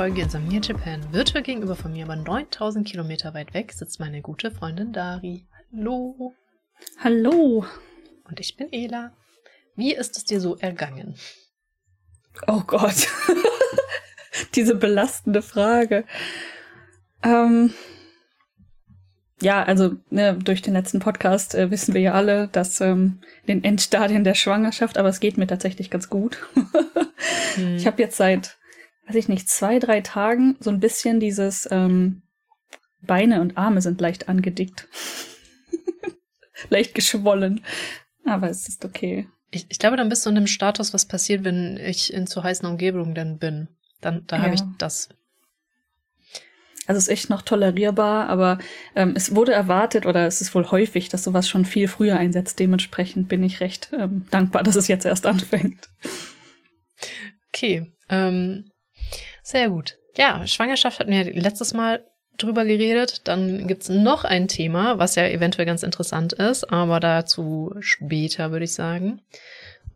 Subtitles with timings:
[0.00, 1.02] Folge in Samir Japan.
[1.12, 5.44] Virtuell gegenüber von mir, aber 9000 Kilometer weit weg, sitzt meine gute Freundin Dari.
[5.74, 6.32] Hallo.
[7.04, 7.66] Hallo.
[8.26, 9.12] Und ich bin Ela.
[9.80, 11.14] Wie ist es dir so ergangen?
[12.46, 13.08] Oh Gott.
[14.54, 16.04] Diese belastende Frage.
[17.22, 17.72] Ähm,
[19.40, 23.64] ja, also ne, durch den letzten Podcast äh, wissen wir ja alle, dass ähm, den
[23.64, 26.46] Endstadien der Schwangerschaft, aber es geht mir tatsächlich ganz gut.
[27.54, 27.76] hm.
[27.76, 28.58] Ich habe jetzt seit,
[29.06, 32.20] weiß ich nicht, zwei, drei Tagen so ein bisschen dieses ähm,
[33.00, 34.88] Beine und Arme sind leicht angedickt.
[36.68, 37.64] leicht geschwollen.
[38.26, 39.26] Aber es ist okay.
[39.50, 42.42] Ich, ich glaube, dann bist du in dem Status, was passiert, wenn ich in zu
[42.42, 43.68] heißen Umgebungen dann bin.
[44.00, 44.42] Dann, da ja.
[44.42, 45.08] habe ich das.
[46.86, 48.58] Also es ist echt noch tolerierbar, aber
[48.96, 52.58] ähm, es wurde erwartet oder es ist wohl häufig, dass sowas schon viel früher einsetzt.
[52.58, 55.88] Dementsprechend bin ich recht ähm, dankbar, dass es jetzt erst anfängt.
[57.52, 58.70] Okay, ähm,
[59.42, 59.98] sehr gut.
[60.16, 62.04] Ja, Schwangerschaft hatten wir letztes Mal
[62.42, 63.22] drüber geredet.
[63.28, 68.64] Dann gibt's noch ein Thema, was ja eventuell ganz interessant ist, aber dazu später, würde
[68.64, 69.22] ich sagen.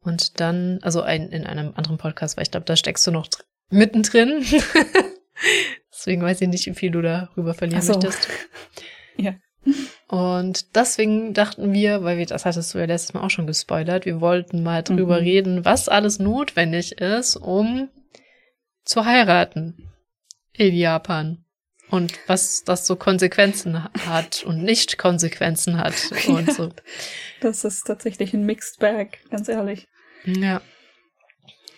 [0.00, 3.28] Und dann, also ein, in einem anderen Podcast, weil ich glaube, da steckst du noch
[3.70, 4.45] mittendrin.
[5.92, 7.95] Deswegen weiß ich nicht, wie viel du darüber verlieren so.
[7.95, 8.28] möchtest.
[9.17, 9.34] ja.
[10.09, 14.05] Und deswegen dachten wir, weil wir, das hattest du ja letztes Mal auch schon gespoilert,
[14.05, 15.25] wir wollten mal drüber mhm.
[15.25, 17.89] reden, was alles notwendig ist, um
[18.84, 19.91] zu heiraten
[20.53, 21.44] in Japan.
[21.91, 25.95] Und was das so Konsequenzen hat und nicht Konsequenzen hat
[26.29, 26.71] und ja, so.
[27.41, 29.87] Das ist tatsächlich ein Mixed Bag, ganz ehrlich.
[30.25, 30.62] Ja.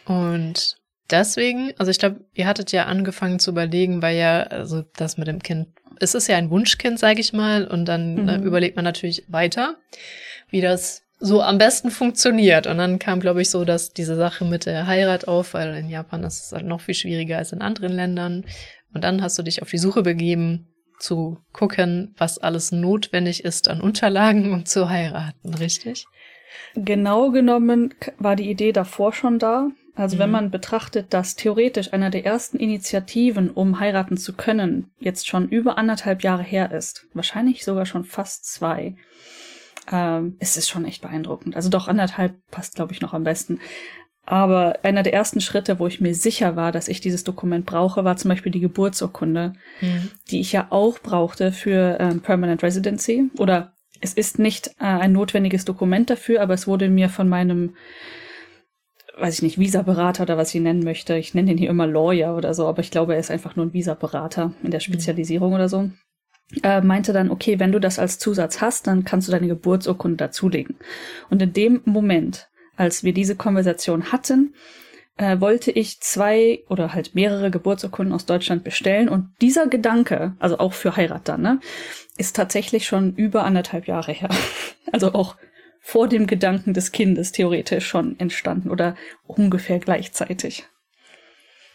[0.07, 0.77] Und
[1.11, 5.27] deswegen, also ich glaube, ihr hattet ja angefangen zu überlegen, weil ja, also das mit
[5.29, 5.69] dem Kind,
[5.99, 8.28] es ist ja ein Wunschkind, sage ich mal, und dann mhm.
[8.28, 9.77] äh, überlegt man natürlich weiter,
[10.50, 12.66] wie das so am besten funktioniert.
[12.66, 15.89] Und dann kam, glaube ich, so, dass diese Sache mit der Heirat auf, weil in
[15.89, 18.45] Japan ist es halt noch viel schwieriger als in anderen Ländern.
[18.92, 23.69] Und dann hast du dich auf die Suche begeben, zu gucken, was alles notwendig ist
[23.69, 26.06] an Unterlagen, um zu heiraten, richtig?
[26.74, 29.69] Genau genommen war die Idee davor schon da.
[29.94, 30.20] Also mhm.
[30.20, 35.48] wenn man betrachtet, dass theoretisch einer der ersten Initiativen, um heiraten zu können, jetzt schon
[35.48, 38.94] über anderthalb Jahre her ist, wahrscheinlich sogar schon fast zwei,
[39.91, 41.56] ähm, ist es schon echt beeindruckend.
[41.56, 43.60] Also doch anderthalb passt, glaube ich, noch am besten.
[44.26, 48.04] Aber einer der ersten Schritte, wo ich mir sicher war, dass ich dieses Dokument brauche,
[48.04, 50.10] war zum Beispiel die Geburtsurkunde, mhm.
[50.31, 53.31] die ich ja auch brauchte für ähm, Permanent Residency.
[53.38, 57.75] Oder es ist nicht äh, ein notwendiges Dokument dafür, aber es wurde mir von meinem
[59.19, 61.16] weiß ich nicht, Visa-Berater oder was ich ihn nennen möchte.
[61.16, 63.65] Ich nenne ihn hier immer Lawyer oder so, aber ich glaube, er ist einfach nur
[63.65, 64.81] ein Visa-Berater in der.
[64.81, 65.54] Spezialisierung mhm.
[65.54, 65.91] oder so.
[66.62, 70.16] Äh, meinte dann, okay, wenn du das als Zusatz hast, dann kannst du deine Geburtsurkunde
[70.16, 70.76] dazulegen.
[71.31, 74.54] Und in dem Moment, als wir diese Konversation hatten,
[75.16, 79.09] äh, wollte ich zwei oder halt mehrere Geburtsurkunden aus Deutschland bestellen.
[79.09, 81.60] Und dieser Gedanke, also auch für Heirat dann, ne,
[82.19, 84.28] ist tatsächlich schon über anderthalb Jahre her.
[84.92, 85.34] Also auch
[85.81, 88.94] vor dem Gedanken des Kindes theoretisch schon entstanden oder
[89.25, 90.65] ungefähr gleichzeitig.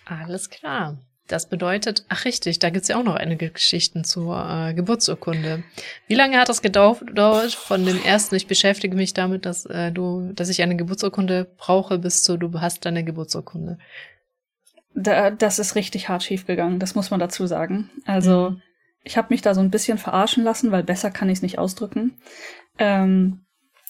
[0.05, 0.97] Alles klar.
[1.31, 5.63] Das bedeutet, ach richtig, da gibt's ja auch noch einige Geschichten zur äh, Geburtsurkunde.
[6.07, 10.33] Wie lange hat das gedauert von dem ersten, ich beschäftige mich damit, dass äh, du,
[10.33, 13.77] dass ich eine Geburtsurkunde brauche, bis zu du hast deine Geburtsurkunde?
[14.93, 17.89] Da, das ist richtig hart schief gegangen, das muss man dazu sagen.
[18.05, 18.61] Also mhm.
[19.05, 21.59] ich habe mich da so ein bisschen verarschen lassen, weil besser kann ich es nicht
[21.59, 22.17] ausdrücken.
[22.77, 23.45] Ähm,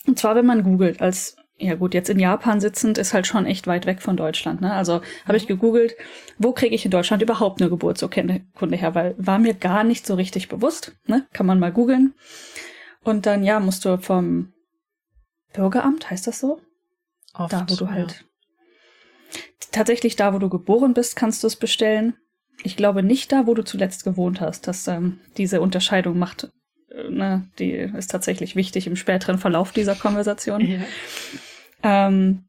[0.05, 3.45] und zwar, wenn man googelt, als, ja gut, jetzt in Japan sitzend, ist halt schon
[3.45, 4.61] echt weit weg von Deutschland.
[4.61, 4.73] Ne?
[4.73, 5.49] Also habe ich mhm.
[5.49, 5.95] gegoogelt,
[6.37, 8.41] wo kriege ich in Deutschland überhaupt eine Geburtsurkunde
[8.75, 8.95] her?
[8.95, 10.93] Weil war mir gar nicht so richtig bewusst.
[11.05, 11.27] Ne?
[11.33, 12.15] Kann man mal googeln.
[13.03, 14.53] Und dann, ja, musst du vom
[15.53, 16.59] Bürgeramt, heißt das so?
[17.33, 18.11] Oft, da, wo du halt.
[18.11, 19.39] Ja.
[19.71, 22.15] Tatsächlich da, wo du geboren bist, kannst du es bestellen.
[22.63, 24.67] Ich glaube nicht da, wo du zuletzt gewohnt hast.
[24.67, 26.49] dass ähm, diese Unterscheidung macht
[27.09, 30.61] ne, die ist tatsächlich wichtig im späteren Verlauf dieser Konversation.
[30.61, 30.79] Ja.
[31.83, 32.45] Ähm,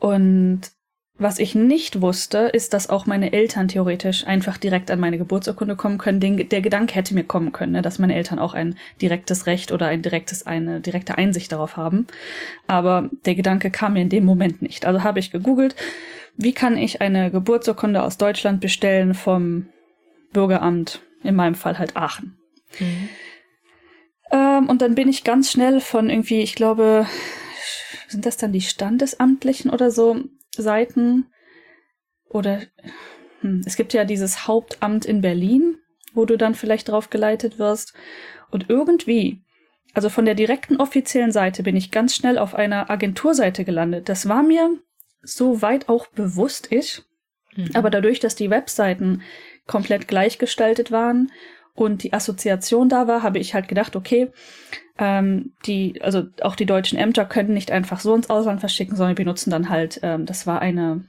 [0.00, 0.70] und
[1.16, 5.76] was ich nicht wusste, ist, dass auch meine Eltern theoretisch einfach direkt an meine Geburtsurkunde
[5.76, 6.18] kommen können.
[6.18, 9.70] Den, der Gedanke hätte mir kommen können, ne, dass meine Eltern auch ein direktes Recht
[9.70, 12.08] oder ein direktes, eine direkte Einsicht darauf haben.
[12.66, 14.86] Aber der Gedanke kam mir in dem Moment nicht.
[14.86, 15.76] Also habe ich gegoogelt,
[16.36, 19.66] wie kann ich eine Geburtsurkunde aus Deutschland bestellen vom
[20.32, 22.36] Bürgeramt, in meinem Fall halt Aachen.
[22.80, 23.08] Mhm.
[24.32, 27.06] Ähm, und dann bin ich ganz schnell von irgendwie, ich glaube,
[28.14, 30.22] sind das dann die Standesamtlichen oder so,
[30.56, 31.26] Seiten
[32.28, 32.62] oder
[33.40, 35.78] hm, es gibt ja dieses Hauptamt in Berlin,
[36.12, 37.92] wo du dann vielleicht drauf geleitet wirst.
[38.52, 39.42] Und irgendwie,
[39.94, 44.08] also von der direkten offiziellen Seite bin ich ganz schnell auf einer Agenturseite gelandet.
[44.08, 44.78] Das war mir
[45.22, 47.02] so weit auch bewusst ich.
[47.56, 47.70] Mhm.
[47.74, 49.22] Aber dadurch, dass die Webseiten
[49.66, 51.32] komplett gleichgestaltet waren
[51.74, 54.30] und die Assoziation da war, habe ich halt gedacht, okay,
[54.98, 59.16] ähm, die, also auch die deutschen Ämter können nicht einfach so ins Ausland verschicken, sondern
[59.16, 61.04] benutzen dann halt, ähm, das war eine,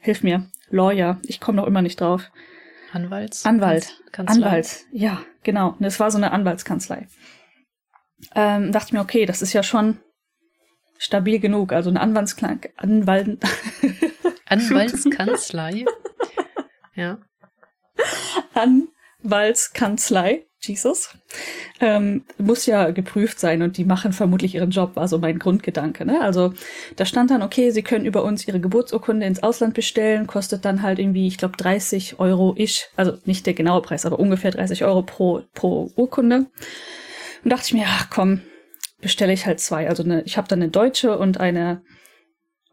[0.00, 2.30] hilf mir, Lawyer, ich komme noch immer nicht drauf.
[2.92, 3.46] Anwalts?
[3.46, 4.02] Anwalt.
[4.12, 4.46] Kanzlei.
[4.46, 5.76] Anwalt, ja, genau.
[5.78, 7.06] Das war so eine Anwaltskanzlei.
[8.34, 9.98] Ähm, dachte ich mir, okay, das ist ja schon
[10.98, 11.72] stabil genug.
[11.72, 13.38] Also eine Anwaltsklang, Anwalt.
[14.46, 15.84] Anwaltskanzlei.
[16.94, 17.18] ja.
[19.24, 20.44] Anwaltskanzlei.
[20.60, 21.16] Jesus,
[21.80, 26.04] ähm, muss ja geprüft sein und die machen vermutlich ihren Job, war so mein Grundgedanke.
[26.04, 26.20] Ne?
[26.20, 26.52] Also
[26.96, 30.82] da stand dann, okay, sie können über uns ihre Geburtsurkunde ins Ausland bestellen, kostet dann
[30.82, 34.84] halt irgendwie, ich glaube, 30 Euro ich, also nicht der genaue Preis, aber ungefähr 30
[34.84, 36.46] Euro pro, pro Urkunde.
[37.44, 38.40] Und dachte ich mir, ach komm,
[39.00, 39.88] bestelle ich halt zwei.
[39.88, 41.82] Also eine, ich habe dann eine deutsche und eine,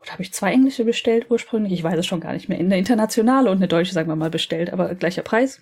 [0.02, 1.74] oder habe ich zwei englische bestellt ursprünglich?
[1.74, 2.58] Ich weiß es schon gar nicht mehr.
[2.58, 5.62] Eine internationale und eine deutsche, sagen wir mal, bestellt, aber gleicher Preis.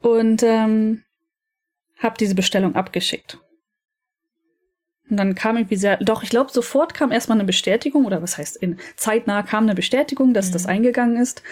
[0.00, 1.04] Und ähm,
[1.98, 3.38] habe diese Bestellung abgeschickt.
[5.08, 8.38] Und dann kam irgendwie sehr, doch, ich glaube, sofort kam erstmal eine Bestätigung, oder was
[8.38, 10.52] heißt, in zeitnah kam eine Bestätigung, dass mhm.
[10.52, 11.42] das eingegangen ist.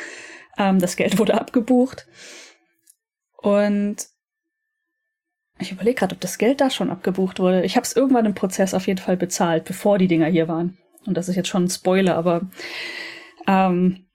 [0.58, 2.06] Ähm, das Geld wurde abgebucht.
[3.36, 4.08] Und
[5.60, 7.64] ich überlege gerade, ob das Geld da schon abgebucht wurde.
[7.64, 10.76] Ich habe es irgendwann im Prozess auf jeden Fall bezahlt, bevor die Dinger hier waren.
[11.06, 12.48] Und das ist jetzt schon ein Spoiler, aber
[13.46, 14.06] ähm,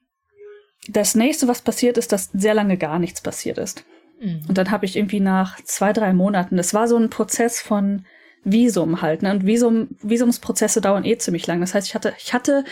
[0.88, 3.84] das nächste, was passiert ist, dass sehr lange gar nichts passiert ist.
[4.20, 4.42] Mhm.
[4.48, 8.06] Und dann habe ich irgendwie nach zwei, drei Monaten, das war so ein Prozess von
[8.44, 9.32] Visum halt, ne?
[9.32, 11.60] Und Visum, Visumsprozesse dauern eh ziemlich lang.
[11.60, 12.64] Das heißt, ich hatte, ich hatte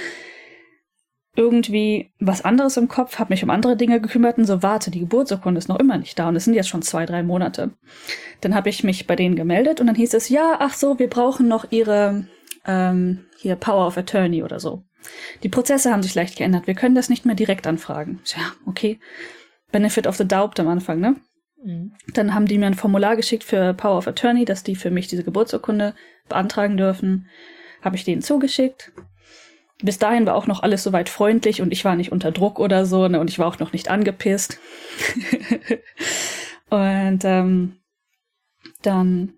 [1.35, 5.01] irgendwie was anderes im Kopf, habe mich um andere Dinge gekümmert und so, warte, die
[5.01, 7.71] Geburtsurkunde ist noch immer nicht da und es sind jetzt schon zwei, drei Monate.
[8.41, 11.09] Dann habe ich mich bei denen gemeldet und dann hieß es, ja, ach so, wir
[11.09, 12.27] brauchen noch ihre
[12.65, 14.83] ähm, hier Power of Attorney oder so.
[15.43, 18.19] Die Prozesse haben sich leicht geändert, wir können das nicht mehr direkt anfragen.
[18.25, 18.99] Ja, okay.
[19.71, 21.15] Benefit of the Doubt am Anfang, ne?
[21.63, 21.93] Mhm.
[22.13, 25.07] Dann haben die mir ein Formular geschickt für Power of Attorney, dass die für mich
[25.07, 25.93] diese Geburtsurkunde
[26.29, 27.27] beantragen dürfen.
[27.81, 28.91] Habe ich denen zugeschickt.
[29.81, 32.85] Bis dahin war auch noch alles soweit freundlich und ich war nicht unter Druck oder
[32.85, 34.59] so, ne, und ich war auch noch nicht angepisst.
[36.69, 37.77] und ähm,
[38.81, 39.36] dann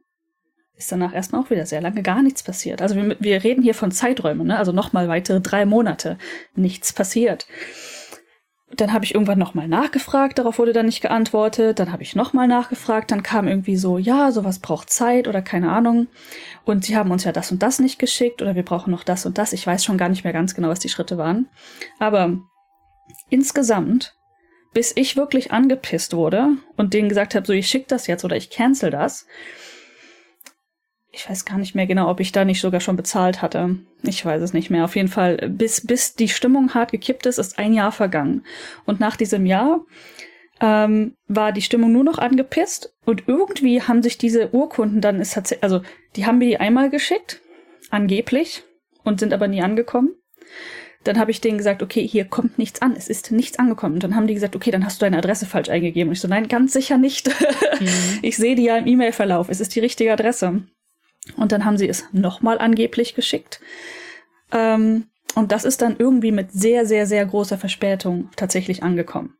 [0.79, 2.81] ist danach erstmal auch wieder sehr lange gar nichts passiert.
[2.81, 4.57] Also wir, wir reden hier von Zeiträumen, ne?
[4.57, 6.17] also nochmal weitere drei Monate.
[6.55, 7.47] Nichts passiert.
[8.71, 11.79] Dann habe ich irgendwann nochmal nachgefragt, darauf wurde dann nicht geantwortet.
[11.79, 15.69] Dann habe ich nochmal nachgefragt, dann kam irgendwie so, ja, sowas braucht Zeit oder keine
[15.69, 16.07] Ahnung.
[16.63, 19.25] Und sie haben uns ja das und das nicht geschickt oder wir brauchen noch das
[19.25, 19.51] und das.
[19.51, 21.49] Ich weiß schon gar nicht mehr ganz genau, was die Schritte waren.
[21.99, 22.37] Aber
[23.29, 24.15] insgesamt,
[24.73, 28.37] bis ich wirklich angepisst wurde und denen gesagt habe, so ich schicke das jetzt oder
[28.37, 29.25] ich cancel das,
[31.19, 33.75] ich weiß gar nicht mehr genau, ob ich da nicht sogar schon bezahlt hatte.
[34.03, 34.85] Ich weiß es nicht mehr.
[34.85, 38.45] Auf jeden Fall, bis, bis die Stimmung hart gekippt ist, ist ein Jahr vergangen.
[38.85, 39.81] Und nach diesem Jahr
[40.61, 45.33] ähm, war die Stimmung nur noch angepisst und irgendwie haben sich diese Urkunden dann, ist
[45.33, 45.81] tatsächlich, also
[46.15, 47.41] die haben mir die einmal geschickt,
[47.89, 48.63] angeblich,
[49.03, 50.15] und sind aber nie angekommen.
[51.03, 53.95] Dann habe ich denen gesagt, okay, hier kommt nichts an, es ist nichts angekommen.
[53.95, 56.09] Und dann haben die gesagt, okay, dann hast du deine Adresse falsch eingegeben.
[56.09, 57.29] Und ich so, nein, ganz sicher nicht.
[57.79, 58.19] Mhm.
[58.23, 60.63] Ich sehe die ja im E-Mail-Verlauf, es ist die richtige Adresse.
[61.37, 63.59] Und dann haben sie es nochmal angeblich geschickt.
[64.51, 65.05] Ähm,
[65.35, 69.35] und das ist dann irgendwie mit sehr, sehr, sehr großer Verspätung tatsächlich angekommen.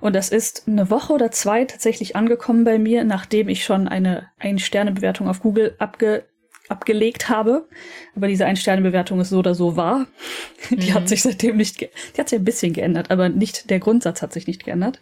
[0.00, 4.28] Und das ist eine Woche oder zwei tatsächlich angekommen bei mir, nachdem ich schon eine
[4.38, 6.24] Ein-Sterne-Bewertung auf Google abge
[6.68, 7.68] abgelegt habe.
[8.16, 10.06] Aber diese Ein-Sterne-Bewertung ist so oder so wahr.
[10.70, 10.94] Die mhm.
[10.94, 14.32] hat sich seitdem nicht, die hat sich ein bisschen geändert, aber nicht, der Grundsatz hat
[14.32, 14.98] sich nicht geändert.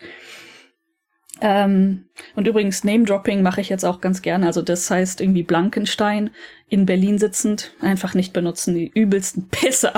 [1.44, 2.04] Ähm,
[2.36, 4.46] und übrigens, Name-Dropping mache ich jetzt auch ganz gerne.
[4.46, 6.30] Also das heißt irgendwie Blankenstein
[6.68, 8.76] in Berlin sitzend einfach nicht benutzen.
[8.76, 9.92] Die übelsten Pisser.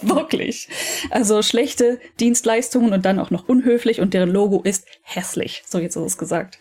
[0.00, 0.70] Wirklich.
[1.10, 5.62] Also schlechte Dienstleistungen und dann auch noch unhöflich und deren Logo ist hässlich.
[5.66, 6.58] So jetzt ist es gesagt.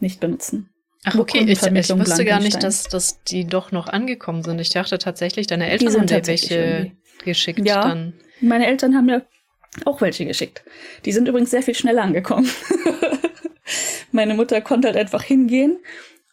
[0.00, 0.70] Nicht benutzen.
[1.04, 4.60] Ach okay, ich, ich wusste gar nicht, dass, dass die doch noch angekommen sind.
[4.60, 6.96] Ich dachte tatsächlich, deine Eltern haben dir welche irgendwie.
[7.24, 8.14] geschickt ja, dann.
[8.40, 9.26] Meine Eltern haben mir
[9.84, 10.62] auch welche geschickt.
[11.04, 12.48] Die sind übrigens sehr viel schneller angekommen.
[14.12, 15.78] Meine Mutter konnte halt einfach hingehen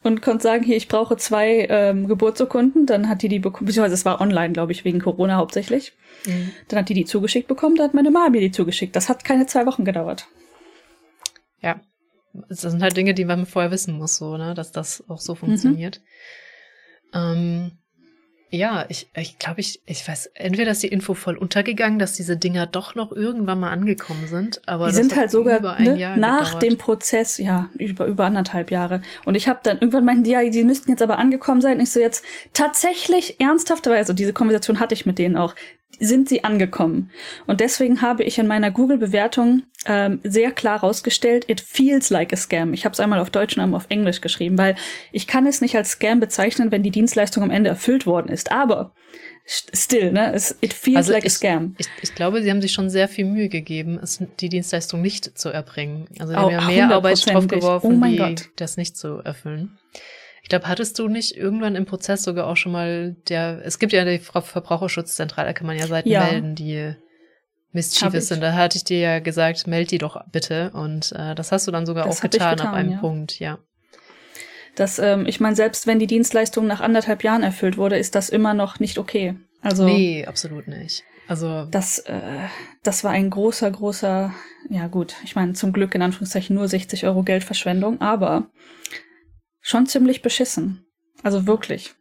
[0.03, 2.85] und konnte sagen, hier, ich brauche zwei ähm, Geburtsurkunden.
[2.85, 5.93] Dann hat die die bekommen, beziehungsweise es war online, glaube ich, wegen Corona hauptsächlich.
[6.25, 6.51] Mhm.
[6.67, 8.95] Dann hat die die zugeschickt bekommen, dann hat meine Mama mir die zugeschickt.
[8.95, 10.27] Das hat keine zwei Wochen gedauert.
[11.61, 11.81] Ja,
[12.47, 15.35] das sind halt Dinge, die man vorher wissen muss, so, ne, dass das auch so
[15.35, 16.01] funktioniert.
[17.13, 17.19] Mhm.
[17.19, 17.78] Ähm,
[18.51, 22.35] Ja, ich, ich glaube, ich, ich weiß, entweder ist die Info voll untergegangen, dass diese
[22.35, 26.63] Dinger doch noch irgendwann mal angekommen sind, aber die sind halt sogar ne, nach gedauert.
[26.63, 29.01] dem Prozess, ja, über, über anderthalb Jahre.
[29.25, 31.77] Und ich habe dann irgendwann meinten die, ja, die müssten jetzt aber angekommen sein.
[31.77, 35.53] Und ich so jetzt tatsächlich ernsthafterweise, diese Konversation hatte ich mit denen auch,
[35.99, 37.11] sind sie angekommen.
[37.45, 42.37] Und deswegen habe ich in meiner Google-Bewertung ähm, sehr klar rausgestellt, it feels like a
[42.37, 42.73] scam.
[42.73, 44.75] Ich habe es einmal auf Deutsch und einmal auf Englisch geschrieben, weil
[45.11, 48.51] ich kann es nicht als Scam bezeichnen, wenn die Dienstleistung am Ende erfüllt worden ist.
[48.51, 48.93] Aber
[49.45, 50.35] still, ne?
[50.61, 51.75] It feels also like ich, a scam.
[51.77, 53.99] Ich, ich, glaube, sie haben sich schon sehr viel Mühe gegeben,
[54.39, 56.07] die Dienstleistung nicht zu erbringen.
[56.19, 59.77] Also sie oh, haben ja mehr Arbeit drauf geworfen, oh die, das nicht zu erfüllen.
[60.49, 63.93] Ich glaube, hattest du nicht irgendwann im Prozess sogar auch schon mal der, es gibt
[63.93, 66.23] ja die Verbraucherschutzzentrale, da kann man ja Seiten ja.
[66.23, 66.95] melden, die
[67.71, 68.41] mischievous sind.
[68.41, 70.71] Da hatte ich dir ja gesagt, meld die doch bitte.
[70.71, 72.97] Und äh, das hast du dann sogar das auch getan, getan, ab einem ja.
[72.97, 73.59] Punkt, ja.
[74.75, 78.29] Das, ähm, ich meine, selbst wenn die Dienstleistung nach anderthalb Jahren erfüllt wurde, ist das
[78.29, 79.35] immer noch nicht okay.
[79.61, 81.03] Also nee, absolut nicht.
[81.27, 82.47] Also das, äh,
[82.81, 84.33] das war ein großer, großer,
[84.71, 88.49] ja gut, ich meine zum Glück in Anführungszeichen nur 60 Euro Geldverschwendung, aber
[89.69, 90.83] schon ziemlich beschissen.
[91.21, 91.93] Also wirklich.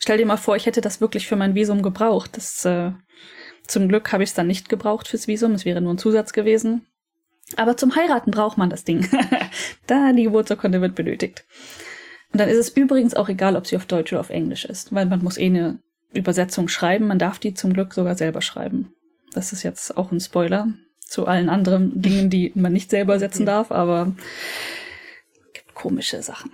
[0.00, 2.36] Stell dir mal vor, ich hätte das wirklich für mein Visum gebraucht.
[2.36, 2.92] Das, äh,
[3.66, 5.52] zum Glück habe ich es dann nicht gebraucht fürs Visum.
[5.52, 6.86] Es wäre nur ein Zusatz gewesen.
[7.56, 9.08] Aber zum Heiraten braucht man das Ding.
[9.86, 11.44] da die Geburtsurkunde wird benötigt.
[12.32, 14.92] Und dann ist es übrigens auch egal, ob sie auf Deutsch oder auf Englisch ist,
[14.92, 15.78] weil man muss eh eine
[16.12, 17.06] Übersetzung schreiben.
[17.06, 18.92] Man darf die zum Glück sogar selber schreiben.
[19.32, 20.68] Das ist jetzt auch ein Spoiler
[21.00, 24.14] zu allen anderen Dingen, die man nicht selber setzen darf, aber
[25.54, 26.50] gibt komische Sachen.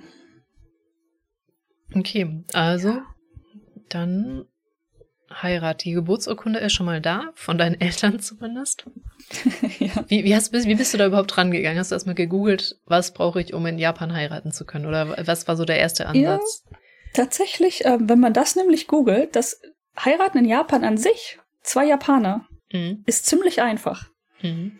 [1.94, 3.06] Okay, also ja.
[3.88, 4.46] dann
[5.42, 5.84] Heirat.
[5.84, 8.84] Die Geburtsurkunde ist schon mal da, von deinen Eltern zumindest.
[9.78, 10.04] ja.
[10.08, 11.78] wie, wie, hast, wie bist du da überhaupt rangegangen?
[11.78, 14.86] Hast du erstmal gegoogelt, was brauche ich, um in Japan heiraten zu können?
[14.86, 16.64] Oder was war so der erste Ansatz?
[16.70, 16.78] Ja,
[17.14, 19.60] tatsächlich, äh, wenn man das nämlich googelt, das
[19.98, 23.02] Heiraten in Japan an sich, zwei Japaner, mhm.
[23.06, 24.10] ist ziemlich einfach.
[24.42, 24.78] Mhm.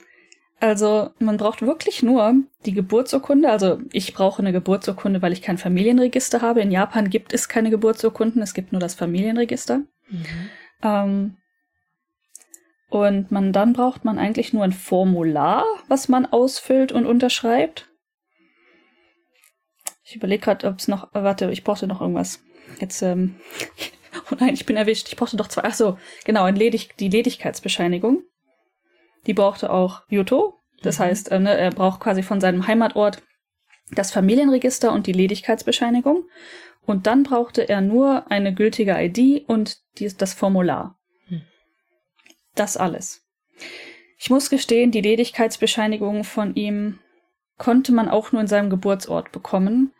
[0.65, 3.51] Also man braucht wirklich nur die Geburtsurkunde.
[3.51, 6.63] Also ich brauche eine Geburtsurkunde, weil ich kein Familienregister habe.
[6.63, 9.83] In Japan gibt es keine Geburtsurkunden, es gibt nur das Familienregister.
[10.09, 10.27] Mhm.
[10.83, 11.37] Ähm,
[12.89, 17.91] und man dann braucht man eigentlich nur ein Formular, was man ausfüllt und unterschreibt.
[20.03, 21.11] Ich überlege gerade, ob es noch.
[21.13, 22.43] Warte, ich brauchte noch irgendwas.
[22.81, 23.03] Jetzt.
[23.03, 23.35] Ähm,
[24.33, 25.09] oh nein, ich bin erwischt.
[25.09, 25.65] Ich brauchte doch zwei.
[25.65, 28.23] Ach so, genau, Ledig die Ledigkeitsbescheinigung.
[29.27, 30.61] Die brauchte auch Yuto.
[30.83, 31.05] Das mhm.
[31.05, 33.23] heißt, äh, ne, er braucht quasi von seinem Heimatort
[33.91, 36.25] das Familienregister und die Ledigkeitsbescheinigung.
[36.87, 40.99] Und dann brauchte er nur eine gültige ID und die, das Formular.
[41.29, 41.43] Mhm.
[42.55, 43.23] Das alles.
[44.19, 46.99] Ich muss gestehen, die Ledigkeitsbescheinigung von ihm
[47.59, 49.93] konnte man auch nur in seinem Geburtsort bekommen,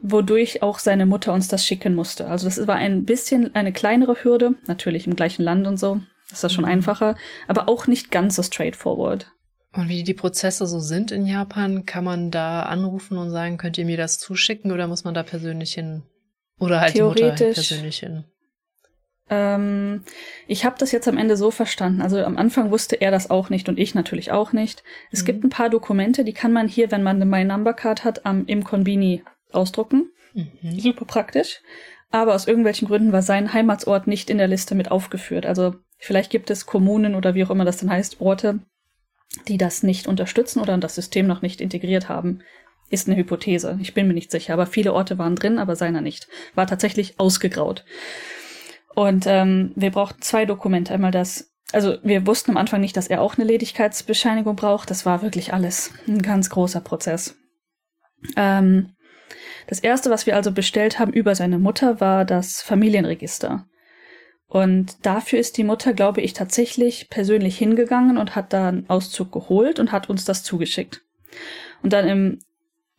[0.00, 2.26] wodurch auch seine Mutter uns das schicken musste.
[2.26, 6.00] Also das war ein bisschen eine kleinere Hürde, natürlich im gleichen Land und so,
[6.30, 6.70] ist das schon mhm.
[6.70, 7.16] einfacher,
[7.48, 9.30] aber auch nicht ganz so straightforward.
[9.72, 13.76] Und wie die Prozesse so sind in Japan, kann man da anrufen und sagen, könnt
[13.76, 16.04] ihr mir das zuschicken oder muss man da persönlich hin?
[16.60, 18.24] Oder halt Theoretisch, die Mutter persönlich hin?
[19.30, 20.04] Ähm,
[20.46, 22.02] ich habe das jetzt am Ende so verstanden.
[22.02, 24.84] Also am Anfang wusste er das auch nicht und ich natürlich auch nicht.
[25.10, 25.26] Es mhm.
[25.26, 28.26] gibt ein paar Dokumente, die kann man hier, wenn man eine My Number Card hat,
[28.26, 30.10] am, im Konbini ausdrucken.
[30.34, 30.78] Mhm.
[30.78, 31.60] Super praktisch.
[32.10, 35.46] Aber aus irgendwelchen Gründen war sein Heimatsort nicht in der Liste mit aufgeführt.
[35.46, 38.58] Also Vielleicht gibt es Kommunen oder wie auch immer das dann heißt, Orte,
[39.48, 42.40] die das nicht unterstützen oder das System noch nicht integriert haben.
[42.90, 43.78] Ist eine Hypothese.
[43.80, 44.52] Ich bin mir nicht sicher.
[44.52, 46.28] Aber viele Orte waren drin, aber seiner nicht.
[46.54, 47.86] War tatsächlich ausgegraut.
[48.94, 50.92] Und ähm, wir brauchten zwei Dokumente.
[50.92, 54.90] Einmal das, also wir wussten am Anfang nicht, dass er auch eine Ledigkeitsbescheinigung braucht.
[54.90, 57.34] Das war wirklich alles ein ganz großer Prozess.
[58.36, 58.90] Ähm,
[59.68, 63.66] das erste, was wir also bestellt haben über seine Mutter, war das Familienregister.
[64.54, 69.32] Und dafür ist die Mutter, glaube ich, tatsächlich persönlich hingegangen und hat da einen Auszug
[69.32, 71.02] geholt und hat uns das zugeschickt.
[71.82, 72.38] Und dann im,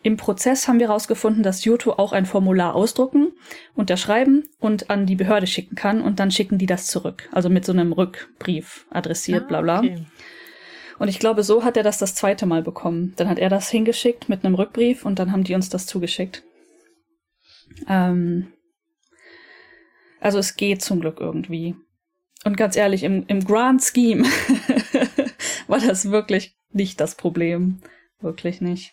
[0.04, 3.32] im Prozess haben wir herausgefunden, dass Juto auch ein Formular ausdrucken,
[3.74, 7.30] unterschreiben und an die Behörde schicken kann und dann schicken die das zurück.
[7.32, 9.80] Also mit so einem Rückbrief adressiert, ah, bla bla.
[9.80, 10.06] Okay.
[11.00, 13.14] Und ich glaube, so hat er das das zweite Mal bekommen.
[13.16, 16.44] Dann hat er das hingeschickt mit einem Rückbrief und dann haben die uns das zugeschickt.
[17.88, 18.52] Ähm,
[20.26, 21.76] also es geht zum Glück irgendwie.
[22.46, 24.24] Und ganz ehrlich, im, im Grand Scheme
[25.68, 27.78] war das wirklich nicht das Problem.
[28.22, 28.92] Wirklich nicht.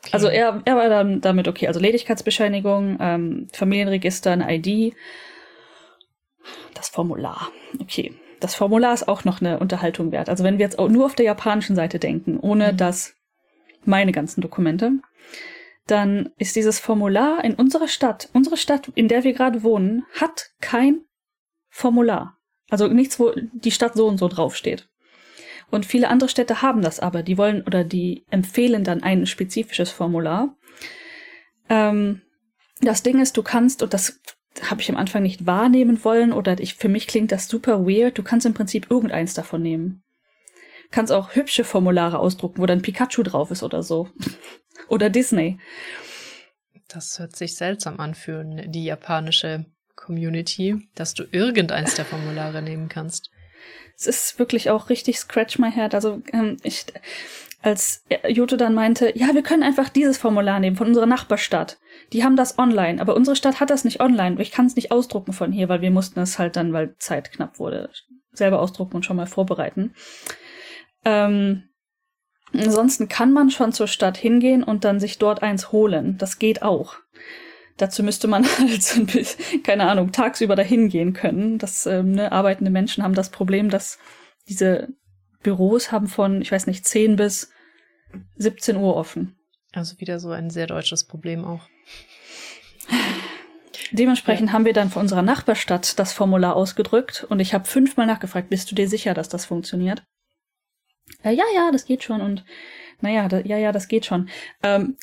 [0.00, 0.10] Okay.
[0.12, 1.68] Also er, er war dann damit okay.
[1.68, 4.94] Also Ledigkeitsbescheinigung, ähm, Familienregister, eine ID,
[6.74, 7.50] das Formular.
[7.80, 8.12] Okay.
[8.40, 10.28] Das Formular ist auch noch eine Unterhaltung wert.
[10.28, 12.76] Also wenn wir jetzt auch nur auf der japanischen Seite denken, ohne mhm.
[12.76, 13.14] das
[13.86, 14.92] meine ganzen Dokumente,
[15.86, 20.50] dann ist dieses Formular in unserer Stadt, unsere Stadt, in der wir gerade wohnen, hat
[20.60, 21.04] kein
[21.68, 22.38] Formular.
[22.70, 24.88] Also nichts, wo die Stadt so und so draufsteht.
[25.70, 27.22] Und viele andere Städte haben das aber.
[27.22, 30.56] Die wollen oder die empfehlen dann ein spezifisches Formular.
[31.68, 32.22] Ähm,
[32.80, 34.20] das Ding ist, du kannst, und das
[34.62, 38.18] habe ich am Anfang nicht wahrnehmen wollen, oder ich, für mich klingt das super weird,
[38.18, 40.02] du kannst im Prinzip irgendeins davon nehmen.
[40.90, 44.08] Kannst auch hübsche Formulare ausdrucken, wo dann Pikachu drauf ist oder so.
[44.88, 45.58] Oder Disney.
[46.88, 49.66] Das hört sich seltsam an für die japanische
[49.96, 53.30] Community, dass du irgendeins der Formulare nehmen kannst.
[53.96, 55.94] Es ist wirklich auch richtig Scratch My Head.
[55.94, 56.86] Also ähm, ich,
[57.62, 61.78] als Joto dann meinte, ja, wir können einfach dieses Formular nehmen von unserer Nachbarstadt.
[62.12, 64.40] Die haben das online, aber unsere Stadt hat das nicht online.
[64.42, 67.32] Ich kann es nicht ausdrucken von hier, weil wir mussten es halt dann, weil Zeit
[67.32, 67.88] knapp wurde,
[68.32, 69.94] selber ausdrucken und schon mal vorbereiten.
[71.04, 71.68] Ähm,
[72.60, 76.16] ansonsten kann man schon zur Stadt hingehen und dann sich dort eins holen.
[76.18, 76.96] Das geht auch.
[77.76, 81.58] Dazu müsste man halt so ein bisschen, keine Ahnung, tagsüber dahin gehen können.
[81.58, 83.98] Das ähm, ne, arbeitende Menschen haben das Problem, dass
[84.48, 84.88] diese
[85.42, 87.50] Büros haben von, ich weiß nicht, 10 bis
[88.36, 89.36] 17 Uhr offen.
[89.72, 91.68] Also wieder so ein sehr deutsches Problem auch.
[93.90, 94.52] Dementsprechend ja.
[94.52, 98.70] haben wir dann für unserer Nachbarstadt das Formular ausgedrückt und ich habe fünfmal nachgefragt, bist
[98.70, 100.02] du dir sicher, dass das funktioniert?
[101.22, 102.44] Äh, ja, ja, das geht schon und
[103.00, 104.28] naja, da, ja, ja, das geht schon.
[104.62, 104.96] Ähm,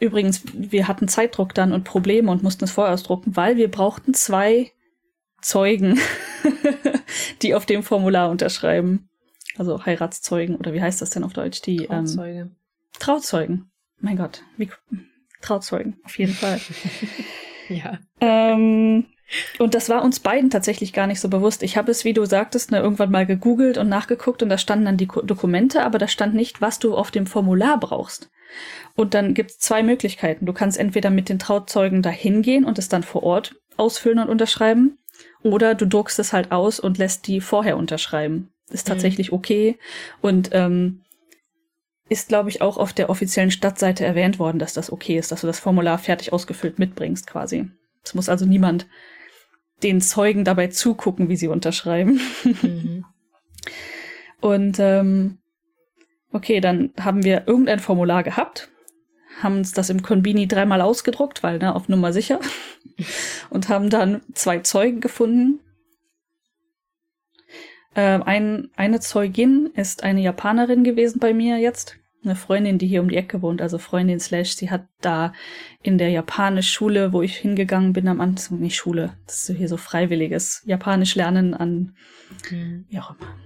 [0.00, 4.14] Übrigens, wir hatten Zeitdruck dann und Probleme und mussten es vorher ausdrucken, weil wir brauchten
[4.14, 4.70] zwei
[5.42, 5.98] Zeugen,
[7.42, 9.08] die auf dem Formular unterschreiben.
[9.56, 11.62] Also Heiratszeugen oder wie heißt das denn auf Deutsch?
[11.62, 12.38] Die ähm, Trauzeuge.
[12.38, 12.56] Ähm,
[13.00, 13.70] Trauzeugen.
[13.98, 14.70] Mein Gott, wie
[15.42, 16.60] Trauzeugen, auf jeden Fall.
[17.68, 17.98] ja.
[18.20, 19.06] Ähm,
[19.58, 21.62] und das war uns beiden tatsächlich gar nicht so bewusst.
[21.62, 24.86] Ich habe es, wie du sagtest, ne, irgendwann mal gegoogelt und nachgeguckt und da standen
[24.86, 28.30] dann die Dokumente, aber da stand nicht, was du auf dem Formular brauchst.
[28.94, 30.46] Und dann gibt es zwei Möglichkeiten.
[30.46, 34.28] Du kannst entweder mit den Trauzeugen da hingehen und es dann vor Ort ausfüllen und
[34.28, 34.98] unterschreiben.
[35.42, 38.50] Oder du druckst es halt aus und lässt die vorher unterschreiben.
[38.70, 38.92] Ist mhm.
[38.92, 39.78] tatsächlich okay.
[40.20, 41.02] Und ähm,
[42.08, 45.42] ist, glaube ich, auch auf der offiziellen Stadtseite erwähnt worden, dass das okay ist, dass
[45.42, 47.70] du das Formular fertig ausgefüllt mitbringst quasi.
[48.02, 48.86] Es muss also niemand
[49.82, 52.20] den Zeugen dabei zugucken, wie sie unterschreiben.
[52.44, 53.04] Mhm.
[54.40, 55.38] Und ähm,
[56.32, 58.70] okay, dann haben wir irgendein Formular gehabt
[59.42, 62.40] haben uns das im Konbini dreimal ausgedruckt, weil, ne, auf Nummer sicher.
[63.50, 65.60] und haben dann zwei Zeugen gefunden.
[67.94, 71.96] Ähm, ein, eine Zeugin ist eine Japanerin gewesen bei mir jetzt.
[72.24, 75.32] Eine Freundin, die hier um die Ecke wohnt, also Freundin slash, sie hat da
[75.82, 79.76] in der Japanisch-Schule, wo ich hingegangen bin, am Anfang, nicht Schule, das ist hier so
[79.76, 81.94] freiwilliges Japanisch lernen an,
[82.50, 82.86] mhm.
[82.88, 83.36] wie auch immer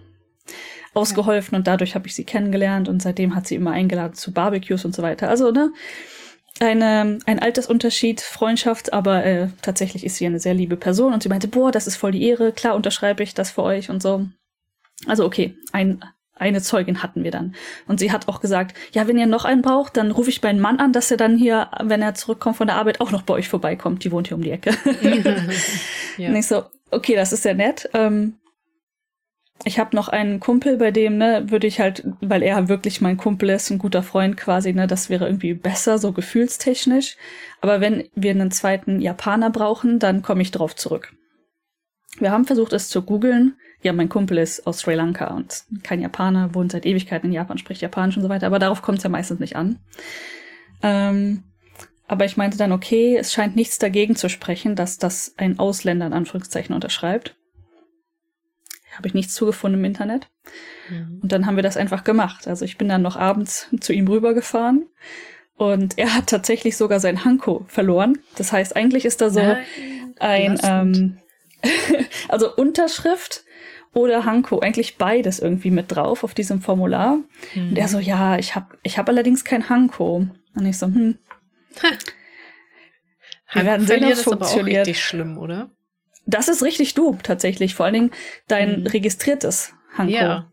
[0.95, 4.85] ausgeholfen und dadurch habe ich sie kennengelernt und seitdem hat sie immer eingeladen zu Barbecues
[4.85, 5.29] und so weiter.
[5.29, 5.73] Also, ne,
[6.61, 11.29] eine, ein Altersunterschied, Freundschaft, aber äh, tatsächlich ist sie eine sehr liebe Person und sie
[11.29, 14.27] meinte, boah, das ist voll die Ehre, klar unterschreibe ich das für euch und so.
[15.07, 16.05] Also okay, ein,
[16.43, 17.55] eine Zeugin hatten wir dann.
[17.87, 20.61] Und sie hat auch gesagt, ja, wenn ihr noch einen braucht, dann rufe ich meinen
[20.61, 23.35] Mann an, dass er dann hier, wenn er zurückkommt von der Arbeit, auch noch bei
[23.35, 24.05] euch vorbeikommt.
[24.05, 24.73] Die wohnt hier um die Ecke.
[26.19, 26.29] ja.
[26.29, 27.89] Und ich so, okay, das ist sehr nett.
[27.95, 28.35] Ähm,
[29.65, 33.17] ich habe noch einen Kumpel, bei dem, ne, würde ich halt, weil er wirklich mein
[33.17, 37.17] Kumpel ist, ein guter Freund quasi, ne, das wäre irgendwie besser, so gefühlstechnisch.
[37.61, 41.13] Aber wenn wir einen zweiten Japaner brauchen, dann komme ich drauf zurück.
[42.19, 43.57] Wir haben versucht, es zu googeln.
[43.83, 47.59] Ja, mein Kumpel ist aus Sri Lanka und kein Japaner, wohnt seit Ewigkeiten in Japan,
[47.59, 49.79] spricht Japanisch und so weiter, aber darauf kommt es ja meistens nicht an.
[50.83, 51.43] Ähm,
[52.07, 56.07] aber ich meinte dann, okay, es scheint nichts dagegen zu sprechen, dass das ein Ausländer
[56.07, 57.37] in Anführungszeichen unterschreibt
[58.97, 60.29] habe ich nichts zugefunden im Internet.
[60.89, 61.21] Mhm.
[61.23, 62.47] Und dann haben wir das einfach gemacht.
[62.47, 64.87] Also ich bin dann noch abends zu ihm rübergefahren
[65.57, 68.19] und er hat tatsächlich sogar sein Hanko verloren.
[68.37, 69.65] Das heißt, eigentlich ist da so Nein,
[70.19, 71.19] ein, ähm,
[72.29, 73.45] also Unterschrift
[73.95, 77.19] oder Hanko, eigentlich beides irgendwie mit drauf auf diesem Formular.
[77.55, 77.71] Mhm.
[77.71, 80.27] Und er so, ja, ich habe ich hab allerdings kein Hanko.
[80.55, 81.19] Und ich so, hm.
[83.53, 84.77] Wir werden sehen, ob es funktioniert.
[84.77, 85.71] Aber auch richtig schlimm, oder?
[86.25, 87.75] Das ist richtig du, tatsächlich.
[87.75, 88.11] Vor allen Dingen
[88.49, 88.87] dein mhm.
[88.87, 90.13] registriertes Hanko.
[90.13, 90.53] Ja.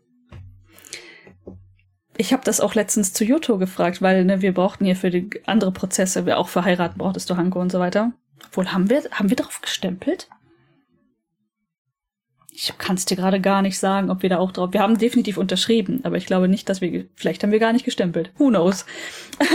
[2.16, 5.30] Ich habe das auch letztens zu Juto gefragt, weil ne, wir brauchten hier für die
[5.46, 8.12] andere Prozesse, wir auch für heiraten brauchtest du Hanko und so weiter.
[8.46, 10.28] Obwohl, haben wir, haben wir darauf gestempelt?
[12.62, 14.74] Ich kann es dir gerade gar nicht sagen, ob wir da auch drauf.
[14.74, 17.06] Wir haben definitiv unterschrieben, aber ich glaube nicht, dass wir.
[17.14, 18.32] Vielleicht haben wir gar nicht gestempelt.
[18.36, 18.84] Who knows?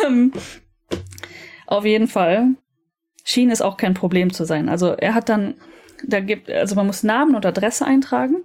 [0.04, 0.34] Ähm,
[1.68, 2.56] auf jeden Fall
[3.24, 4.70] schien es auch kein Problem zu sein.
[4.70, 5.56] Also er hat dann
[6.04, 8.44] da gibt, also man muss Namen und Adresse eintragen,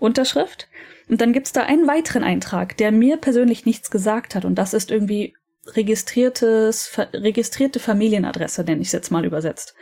[0.00, 0.68] Unterschrift.
[1.08, 4.44] Und dann gibt's da einen weiteren Eintrag, der mir persönlich nichts gesagt hat.
[4.44, 5.34] Und das ist irgendwie
[5.66, 9.74] registriertes, registrierte Familienadresse, nenne ich es jetzt mal übersetzt.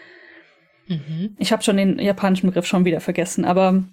[0.88, 1.36] Mhm.
[1.38, 3.84] Ich habe schon den japanischen Begriff schon wieder vergessen, aber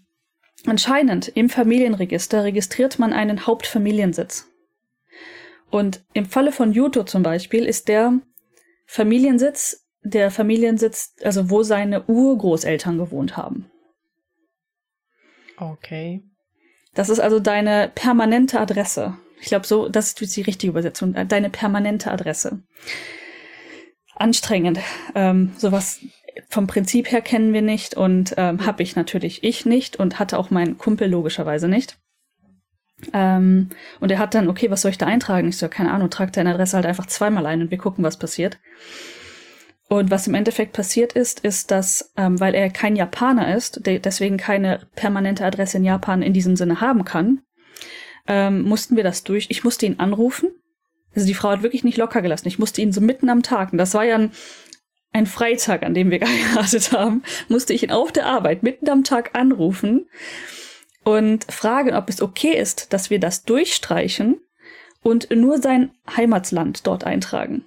[0.66, 4.48] anscheinend im Familienregister registriert man einen Hauptfamiliensitz.
[5.70, 8.20] Und im Falle von Yuto zum Beispiel ist der
[8.86, 13.70] Familiensitz der Familiensitz, also wo seine Urgroßeltern gewohnt haben.
[15.58, 16.24] Okay.
[16.94, 19.18] Das ist also deine permanente Adresse.
[19.40, 21.14] Ich glaube, so, das ist die richtige Übersetzung.
[21.28, 22.64] Deine permanente Adresse.
[24.16, 24.80] Anstrengend.
[25.14, 26.00] Ähm, sowas
[26.50, 30.38] vom Prinzip her kennen wir nicht und ähm, habe ich natürlich ich nicht und hatte
[30.38, 31.98] auch mein Kumpel logischerweise nicht.
[33.14, 33.70] Ähm,
[34.00, 35.50] und er hat dann, okay, was soll ich da eintragen?
[35.50, 38.18] Ich so, keine Ahnung, trag deine Adresse halt einfach zweimal ein und wir gucken, was
[38.18, 38.58] passiert.
[39.90, 44.00] Und was im Endeffekt passiert ist, ist, dass, ähm, weil er kein Japaner ist, de
[44.00, 47.42] deswegen keine permanente Adresse in Japan in diesem Sinne haben kann,
[48.28, 49.48] ähm, mussten wir das durch.
[49.50, 50.50] Ich musste ihn anrufen.
[51.16, 52.50] Also die Frau hat wirklich nicht locker gelassen.
[52.50, 54.32] Ich musste ihn so mitten am Tag, und das war ja ein,
[55.14, 59.04] ein Freitag, an dem wir geheiratet haben, musste ich ihn auf der Arbeit mitten am
[59.04, 60.08] Tag anrufen
[61.04, 64.42] und fragen, ob es okay ist, dass wir das durchstreichen
[65.02, 67.64] und nur sein Heimatsland dort eintragen.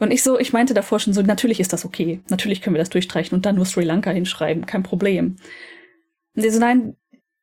[0.00, 2.20] Und ich so, ich meinte davor schon so, natürlich ist das okay.
[2.28, 5.36] Natürlich können wir das durchstreichen und dann nur Sri Lanka hinschreiben, kein Problem.
[6.34, 6.96] Und die so, nein,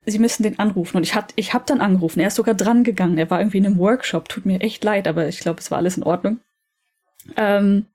[0.06, 0.98] sie müssen den anrufen.
[0.98, 2.20] Und ich hat, ich hab dann angerufen.
[2.20, 3.18] Er ist sogar dran gegangen.
[3.18, 4.30] Er war irgendwie in einem Workshop.
[4.30, 6.40] Tut mir echt leid, aber ich glaube, es war alles in Ordnung.
[7.36, 7.88] Ähm,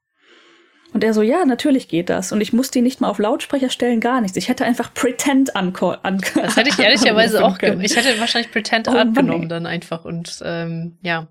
[0.93, 2.33] und er so, ja, natürlich geht das.
[2.33, 4.37] Und ich musste ihn nicht mal auf Lautsprecher stellen, gar nichts.
[4.37, 6.21] Ich hätte einfach Pretend angenommen.
[6.35, 7.85] das hätte ich ehrlicherweise auch gemacht.
[7.85, 11.29] Ich hätte wahrscheinlich Pretend oh, angenommen dann einfach und ähm, ja,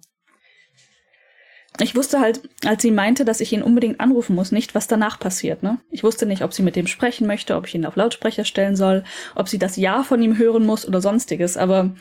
[1.82, 5.20] ich wusste halt, als sie meinte, dass ich ihn unbedingt anrufen muss, nicht, was danach
[5.20, 5.64] passiert.
[5.64, 5.80] Ne?
[5.92, 8.76] Ich wusste nicht, ob sie mit dem sprechen möchte, ob ich ihn auf Lautsprecher stellen
[8.76, 9.04] soll,
[9.36, 11.58] ob sie das Ja von ihm hören muss oder sonstiges.
[11.58, 11.96] Aber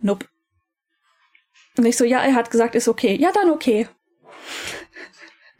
[0.00, 0.26] nope.
[1.78, 3.16] Und ich so, ja, er hat gesagt, ist okay.
[3.18, 3.88] Ja, dann okay.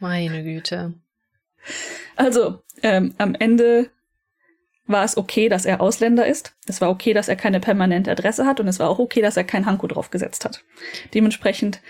[0.01, 0.95] Meine Güte.
[2.15, 3.91] Also, ähm, am Ende
[4.87, 6.55] war es okay, dass er Ausländer ist.
[6.65, 9.37] Es war okay, dass er keine permanente Adresse hat und es war auch okay, dass
[9.37, 10.63] er kein Hanko draufgesetzt hat.
[11.13, 11.81] Dementsprechend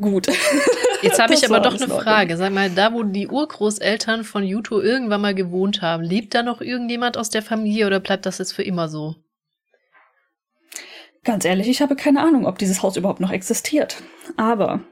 [0.00, 0.28] gut.
[1.02, 2.36] Jetzt habe ich aber doch eine Frage.
[2.36, 6.60] Sag mal, da wo die Urgroßeltern von Yuto irgendwann mal gewohnt haben, lebt da noch
[6.60, 9.16] irgendjemand aus der Familie oder bleibt das jetzt für immer so?
[11.24, 14.02] Ganz ehrlich, ich habe keine Ahnung, ob dieses Haus überhaupt noch existiert.
[14.36, 14.84] Aber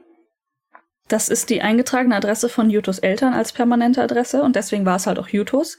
[1.07, 5.07] das ist die eingetragene Adresse von Yutos Eltern als permanente Adresse und deswegen war es
[5.07, 5.77] halt auch Yutos.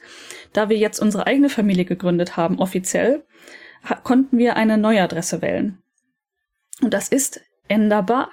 [0.53, 3.25] Da wir jetzt unsere eigene Familie gegründet haben, offiziell,
[4.05, 5.79] konnten wir eine neue Adresse wählen.
[6.83, 8.31] Und das ist änderbar.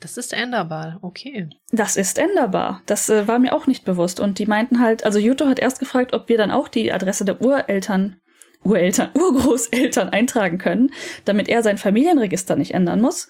[0.00, 1.48] Das ist änderbar, okay.
[1.72, 2.82] Das ist änderbar.
[2.86, 4.20] Das äh, war mir auch nicht bewusst.
[4.20, 7.24] Und die meinten halt, also Juto hat erst gefragt, ob wir dann auch die Adresse
[7.24, 8.20] der Ureltern,
[8.62, 10.92] Ureltern, Urgroßeltern eintragen können,
[11.24, 13.28] damit er sein Familienregister nicht ändern muss.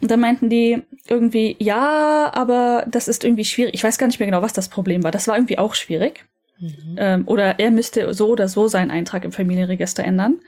[0.00, 3.74] Und dann meinten die irgendwie, ja, aber das ist irgendwie schwierig.
[3.74, 5.10] Ich weiß gar nicht mehr genau, was das Problem war.
[5.10, 6.24] Das war irgendwie auch schwierig.
[6.60, 6.96] Mhm.
[6.96, 10.40] Ähm, oder er müsste so oder so seinen Eintrag im Familienregister ändern.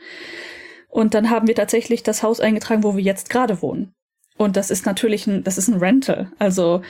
[0.89, 3.93] Und dann haben wir tatsächlich das Haus eingetragen, wo wir jetzt gerade wohnen.
[4.37, 6.33] Und das ist natürlich ein, das ist ein Rental.
[6.39, 6.83] Also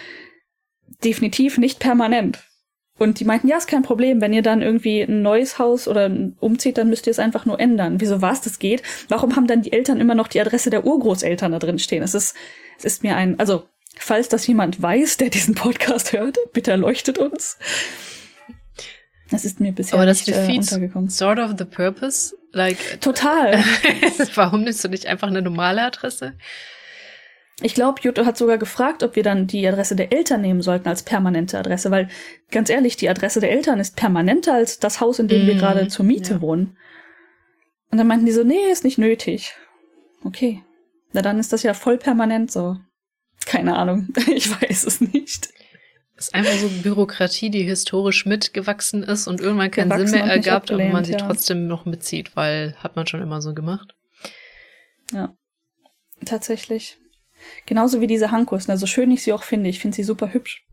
[1.05, 2.50] definitiv nicht permanent.
[3.01, 4.21] Und die meinten, ja, ist kein Problem.
[4.21, 7.59] Wenn ihr dann irgendwie ein neues Haus oder umzieht, dann müsst ihr es einfach nur
[7.59, 7.99] ändern.
[7.99, 8.83] Wieso was das geht?
[9.09, 12.03] Warum haben dann die Eltern immer noch die Adresse der Urgroßeltern da drin stehen?
[12.03, 12.37] Es ist,
[12.77, 13.65] es ist mir ein, also,
[13.97, 17.57] falls das jemand weiß, der diesen Podcast hört, bitte erleuchtet uns.
[19.31, 21.09] Das ist mir bisher Aber das nicht äh, untergekommen.
[21.09, 23.01] Sort of the purpose, like.
[23.01, 23.65] Total.
[24.35, 26.35] Warum nimmst du nicht einfach eine normale Adresse?
[27.63, 30.89] Ich glaube, Jutta hat sogar gefragt, ob wir dann die Adresse der Eltern nehmen sollten
[30.89, 32.09] als permanente Adresse, weil
[32.51, 35.55] ganz ehrlich, die Adresse der Eltern ist permanenter als das Haus, in dem mm, wir
[35.55, 35.59] mhm.
[35.59, 36.41] gerade zur Miete ja.
[36.41, 36.77] wohnen.
[37.91, 39.55] Und dann meinten die so, nee, ist nicht nötig.
[40.25, 40.63] Okay.
[41.13, 42.77] Na dann ist das ja voll permanent so.
[43.47, 44.09] Keine Ahnung.
[44.29, 45.51] Ich weiß es nicht.
[46.17, 50.71] Das ist einfach so Bürokratie, die historisch mitgewachsen ist und irgendwann keinen Sinn mehr ergab,
[50.71, 51.19] aber man sie ja.
[51.19, 53.95] trotzdem noch mitzieht, weil hat man schon immer so gemacht.
[55.13, 55.35] Ja.
[56.25, 56.99] Tatsächlich.
[57.67, 58.77] Genauso wie diese Hankos, ne?
[58.77, 59.71] so schön ich sie auch finde.
[59.71, 60.65] Ich finde sie super hübsch.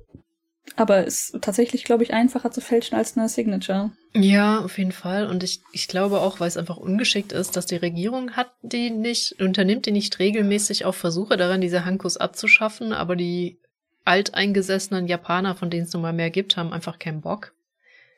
[0.76, 3.92] Aber es ist tatsächlich, glaube ich, einfacher zu fälschen als eine Signature.
[4.14, 5.28] Ja, auf jeden Fall.
[5.28, 8.90] Und ich, ich glaube auch, weil es einfach ungeschickt ist, dass die Regierung hat die
[8.90, 13.60] nicht, unternimmt die nicht regelmäßig auch Versuche daran, diese Hankos abzuschaffen, aber die
[14.06, 17.54] alteingesessenen Japaner, von denen es nun mal mehr gibt, haben einfach keinen Bock.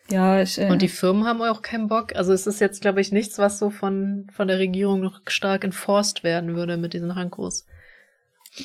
[0.09, 2.15] Ja, ich, äh Und die Firmen haben auch keinen Bock.
[2.15, 5.63] Also es ist jetzt, glaube ich, nichts, was so von, von der Regierung noch stark
[5.63, 7.65] enforced werden würde mit diesen Hankos.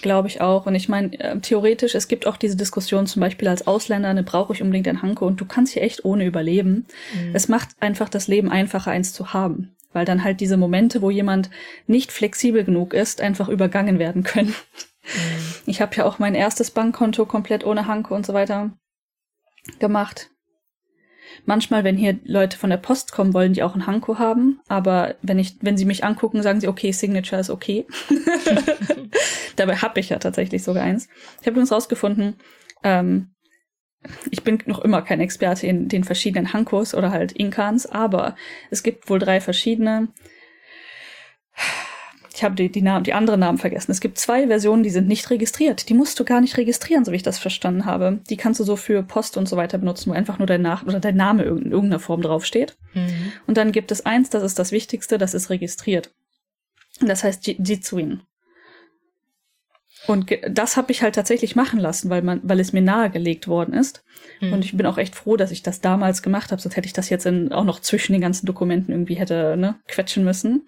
[0.02, 0.66] Glaube ich auch.
[0.66, 4.22] Und ich meine, äh, theoretisch, es gibt auch diese Diskussion zum Beispiel als Ausländer, ne,
[4.22, 6.86] brauche ich unbedingt ein Hanko und du kannst hier echt ohne überleben.
[7.14, 7.34] Mhm.
[7.34, 9.76] Es macht einfach das Leben einfacher, eins zu haben.
[9.92, 11.50] Weil dann halt diese Momente, wo jemand
[11.86, 14.48] nicht flexibel genug ist, einfach übergangen werden können.
[15.04, 15.54] Mhm.
[15.66, 18.72] Ich habe ja auch mein erstes Bankkonto komplett ohne Hanko und so weiter
[19.78, 20.30] gemacht.
[21.46, 25.16] Manchmal, wenn hier Leute von der Post kommen, wollen die auch ein Hanko haben, aber
[25.22, 27.86] wenn ich, wenn sie mich angucken, sagen sie, okay, Signature ist okay.
[29.56, 31.08] Dabei habe ich ja tatsächlich sogar eins.
[31.40, 32.36] Ich habe übrigens rausgefunden,
[32.82, 33.34] ähm,
[34.30, 38.36] ich bin noch immer kein Experte in den verschiedenen Hankos oder halt Inkans, aber
[38.70, 40.08] es gibt wohl drei verschiedene.
[42.34, 43.92] Ich habe die, die, Namen, die anderen Namen vergessen.
[43.92, 45.88] Es gibt zwei Versionen, die sind nicht registriert.
[45.88, 48.18] Die musst du gar nicht registrieren, so wie ich das verstanden habe.
[48.28, 50.84] Die kannst du so für Post und so weiter benutzen, wo einfach nur dein, Nach
[50.84, 52.76] oder dein Name in irgendeiner Form draufsteht.
[52.92, 53.32] Mhm.
[53.46, 56.12] Und dann gibt es eins, das ist das Wichtigste, das ist registriert.
[57.00, 58.22] Das heißt Jitsuin.
[60.08, 63.74] Und das habe ich halt tatsächlich machen lassen, weil man, weil es mir nahegelegt worden
[63.74, 64.02] ist.
[64.40, 64.54] Mhm.
[64.54, 66.92] Und ich bin auch echt froh, dass ich das damals gemacht habe, sonst hätte ich
[66.92, 70.66] das jetzt in, auch noch zwischen den ganzen Dokumenten irgendwie hätte ne, quetschen müssen.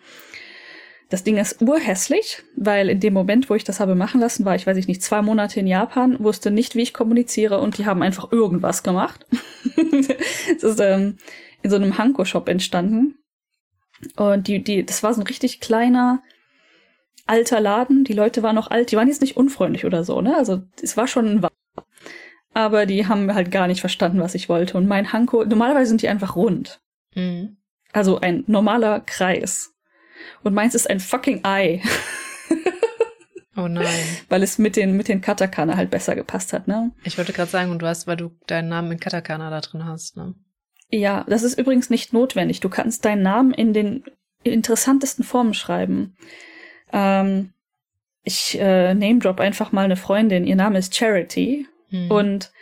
[1.09, 4.57] Das Ding ist urhässlich, weil in dem Moment, wo ich das habe machen lassen, war
[4.57, 7.87] ich, weiß ich nicht, zwei Monate in Japan, wusste nicht, wie ich kommuniziere und die
[7.87, 9.25] haben einfach irgendwas gemacht.
[10.61, 11.19] das ist ähm,
[11.63, 13.19] in so einem Hanko-Shop entstanden.
[14.17, 16.23] Und die, die, das war so ein richtig kleiner,
[17.27, 18.03] alter Laden.
[18.03, 20.37] Die Leute waren noch alt, die waren jetzt nicht unfreundlich oder so, ne?
[20.37, 21.47] Also es war schon ein
[22.57, 24.79] aber die haben halt gar nicht verstanden, was ich wollte.
[24.79, 26.81] Und mein Hanko, normalerweise sind die einfach rund.
[27.15, 27.59] Mhm.
[27.93, 29.75] Also ein normaler Kreis.
[30.43, 31.83] Und meins ist ein fucking Ei.
[33.57, 34.05] oh nein.
[34.29, 36.93] Weil es mit den, mit den Katakana halt besser gepasst hat, ne?
[37.05, 39.85] Ich wollte gerade sagen, und du hast, weil du deinen Namen in Katakana da drin
[39.85, 40.35] hast, ne?
[40.91, 42.61] Ja, das ist übrigens nicht notwendig.
[42.61, 44.05] Du kannst deinen Namen in den
[44.45, 46.17] interessantesten Formen schreiben.
[46.93, 47.53] Ähm,
[48.23, 50.47] ich äh, name drop einfach mal eine Freundin.
[50.47, 51.67] Ihr Name ist Charity.
[51.91, 52.11] Hm.
[52.11, 52.53] Und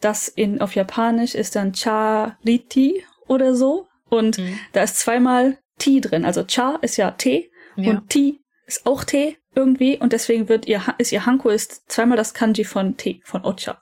[0.00, 3.86] das in, auf Japanisch ist dann Charity oder so.
[4.08, 4.58] Und hm.
[4.72, 6.24] da ist zweimal T drin.
[6.24, 7.90] Also Cha ist ja T ja.
[7.90, 12.16] und T ist auch T irgendwie und deswegen wird ihr ist ihr Hanko ist zweimal
[12.16, 13.80] das Kanji von T von Ocha.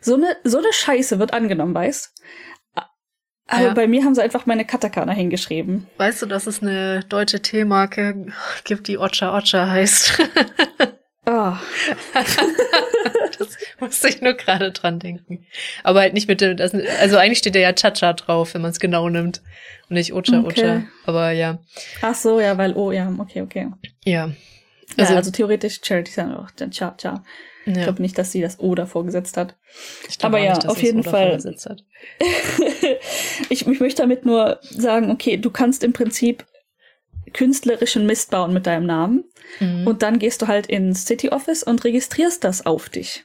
[0.00, 2.12] So eine so eine Scheiße wird angenommen, weißt?
[3.48, 3.74] Aber ja.
[3.74, 5.86] bei mir haben sie einfach meine Katakana hingeschrieben.
[5.98, 8.26] Weißt du, dass es eine deutsche Teemarke
[8.64, 10.20] gibt, die Ocha Ocha heißt?
[11.28, 11.54] Oh.
[13.38, 13.48] das
[13.80, 15.44] musste ich nur gerade dran denken.
[15.82, 18.78] Aber halt nicht mit dem, also eigentlich steht da ja Cha-Cha drauf, wenn man es
[18.78, 19.42] genau nimmt.
[19.88, 20.60] Und nicht Ocha okay.
[20.60, 20.82] Ocha.
[21.04, 21.58] Aber ja.
[22.00, 23.68] Ach so, ja, weil, oh ja, okay, okay.
[24.04, 24.30] Ja.
[24.96, 27.24] Also, ja, also theoretisch Charity ist ja auch dann Cha-Cha.
[27.66, 27.72] Ja.
[27.72, 29.56] Ich glaube nicht, dass sie das O davor gesetzt hat.
[30.22, 31.36] Aber ja, nicht, auf jeden Fall.
[33.48, 36.44] ich, ich möchte damit nur sagen, okay, du kannst im Prinzip
[37.32, 39.24] künstlerischen Mist bauen mit deinem Namen.
[39.60, 39.86] Mhm.
[39.86, 43.24] Und dann gehst du halt ins City Office und registrierst das auf dich.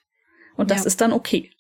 [0.56, 0.88] Und das ja.
[0.88, 1.52] ist dann okay.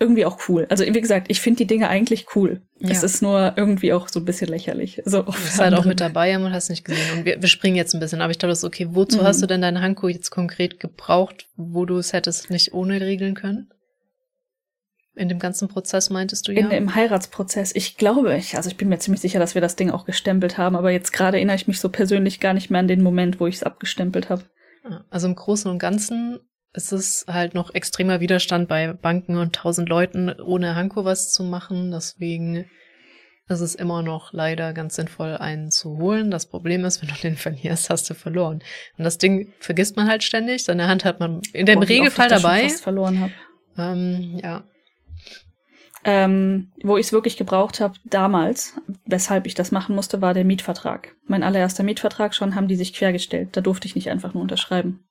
[0.00, 0.66] Irgendwie auch cool.
[0.70, 2.62] Also wie gesagt, ich finde die Dinge eigentlich cool.
[2.80, 2.90] Ja.
[2.90, 5.00] Es ist nur irgendwie auch so ein bisschen lächerlich.
[5.04, 7.18] So du bist halt auch mit dabei und hast nicht gesehen.
[7.18, 8.88] Und wir, wir springen jetzt ein bisschen, aber ich glaube, das ist okay.
[8.90, 9.22] Wozu mhm.
[9.22, 13.34] hast du denn deine Hanko jetzt konkret gebraucht, wo du es hättest nicht ohne regeln
[13.34, 13.70] können?
[15.16, 16.60] In dem ganzen Prozess meintest du ja?
[16.60, 17.72] In, Im Heiratsprozess.
[17.74, 20.58] Ich glaube, ich, also ich bin mir ziemlich sicher, dass wir das Ding auch gestempelt
[20.58, 23.38] haben, aber jetzt gerade erinnere ich mich so persönlich gar nicht mehr an den Moment,
[23.38, 24.44] wo ich es abgestempelt habe.
[25.10, 26.40] Also im Großen und Ganzen
[26.74, 31.44] ist es halt noch extremer Widerstand bei Banken und tausend Leuten, ohne Hanko was zu
[31.44, 31.92] machen.
[31.92, 32.66] Deswegen
[33.48, 36.30] ist es immer noch leider ganz sinnvoll, einen zu holen.
[36.30, 38.62] Das Problem ist, wenn du den verlierst, hast du verloren.
[38.98, 40.64] Und das Ding vergisst man halt ständig.
[40.64, 42.68] Seine Hand hat man in dem Regelfall dabei.
[42.68, 43.32] Verloren habe.
[43.78, 44.64] Ähm, ja,
[46.04, 48.74] ähm, wo ich es wirklich gebraucht habe damals,
[49.06, 51.16] weshalb ich das machen musste, war der Mietvertrag.
[51.26, 53.50] Mein allererster Mietvertrag schon haben die sich quergestellt.
[53.52, 55.04] Da durfte ich nicht einfach nur unterschreiben.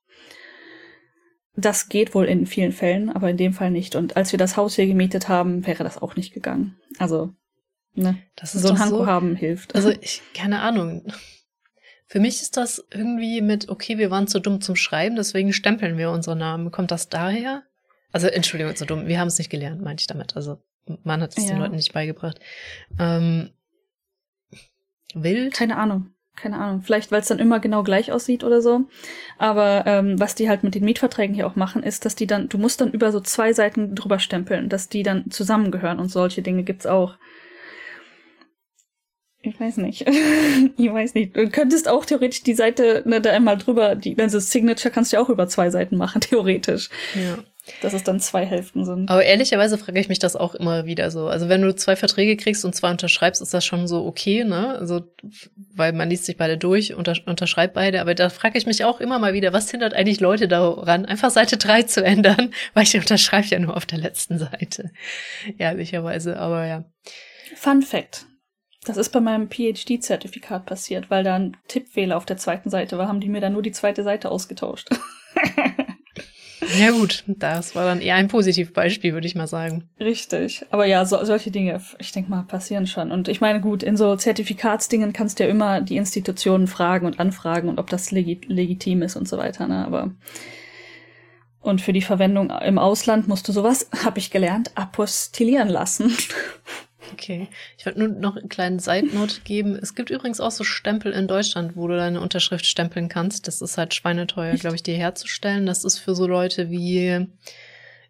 [1.56, 3.96] Das geht wohl in vielen Fällen, aber in dem Fall nicht.
[3.96, 6.76] Und als wir das Haus hier gemietet haben, wäre das auch nicht gegangen.
[6.98, 7.32] Also,
[7.94, 9.74] ne, das ist so ein Hanko so, haben hilft.
[9.74, 11.04] Also ich, keine Ahnung.
[12.06, 15.98] Für mich ist das irgendwie mit, okay, wir waren zu dumm zum Schreiben, deswegen stempeln
[15.98, 16.70] wir unsere Namen.
[16.70, 17.64] Kommt das daher?
[18.12, 19.08] Also, Entschuldigung, zu dumm.
[19.08, 20.36] Wir haben es nicht gelernt, meinte ich damit.
[20.36, 20.58] Also,
[21.02, 21.50] man hat es ja.
[21.50, 22.40] den Leuten nicht beigebracht.
[22.98, 23.50] Ähm,
[25.14, 25.54] wild?
[25.54, 26.10] Keine Ahnung.
[26.36, 26.82] Keine Ahnung.
[26.82, 28.86] Vielleicht, weil es dann immer genau gleich aussieht oder so.
[29.38, 32.48] Aber ähm, was die halt mit den Mietverträgen hier auch machen, ist, dass die dann,
[32.48, 36.42] du musst dann über so zwei Seiten drüber stempeln, dass die dann zusammengehören und solche
[36.42, 37.16] Dinge gibt's auch.
[39.42, 40.00] Ich weiß nicht.
[40.76, 41.36] ich weiß nicht.
[41.36, 45.16] Du könntest auch theoretisch die Seite ne, da einmal drüber, die, also Signature kannst du
[45.16, 46.90] ja auch über zwei Seiten machen, theoretisch.
[47.14, 47.38] Ja
[47.80, 49.10] dass es dann zwei Hälften sind.
[49.10, 51.28] Aber ehrlicherweise frage ich mich das auch immer wieder so.
[51.28, 54.76] Also wenn du zwei Verträge kriegst und zwei unterschreibst, ist das schon so okay, ne?
[54.78, 55.02] Also,
[55.74, 58.00] weil man liest sich beide durch, unter, unterschreibt beide.
[58.00, 61.30] Aber da frage ich mich auch immer mal wieder, was hindert eigentlich Leute daran, einfach
[61.30, 62.52] Seite drei zu ändern?
[62.74, 64.90] Weil ich unterschreibe ja nur auf der letzten Seite.
[65.56, 66.84] Ehrlicherweise, aber ja.
[67.56, 68.26] Fun Fact.
[68.84, 73.08] Das ist bei meinem PhD-Zertifikat passiert, weil da ein Tippfehler auf der zweiten Seite war,
[73.08, 74.90] haben die mir dann nur die zweite Seite ausgetauscht.
[76.78, 79.88] Ja gut, das war dann eher ein Positivbeispiel, würde ich mal sagen.
[80.00, 80.64] Richtig.
[80.70, 83.10] Aber ja, so, solche Dinge, ich denke mal, passieren schon.
[83.10, 87.20] Und ich meine, gut, in so Zertifikatsdingen kannst du ja immer die Institutionen fragen und
[87.20, 89.66] anfragen und ob das legit legitim ist und so weiter.
[89.66, 89.84] Ne?
[89.84, 90.10] Aber
[91.60, 96.14] und für die Verwendung im Ausland musst du sowas, habe ich gelernt, apostillieren lassen.
[97.14, 97.48] Okay.
[97.78, 99.78] Ich wollte nur noch einen kleinen Side-Note geben.
[99.80, 103.46] Es gibt übrigens auch so Stempel in Deutschland, wo du deine Unterschrift stempeln kannst.
[103.46, 105.64] Das ist halt schweineteuer, glaube ich, dir herzustellen.
[105.66, 107.26] Das ist für so Leute wie,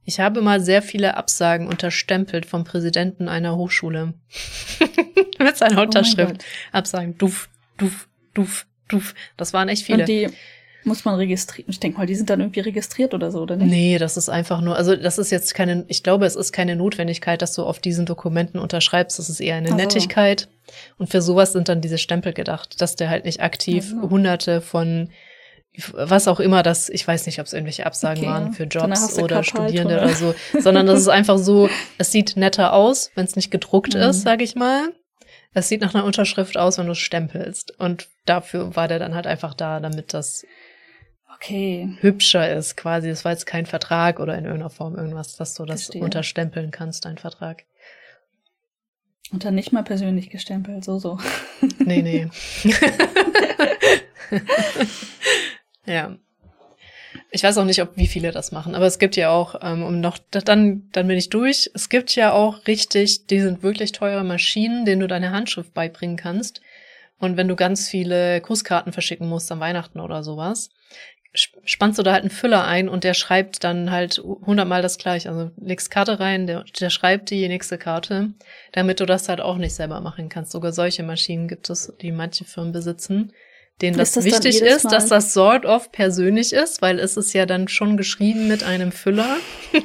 [0.04, 4.14] ich habe mal sehr viele Absagen unterstempelt vom Präsidenten einer Hochschule.
[5.38, 6.36] Mit seiner oh Unterschrift.
[6.38, 7.18] Oh Absagen.
[7.18, 9.14] Duff, duff, duff, duff.
[9.36, 10.00] Das waren echt viele.
[10.00, 10.30] Und die
[10.86, 11.70] muss man registrieren?
[11.70, 13.70] Ich denke mal, die sind dann irgendwie registriert oder so, oder nicht?
[13.70, 16.76] Nee, das ist einfach nur, also das ist jetzt keine, ich glaube, es ist keine
[16.76, 19.18] Notwendigkeit, dass du auf diesen Dokumenten unterschreibst.
[19.18, 19.76] Das ist eher eine also.
[19.76, 20.48] Nettigkeit.
[20.98, 24.10] Und für sowas sind dann diese Stempel gedacht, dass der halt nicht aktiv genau.
[24.10, 25.10] hunderte von
[25.92, 28.32] was auch immer das, ich weiß nicht, ob es irgendwelche Absagen okay.
[28.32, 30.04] waren für Jobs oder Studierende oder?
[30.04, 31.68] oder so, sondern das ist einfach so,
[31.98, 34.02] es sieht netter aus, wenn es nicht gedruckt mhm.
[34.02, 34.92] ist, sag ich mal.
[35.52, 37.78] Es sieht nach einer Unterschrift aus, wenn du es stempelst.
[37.78, 40.44] Und dafür war der dann halt einfach da, damit das
[41.34, 41.96] okay.
[42.00, 43.08] hübscher ist quasi.
[43.08, 46.02] Das war jetzt kein Vertrag oder in irgendeiner Form irgendwas, dass du das Verstehe.
[46.02, 47.64] unterstempeln kannst, dein Vertrag.
[49.32, 51.18] Und dann nicht mal persönlich gestempelt, so, so.
[51.78, 52.28] Nee, nee.
[55.86, 56.16] ja.
[57.30, 59.82] Ich weiß auch nicht, ob wie viele das machen, aber es gibt ja auch, ähm,
[59.82, 61.68] um noch, dann, dann bin ich durch.
[61.74, 66.16] Es gibt ja auch richtig, die sind wirklich teure Maschinen, denen du deine Handschrift beibringen
[66.16, 66.60] kannst.
[67.18, 70.70] Und wenn du ganz viele Grußkarten verschicken musst an Weihnachten oder sowas,
[71.34, 75.30] spannst du da halt einen Füller ein und der schreibt dann halt hundertmal das gleiche.
[75.30, 78.34] Also legst Karte rein, der, der schreibt die nächste Karte,
[78.72, 80.52] damit du das halt auch nicht selber machen kannst.
[80.52, 83.32] Sogar solche Maschinen gibt es, die manche Firmen besitzen,
[83.82, 87.46] denen das, das wichtig ist, dass das sort of persönlich ist, weil es ist ja
[87.46, 89.36] dann schon geschrieben mit einem Füller.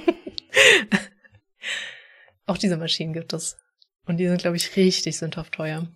[2.46, 3.58] auch diese Maschinen gibt es.
[4.06, 5.88] Und die sind, glaube ich, richtig sündhaft teuer.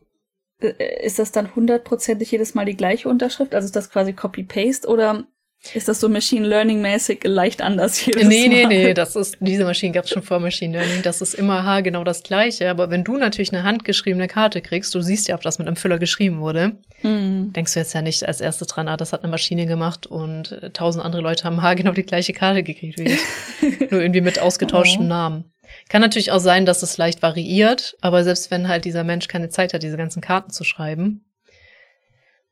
[0.60, 3.54] Äh, ist das dann hundertprozentig jedes Mal die gleiche Unterschrift?
[3.54, 5.28] Also ist das quasi Copy-Paste oder
[5.74, 8.50] ist das so Machine Learning mäßig leicht anders jedes nee, Mal?
[8.50, 11.02] Nee, nee, das ist, diese Maschinen gab es schon vor Machine Learning.
[11.04, 12.70] Das ist immer ha, genau das Gleiche.
[12.70, 15.78] Aber wenn du natürlich eine handgeschriebene Karte kriegst, du siehst ja, ob das mit einem
[15.78, 17.54] Füller geschrieben wurde, mhm.
[17.54, 20.52] denkst du jetzt ja nicht als erstes dran, ah, das hat eine Maschine gemacht und
[20.52, 23.90] äh, tausend andere Leute haben ha, genau die gleiche Karte gekriegt wie ich.
[23.92, 25.10] Nur irgendwie mit ausgetauschten oh.
[25.10, 25.46] Namen.
[25.88, 29.50] Kann natürlich auch sein, dass es leicht variiert, aber selbst wenn halt dieser Mensch keine
[29.50, 31.26] Zeit hat, diese ganzen Karten zu schreiben,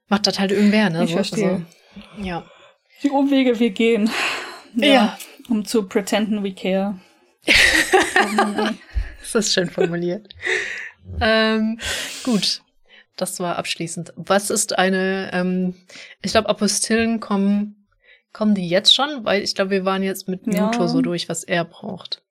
[0.08, 1.04] macht das halt irgendwer, ne?
[1.04, 1.66] Ich so, verstehe.
[2.16, 2.46] Also, ja
[3.04, 4.10] die Umwege wir gehen.
[4.76, 4.88] Ja.
[4.88, 5.18] ja.
[5.50, 7.00] Um zu pretenden we care.
[9.20, 10.30] das ist schön formuliert.
[11.20, 11.80] ähm,
[12.24, 12.62] gut.
[13.18, 14.14] Das war abschließend.
[14.16, 15.76] Was ist eine, ähm,
[16.22, 17.86] ich glaube, Apostillen kommen,
[18.34, 19.26] kommen die jetzt schon?
[19.26, 20.88] Weil ich glaube, wir waren jetzt mit Muto ja.
[20.88, 22.24] so durch, was er braucht.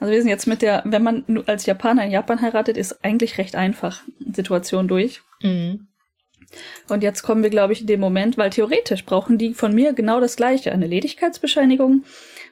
[0.00, 3.38] Also wir sind jetzt mit der, wenn man als Japaner in Japan heiratet, ist eigentlich
[3.38, 5.22] recht einfach Situation durch.
[5.42, 5.87] Mhm.
[6.88, 9.92] Und jetzt kommen wir, glaube ich, in dem Moment, weil theoretisch brauchen die von mir
[9.92, 12.04] genau das gleiche, eine Ledigkeitsbescheinigung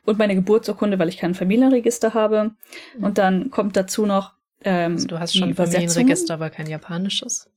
[0.04, 2.52] und meine Geburtsurkunde, weil ich kein Familienregister habe.
[3.00, 7.50] Und dann kommt dazu noch ähm, also du hast schon ein Familienregister, aber kein japanisches.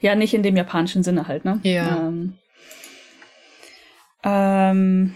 [0.00, 1.60] Ja, nicht in dem japanischen Sinne halt, ne?
[1.62, 2.08] Ja.
[2.08, 2.38] Ähm,
[4.24, 5.14] ähm,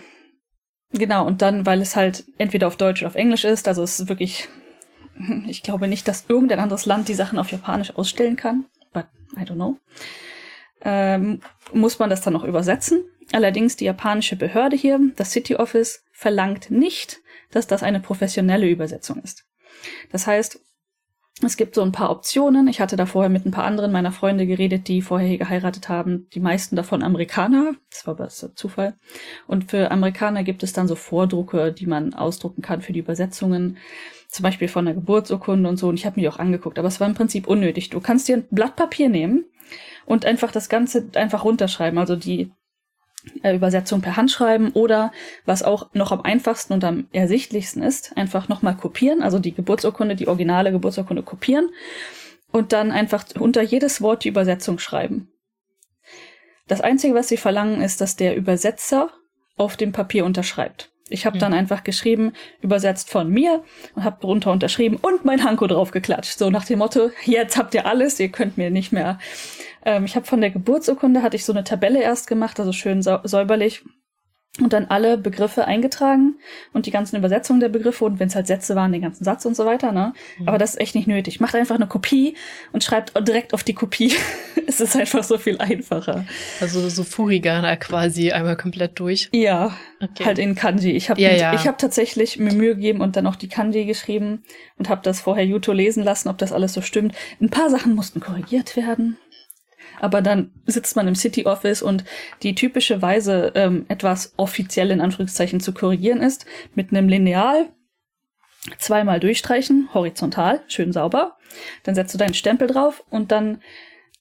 [0.92, 4.00] genau, und dann, weil es halt entweder auf Deutsch oder auf Englisch ist, also es
[4.00, 4.48] ist wirklich,
[5.46, 8.64] ich glaube nicht, dass irgendein anderes Land die Sachen auf Japanisch ausstellen kann
[9.36, 9.78] I don't know,
[10.82, 11.40] ähm,
[11.72, 13.04] muss man das dann noch übersetzen.
[13.32, 17.20] Allerdings die japanische Behörde hier, das City Office, verlangt nicht,
[17.50, 19.44] dass das eine professionelle Übersetzung ist.
[20.12, 20.60] Das heißt,
[21.42, 22.66] es gibt so ein paar Optionen.
[22.66, 25.90] Ich hatte da vorher mit ein paar anderen meiner Freunde geredet, die vorher hier geheiratet
[25.90, 26.28] haben.
[26.32, 27.74] Die meisten davon Amerikaner.
[27.90, 28.94] Das war aber Zufall.
[29.46, 33.76] Und für Amerikaner gibt es dann so Vordrucke, die man ausdrucken kann für die Übersetzungen
[34.28, 35.88] zum Beispiel von der Geburtsurkunde und so.
[35.88, 37.90] Und ich habe mir auch angeguckt, aber es war im Prinzip unnötig.
[37.90, 39.44] Du kannst dir ein Blatt Papier nehmen
[40.04, 42.50] und einfach das Ganze einfach runterschreiben, also die
[43.42, 45.12] äh, Übersetzung per Hand schreiben oder
[45.44, 50.16] was auch noch am einfachsten und am ersichtlichsten ist, einfach nochmal kopieren, also die Geburtsurkunde,
[50.16, 51.70] die originale Geburtsurkunde kopieren
[52.52, 55.28] und dann einfach unter jedes Wort die Übersetzung schreiben.
[56.68, 59.10] Das Einzige, was sie verlangen, ist, dass der Übersetzer
[59.56, 60.90] auf dem Papier unterschreibt.
[61.08, 62.32] Ich habe dann einfach geschrieben,
[62.62, 63.62] übersetzt von mir
[63.94, 66.38] und habe drunter unterschrieben und mein Hanko drauf geklatscht.
[66.38, 69.18] So nach dem Motto, jetzt habt ihr alles, ihr könnt mir nicht mehr.
[69.84, 73.02] Ähm, ich habe von der Geburtsurkunde, hatte ich so eine Tabelle erst gemacht, also schön
[73.02, 73.84] säuberlich.
[74.60, 76.36] Und dann alle Begriffe eingetragen
[76.72, 79.44] und die ganzen Übersetzungen der Begriffe und wenn es halt Sätze waren, den ganzen Satz
[79.44, 80.14] und so weiter, ne?
[80.38, 80.48] Mhm.
[80.48, 81.40] Aber das ist echt nicht nötig.
[81.40, 82.34] Macht einfach eine Kopie
[82.72, 84.14] und schreibt direkt auf die Kopie.
[84.66, 86.24] es ist einfach so viel einfacher.
[86.60, 89.28] Also so Furigana quasi einmal komplett durch.
[89.32, 90.24] Ja, okay.
[90.24, 90.92] halt in Kanji.
[90.92, 91.54] Ich habe ja, ja.
[91.54, 94.42] ich habe tatsächlich mir Mühe gegeben und dann auch die Kanji geschrieben
[94.78, 97.14] und habe das vorher Yuto lesen lassen, ob das alles so stimmt.
[97.40, 99.18] Ein paar Sachen mussten korrigiert werden
[100.00, 102.04] aber dann sitzt man im City Office und
[102.42, 107.68] die typische Weise, ähm, etwas offiziell in Anführungszeichen zu korrigieren ist, mit einem Lineal
[108.78, 111.36] zweimal durchstreichen, horizontal, schön sauber.
[111.84, 113.60] Dann setzt du deinen Stempel drauf und dann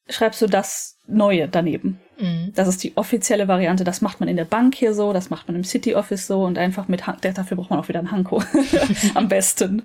[0.10, 2.00] schreibst du das Neue daneben.
[2.20, 2.52] Mhm.
[2.56, 3.84] Das ist die offizielle Variante.
[3.84, 6.44] Das macht man in der Bank hier so, das macht man im City Office so
[6.44, 8.42] und einfach mit, Han dafür braucht man auch wieder ein Hanko.
[9.14, 9.84] Am besten.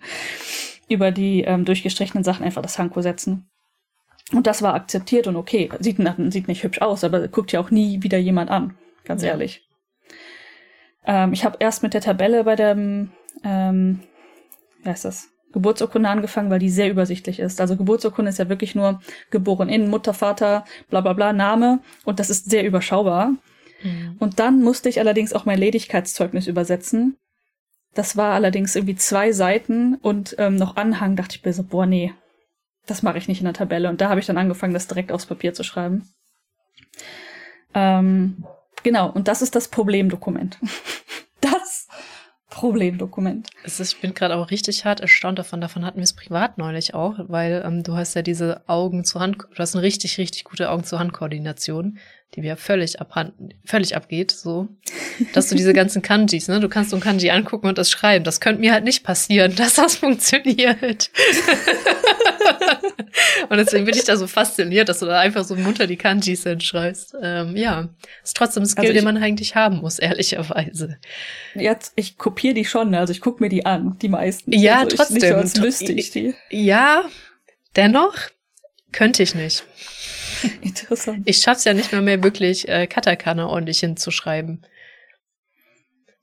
[0.89, 3.50] Über die ähm, durchgestrichenen Sachen einfach das Hanko setzen.
[4.33, 5.69] Und das war akzeptiert und okay.
[5.81, 8.77] Sieht, sieht nicht hübsch aus, aber guckt ja auch nie wieder jemand an.
[9.05, 9.31] Ganz ja.
[9.31, 9.67] ehrlich.
[11.05, 13.11] Ähm, ich habe erst mit der Tabelle bei dem,
[13.43, 14.01] ähm,
[14.83, 15.29] wie heißt das?
[15.53, 17.61] Geburtsurkunde angefangen, weil die sehr übersichtlich ist.
[17.61, 19.01] Also Geburtsurkunde ist ja wirklich nur
[19.31, 23.33] geboren in, Mutter, Vater, bla bla bla, Name und das ist sehr überschaubar.
[23.83, 24.17] Mhm.
[24.21, 27.17] Und dann musste ich allerdings auch mein Ledigkeitszeugnis übersetzen.
[27.95, 31.87] Das war allerdings irgendwie zwei Seiten und ähm, noch Anhang, dachte ich mir so, boah,
[31.87, 32.13] nee,
[32.91, 33.89] das mache ich nicht in der Tabelle.
[33.89, 36.09] Und da habe ich dann angefangen, das direkt aufs Papier zu schreiben.
[37.75, 38.45] Ähm,
[38.83, 40.59] genau, und das ist das Problemdokument.
[41.41, 41.89] das
[42.49, 43.49] Problemdokument.
[43.65, 45.61] Ist, ich bin gerade auch richtig hart erstaunt davon.
[45.61, 49.21] Davon hatten wir es privat neulich auch, weil ähm, du hast ja diese Augen zu
[49.21, 51.99] Hand, du hast eine richtig, richtig gute Augen zu Hand Koordination,
[52.35, 53.33] die mir völlig abhand,
[53.65, 54.69] völlig abgeht, so.
[55.33, 58.25] Dass du diese ganzen Kanjis, ne, du kannst so ein Kanji angucken und das schreiben.
[58.25, 61.11] Das könnte mir halt nicht passieren, dass das funktioniert.
[63.49, 66.45] und deswegen bin ich da so fasziniert, dass du da einfach so munter die Kanjis
[66.45, 67.17] hinschreibst.
[67.21, 67.89] Ähm, ja,
[68.23, 70.99] ist trotzdem ein Skill, also ich, den man eigentlich haben muss, ehrlicherweise.
[71.55, 74.53] Jetzt, ich kopiere die schon, also ich gucke mir die an, die meisten.
[74.53, 75.17] Ja, also trotzdem.
[75.17, 76.35] Ich, nicht so, als müsste ich die.
[76.51, 77.05] Ja,
[77.75, 78.15] dennoch
[78.93, 79.65] könnte ich nicht.
[80.63, 81.23] Interessant.
[81.27, 84.67] Ich schaff's ja nicht mehr mehr wirklich äh, Katakana ordentlich hinzuschreiben.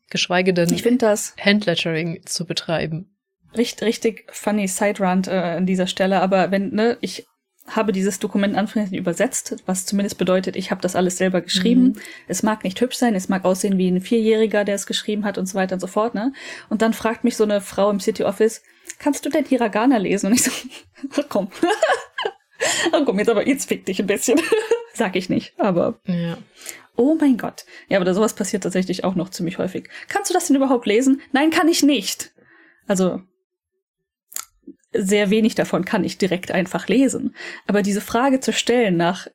[0.09, 3.17] Geschweige denn ich das Handlettering zu betreiben
[3.55, 7.25] richtig, richtig funny Side Rant äh, an dieser Stelle, aber wenn, ne, ich
[7.67, 11.83] habe dieses Dokument anfangs übersetzt, was zumindest bedeutet, ich habe das alles selber geschrieben.
[11.83, 11.95] Mhm.
[12.29, 15.37] Es mag nicht hübsch sein, es mag aussehen wie ein Vierjähriger, der es geschrieben hat
[15.37, 16.31] und so weiter und so fort, ne?
[16.69, 18.63] Und dann fragt mich so eine Frau im City Office,
[18.99, 20.27] kannst du denn Hiragana lesen?
[20.27, 20.51] Und ich so,
[21.29, 21.49] komm.
[22.91, 24.39] oh, komm, jetzt aber, jetzt fick dich ein bisschen.
[24.93, 25.99] Sag ich nicht, aber.
[26.05, 26.37] Ja.
[26.95, 27.65] Oh mein Gott.
[27.89, 29.89] Ja, aber sowas passiert tatsächlich auch noch ziemlich häufig.
[30.07, 31.21] Kannst du das denn überhaupt lesen?
[31.31, 32.31] Nein, kann ich nicht.
[32.87, 33.21] Also,
[34.93, 37.35] sehr wenig davon kann ich direkt einfach lesen.
[37.67, 39.27] Aber diese Frage zu stellen nach,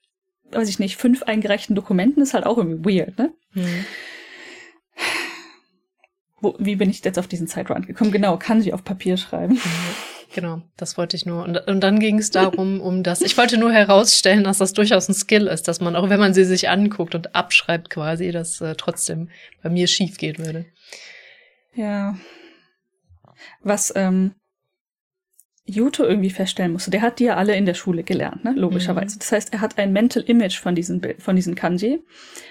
[0.51, 3.33] weiß ich nicht, fünf eingereichten Dokumenten ist halt auch irgendwie weird, ne?
[3.53, 3.85] Mhm.
[6.41, 8.11] Wo, wie bin ich jetzt auf diesen Zeitrand gekommen?
[8.11, 9.61] Genau, kann sie auf Papier schreiben.
[10.33, 11.45] Genau, das wollte ich nur.
[11.45, 13.21] Und, und dann ging es darum, um das.
[13.21, 16.33] Ich wollte nur herausstellen, dass das durchaus ein Skill ist, dass man auch, wenn man
[16.33, 19.29] sie sich anguckt und abschreibt quasi, dass äh, trotzdem
[19.63, 20.65] bei mir schief gehen würde.
[21.75, 22.17] Ja.
[23.61, 24.35] Was ähm,
[25.65, 28.53] Juto irgendwie feststellen musste, der hat die ja alle in der Schule gelernt, ne?
[28.57, 29.15] logischerweise.
[29.15, 29.19] Mhm.
[29.21, 32.03] Das heißt, er hat ein Mental Image von diesen, von diesen Kanji.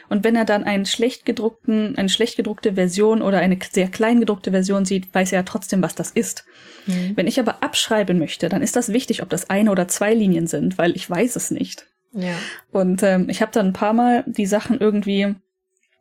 [0.08, 4.22] Und wenn er dann einen schlecht gedruckten, eine schlecht gedruckte Version oder eine sehr klein
[4.22, 6.46] gedruckte Version sieht, weiß er ja trotzdem, was das ist.
[6.88, 7.12] Mhm.
[7.16, 10.48] Wenn ich aber abschreiben möchte, dann ist das wichtig, ob das eine oder zwei Linien
[10.48, 11.88] sind, weil ich weiß es nicht.
[12.14, 12.36] Ja.
[12.72, 15.36] Und ähm, ich habe dann ein paar Mal die Sachen irgendwie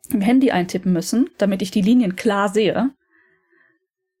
[0.09, 2.91] im Handy eintippen müssen, damit ich die Linien klar sehe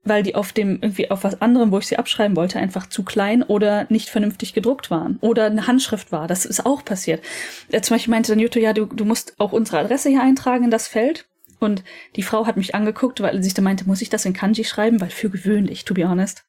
[0.03, 3.03] weil die auf dem, irgendwie auf was anderem, wo ich sie abschreiben wollte, einfach zu
[3.03, 5.17] klein oder nicht vernünftig gedruckt waren.
[5.21, 6.27] Oder eine Handschrift war.
[6.27, 7.23] Das ist auch passiert.
[7.71, 10.65] Ja, zum Beispiel meinte dann Jutta, ja, du, du musst auch unsere Adresse hier eintragen
[10.65, 11.27] in das Feld.
[11.59, 11.83] Und
[12.15, 14.63] die Frau hat mich angeguckt, weil sie sich da meinte, muss ich das in Kanji
[14.63, 14.99] schreiben?
[14.99, 16.43] Weil für gewöhnlich, to be honest,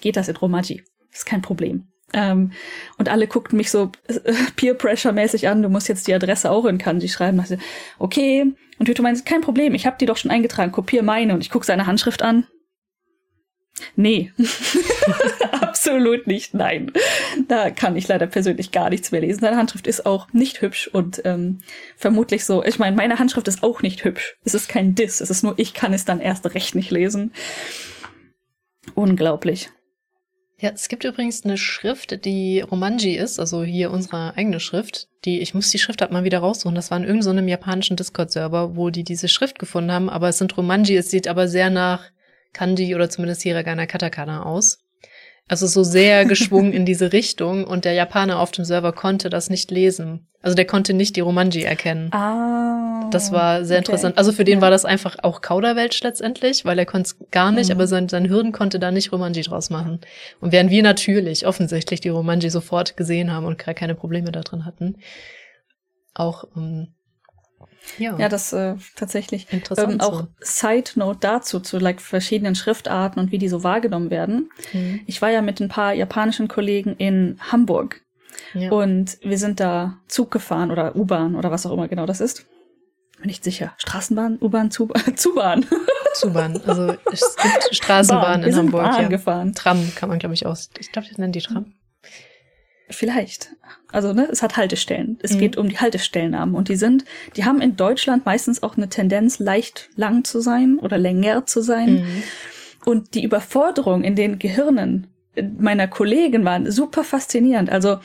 [0.00, 0.82] geht das in Romaji.
[1.12, 1.86] Ist kein Problem.
[2.12, 2.50] Ähm,
[2.96, 4.18] und alle guckten mich so äh,
[4.56, 7.38] Peer-Pressure-mäßig an, du musst jetzt die Adresse auch in Kanji schreiben.
[7.38, 7.56] Also,
[8.00, 8.52] okay.
[8.80, 11.34] Und Jutta meinte, kein Problem, ich habe die doch schon eingetragen, kopier meine.
[11.34, 12.46] Und ich gucke seine Handschrift an.
[13.96, 14.32] Nee,
[15.52, 16.92] absolut nicht, nein.
[17.48, 19.40] Da kann ich leider persönlich gar nichts mehr lesen.
[19.40, 21.58] Seine Handschrift ist auch nicht hübsch und ähm,
[21.96, 22.64] vermutlich so.
[22.64, 24.36] Ich meine, meine Handschrift ist auch nicht hübsch.
[24.44, 27.32] Es ist kein Diss, es ist nur, ich kann es dann erst recht nicht lesen.
[28.94, 29.70] Unglaublich.
[30.60, 35.06] Ja, es gibt übrigens eine Schrift, die Romanji ist, also hier unsere eigene Schrift.
[35.24, 36.74] Die, ich muss die Schriftart mal wieder raussuchen.
[36.74, 40.10] Das war in irgendeinem japanischen Discord-Server, wo die diese Schrift gefunden haben.
[40.10, 42.10] Aber es sind Romanji, es sieht aber sehr nach
[42.58, 44.78] Kanji oder zumindest Hiragana Katakana aus.
[45.46, 49.48] Also so sehr geschwungen in diese Richtung und der Japaner auf dem Server konnte das
[49.48, 50.26] nicht lesen.
[50.42, 52.12] Also der konnte nicht die Romanji erkennen.
[52.12, 53.08] Ah.
[53.10, 53.86] das war sehr okay.
[53.86, 54.18] interessant.
[54.18, 54.60] Also für den Ja.
[54.62, 57.76] war das einfach auch Kauderwelsch letztendlich, weil er konnte es gar nicht, Mhm.
[57.76, 60.00] aber sein, sein Hirn konnte da nicht Romanji draus machen.
[60.40, 64.40] Und während wir natürlich offensichtlich die Romanji sofort gesehen haben und gar keine Probleme da
[64.40, 64.96] drin hatten,
[66.14, 66.88] auch ähm,
[67.98, 69.52] ja, Ja, das äh, tatsächlich.
[69.52, 69.92] interessant.
[69.94, 74.50] Ähm, auch Side Note dazu, zu like, verschiedenen Schriftarten und wie die so wahrgenommen werden.
[74.72, 74.78] so.
[74.78, 75.00] Mhm.
[75.06, 78.02] Ich war ja mit ein paar japanischen Kollegen in Hamburg
[78.54, 78.70] ja.
[78.70, 82.46] und wir sind da Zug gefahren oder U-Bahn oder was auch immer genau das ist.
[83.18, 83.74] Bin nicht sicher.
[83.78, 85.66] Straßenbahn, U-Bahn, Zub Zubahn.
[86.14, 86.60] Zubahn.
[86.66, 88.42] Also es gibt Straßenbahn Bahn.
[88.44, 88.84] In Hamburg.
[88.84, 89.08] Bahn ja.
[89.08, 89.54] gefahren.
[89.54, 90.70] Tram kann man, glaube ich, aus.
[90.78, 91.74] Ich glaube, die nennen die Tram.
[92.90, 93.50] Vielleicht.
[93.92, 95.18] Also, ne, es hat Haltestellen.
[95.22, 95.38] Es Mhm.
[95.38, 96.54] geht um die Haltestellennamen.
[96.54, 97.04] Und die sind,
[97.36, 101.60] die haben in Deutschland meistens auch eine Tendenz, leicht lang zu sein oder länger zu
[101.60, 101.94] sein.
[101.94, 102.22] Mhm.
[102.84, 105.08] Und die Überforderung in den Gehirnen
[105.58, 107.70] meiner Kollegen waren super faszinierend.
[107.70, 107.98] Also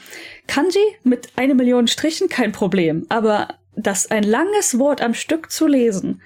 [0.48, 5.66] Kanji mit eine Million Strichen kein Problem, aber das ein langes Wort am Stück zu
[5.66, 6.22] lesen,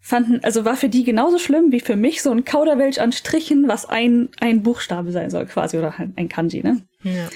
[0.00, 3.68] fanden, also war für die genauso schlimm wie für mich so ein Kauderwelsch an Strichen,
[3.68, 6.82] was ein, ein Buchstabe sein soll quasi oder ein Kanji, ne?
[7.02, 7.28] Ja.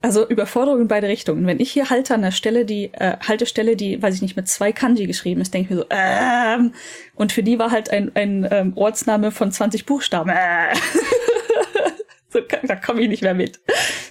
[0.00, 1.44] Also Überforderung in beide Richtungen.
[1.46, 4.46] Wenn ich hier halte an der Stelle, die äh, Haltestelle, die, weiß ich nicht, mit
[4.46, 6.72] zwei Kanji geschrieben ist, denke ich mir so, ähm,
[7.16, 10.30] und für die war halt ein, ein ähm, Ortsname von 20 Buchstaben.
[10.30, 10.72] Äh.
[12.30, 13.58] so, da komme ich nicht mehr mit.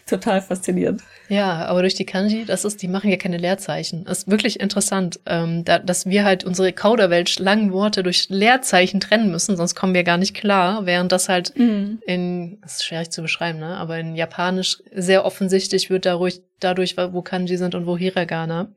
[0.08, 1.02] Total faszinierend.
[1.30, 4.06] Ja, aber durch die Kanji, das ist, die machen ja keine Leerzeichen.
[4.06, 9.00] Das ist wirklich interessant, ähm, da, dass wir halt unsere Kauderwelsch langen Worte durch Leerzeichen
[9.02, 12.02] trennen müssen, sonst kommen wir gar nicht klar, während das halt Mhm.
[12.08, 16.96] in, das ist schwierig zu beschreiben, ne, aber in Japanisch sehr offensichtlich wird dadurch, dadurch,
[16.98, 18.70] wo Kanji sind und wo Hiragana,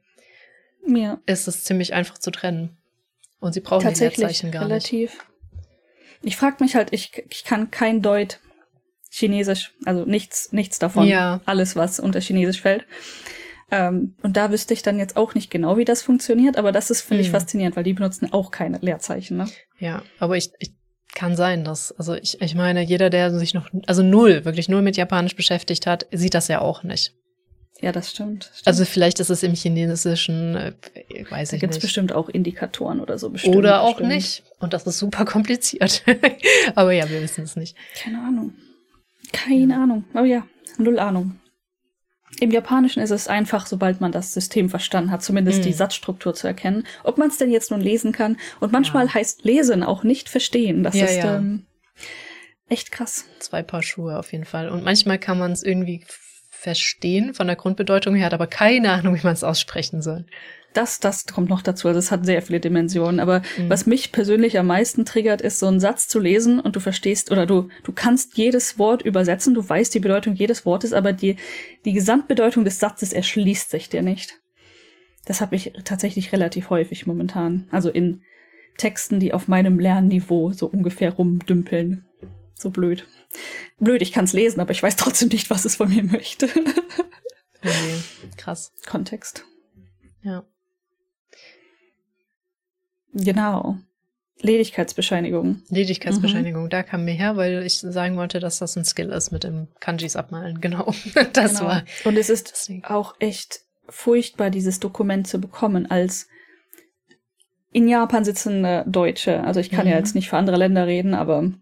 [0.87, 2.77] Ja, ist es ziemlich einfach zu trennen.
[3.39, 4.71] Und sie brauchen die tatsächlich Leerzeichen gar nicht.
[4.93, 5.25] relativ.
[6.23, 8.39] Ich frage mich halt, ich, ich kann kein Deut
[9.11, 11.07] Chinesisch, also nichts, nichts davon.
[11.07, 11.41] Ja.
[11.45, 12.87] Alles, was unter Chinesisch fällt.
[13.73, 16.91] Ähm, und da wüsste ich dann jetzt auch nicht genau, wie das funktioniert, aber das
[16.91, 17.33] ist, finde ich, Mhm.
[17.33, 19.47] faszinierend, weil die benutzen auch keine Leerzeichen, ne?
[19.79, 20.73] Ja, aber ich, ich
[21.15, 24.83] kann sein, dass, also ich, ich meine, jeder, der sich noch, also null, wirklich null
[24.83, 27.13] mit Japanisch beschäftigt hat, sieht das ja auch nicht.
[27.81, 28.45] Ja, das stimmt.
[28.53, 28.67] stimmt.
[28.67, 30.73] Also vielleicht ist es im Chinesischen, äh,
[31.31, 31.83] weiß da ich gibt's nicht.
[31.83, 33.31] bestimmt auch Indikatoren oder so.
[33.31, 34.09] Bestimmt, Oder auch bestimmt.
[34.13, 34.43] nicht.
[34.59, 36.03] Und das ist super kompliziert.
[36.75, 37.77] aber ja, wir wissen es nicht.
[38.03, 38.53] Keine Ahnung.
[39.33, 40.05] Keine Ahnung.
[40.15, 40.47] Oh ja,
[40.79, 41.37] null Ahnung.
[42.41, 45.63] Im Japanischen ist es einfach, sobald man das System verstanden hat, zumindest Mhm.
[45.65, 48.39] die Satzstruktur zu erkennen, ob man es denn jetzt nun lesen kann.
[48.61, 49.15] Und manchmal Ja.
[49.15, 50.83] heißt lesen auch nicht verstehen.
[50.83, 51.37] Das Ja, ist ja.
[51.37, 51.67] Ähm,
[52.69, 53.27] echt krass.
[53.41, 54.69] Zwei Paar Schuhe auf jeden Fall.
[54.69, 56.05] Und manchmal kann man es irgendwie
[56.51, 60.25] verstehen von der Grundbedeutung her, hat aber keine Ahnung, wie man es aussprechen soll.
[60.73, 61.89] Das, das kommt noch dazu.
[61.89, 63.19] Also es hat sehr viele Dimensionen.
[63.19, 63.69] Aber Mhm.
[63.71, 67.33] was mich persönlich am meisten triggert, ist so einen Satz zu lesen und du verstehst
[67.33, 71.37] oder du, du kannst jedes Wort übersetzen, du weißt die Bedeutung jedes Wortes, aber die,
[71.85, 74.39] die Gesamtbedeutung des Satzes erschließt sich dir nicht.
[75.27, 77.67] Das habe ich tatsächlich relativ häufig momentan.
[77.73, 78.23] Also in
[78.79, 82.07] Texten, die auf meinem Lernniveau so ungefähr rumdümpeln.
[82.55, 83.07] So blöd.
[83.79, 86.49] Blöd, ich kann es lesen, aber ich weiß trotzdem nicht, was es von mir möchte.
[87.63, 88.01] Okay.
[88.39, 88.73] Krass.
[88.87, 89.45] Kontext.
[90.23, 90.45] Ja.
[93.13, 93.77] Genau.
[94.43, 95.63] Ledigkeitsbescheinigung.
[95.69, 99.45] Ledigkeitsbescheinigung, da kam mir her, weil ich sagen wollte, dass das ein Skill ist mit
[99.45, 100.61] dem Kanjis abmalen.
[100.63, 100.93] Genau.
[101.35, 101.65] Das Genau.
[101.69, 101.85] war.
[102.05, 102.85] Und es ist Deswegen.
[102.87, 106.27] auch echt furchtbar, dieses Dokument zu bekommen als
[107.73, 109.45] in Japan sitzende Deutsche.
[109.45, 109.99] Also ich kann ja Mhm.
[109.99, 111.53] jetzt nicht für andere Länder reden, aber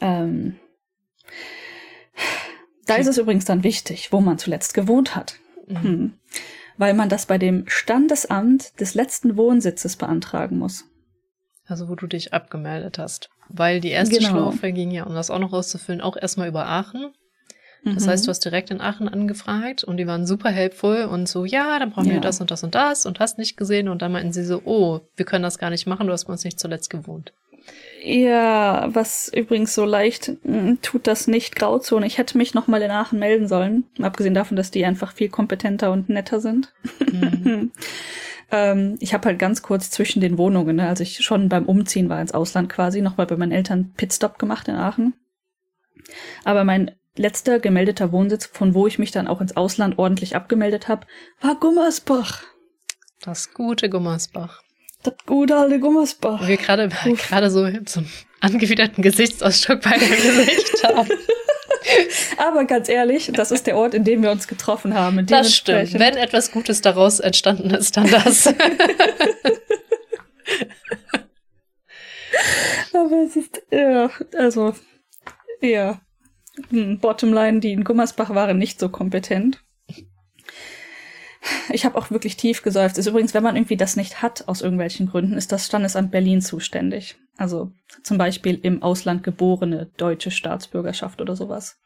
[0.00, 0.56] ähm,
[2.86, 5.36] da ist es übrigens dann wichtig, wo man zuletzt gewohnt hat.
[5.66, 5.82] Mhm.
[5.82, 6.12] Hm.
[6.82, 10.84] Weil man das bei dem Standesamt des letzten Wohnsitzes beantragen muss.
[11.68, 13.30] Also wo du dich abgemeldet hast.
[13.48, 14.30] Weil die erste Genau.
[14.30, 17.12] Schlaufe ging ja, um das auch noch auszufüllen, auch erstmal über Aachen.
[17.84, 18.10] Das Mhm.
[18.10, 21.78] heißt, du hast direkt in Aachen angefragt und die waren super helpful und so, ja,
[21.78, 22.14] dann brauchen Ja.
[22.14, 24.60] wir das und das und das und hast nicht gesehen und dann meinten sie so,
[24.64, 27.32] oh, wir können das gar nicht machen, du hast bei uns nicht zuletzt gewohnt.
[28.04, 32.06] Ja, was übrigens so leicht mm, tut das nicht Grauzone.
[32.06, 35.28] Ich hätte mich noch mal in Aachen melden sollen, abgesehen davon, dass die einfach viel
[35.28, 36.72] kompetenter und netter sind.
[37.00, 37.70] Mhm.
[38.50, 42.08] ähm, ich habe halt ganz kurz zwischen den Wohnungen, ne, als ich schon beim Umziehen
[42.08, 45.14] war ins Ausland quasi, noch mal bei meinen Eltern Pitstop gemacht in Aachen.
[46.42, 50.88] Aber mein letzter gemeldeter Wohnsitz, von wo ich mich dann auch ins Ausland ordentlich abgemeldet
[50.88, 51.06] habe,
[51.40, 52.42] war Gummersbach.
[53.20, 54.62] Das gute Gummersbach.
[55.02, 56.40] Das gute alte Gummersbach.
[56.40, 56.88] Und wir gerade
[57.28, 61.10] gerade so so einen angewiderten Gesichtsausdruck bei dem Gesicht haben.
[62.38, 65.26] Aber ganz ehrlich, das ist der Ort, in dem wir uns getroffen haben.
[65.26, 65.98] Das stimmt.
[65.98, 68.46] Wenn etwas Gutes daraus entstanden ist, dann das.
[72.94, 74.74] Aber es ist, ja, also,
[75.60, 76.00] ja.
[76.70, 79.62] Hm, Bottomline, die in Gummersbach waren nicht so kompetent.
[81.72, 82.98] ich habe auch wirklich tief geseufzt.
[82.98, 86.40] Ist übrigens, wenn man irgendwie das nicht hat aus irgendwelchen Gründen, ist das Standesamt Berlin
[86.40, 87.16] zuständig.
[87.36, 87.72] Also
[88.02, 91.78] zum Beispiel im Ausland geborene deutsche Staatsbürgerschaft oder sowas.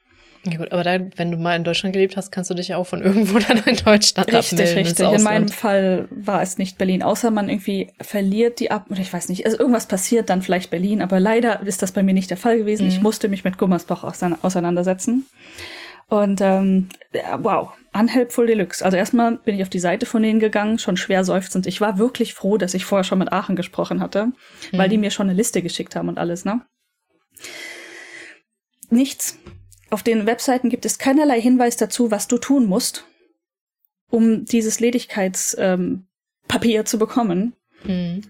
[0.44, 2.76] Ja gut, aber da, wenn du mal in Deutschland gelebt hast, kannst du dich ja
[2.76, 4.86] auch von irgendwo dann in Deutschland richtig, abmelden.
[4.86, 9.00] Richtig, In meinem Fall war es nicht Berlin, außer man irgendwie verliert die ab, oder
[9.00, 12.14] ich weiß nicht, also irgendwas passiert, dann vielleicht Berlin, aber leider ist das bei mir
[12.14, 12.84] nicht der Fall gewesen.
[12.84, 12.90] Mhm.
[12.90, 15.26] Ich musste mich mit Gummersbach auseinandersetzen.
[16.08, 16.88] Und ähm,
[17.38, 18.84] wow, unhelpful deluxe.
[18.84, 21.66] Also erstmal bin ich auf die Seite von denen gegangen, schon schwer seufzend.
[21.66, 24.34] Ich war wirklich froh, dass ich vorher schon mit Aachen gesprochen hatte, mhm.
[24.72, 26.64] weil die mir schon eine Liste geschickt haben und alles, ne?
[28.88, 29.38] Nichts.
[29.90, 33.04] Auf den Webseiten gibt es keinerlei Hinweis dazu, was du tun musst,
[34.08, 37.54] um dieses Ledigkeitspapier ähm, zu bekommen.
[37.82, 38.22] Mhm.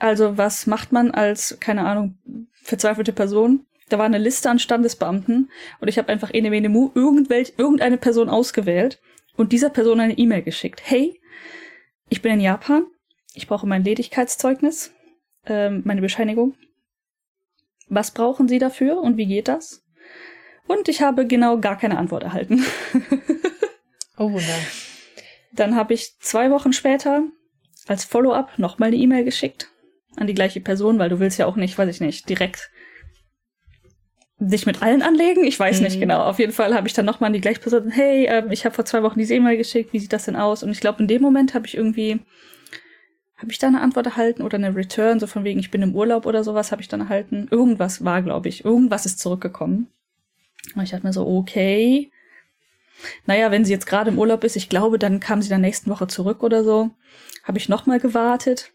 [0.00, 2.18] Also was macht man als, keine Ahnung,
[2.62, 3.66] verzweifelte Person?
[3.90, 8.28] Da war eine Liste an Standesbeamten und ich habe einfach mene mu irgendwelch, irgendeine Person
[8.28, 9.00] ausgewählt
[9.36, 10.80] und dieser Person eine E-Mail geschickt.
[10.84, 11.20] Hey,
[12.08, 12.86] ich bin in Japan,
[13.34, 14.92] ich brauche mein Ledigkeitszeugnis,
[15.46, 16.54] ähm, meine Bescheinigung.
[17.88, 19.84] Was brauchen Sie dafür und wie geht das?
[20.68, 22.64] Und ich habe genau gar keine Antwort erhalten.
[24.18, 24.58] oh Wunder.
[25.52, 27.24] Dann habe ich zwei Wochen später
[27.88, 29.68] als Follow-up nochmal eine E-Mail geschickt
[30.14, 32.70] an die gleiche Person, weil du willst ja auch nicht, weiß ich nicht, direkt
[34.40, 35.44] dich mit allen anlegen?
[35.44, 35.84] Ich weiß mhm.
[35.84, 36.22] nicht genau.
[36.22, 38.74] Auf jeden Fall habe ich dann nochmal an die gleiche Person, hey, ähm, ich habe
[38.74, 40.62] vor zwei Wochen diese E-Mail geschickt, wie sieht das denn aus?
[40.62, 42.20] Und ich glaube, in dem Moment habe ich irgendwie,
[43.36, 45.94] habe ich da eine Antwort erhalten oder eine Return, so von wegen, ich bin im
[45.94, 47.48] Urlaub oder sowas, habe ich dann erhalten.
[47.50, 49.88] Irgendwas war, glaube ich, irgendwas ist zurückgekommen.
[50.74, 52.10] Und ich dachte mir so, okay.
[53.26, 55.90] Naja, wenn sie jetzt gerade im Urlaub ist, ich glaube, dann kam sie dann nächsten
[55.90, 56.90] Woche zurück oder so.
[57.44, 58.72] Habe ich nochmal gewartet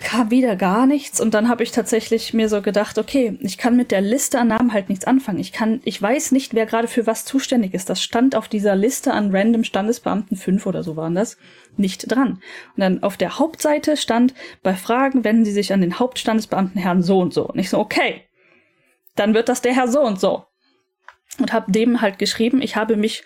[0.00, 3.76] kam wieder gar nichts und dann habe ich tatsächlich mir so gedacht, okay, ich kann
[3.76, 5.38] mit der Liste an Namen halt nichts anfangen.
[5.38, 7.88] Ich kann, ich weiß nicht, wer gerade für was zuständig ist.
[7.88, 11.36] Das stand auf dieser Liste an random Standesbeamten, fünf oder so waren das,
[11.76, 12.40] nicht dran.
[12.74, 17.02] Und dann auf der Hauptseite stand, bei Fragen wenden Sie sich an den Hauptstandesbeamten Herrn
[17.02, 17.46] so und so.
[17.46, 18.22] Und ich so, okay,
[19.14, 20.44] dann wird das der Herr so und so.
[21.38, 23.24] Und habe dem halt geschrieben, ich habe mich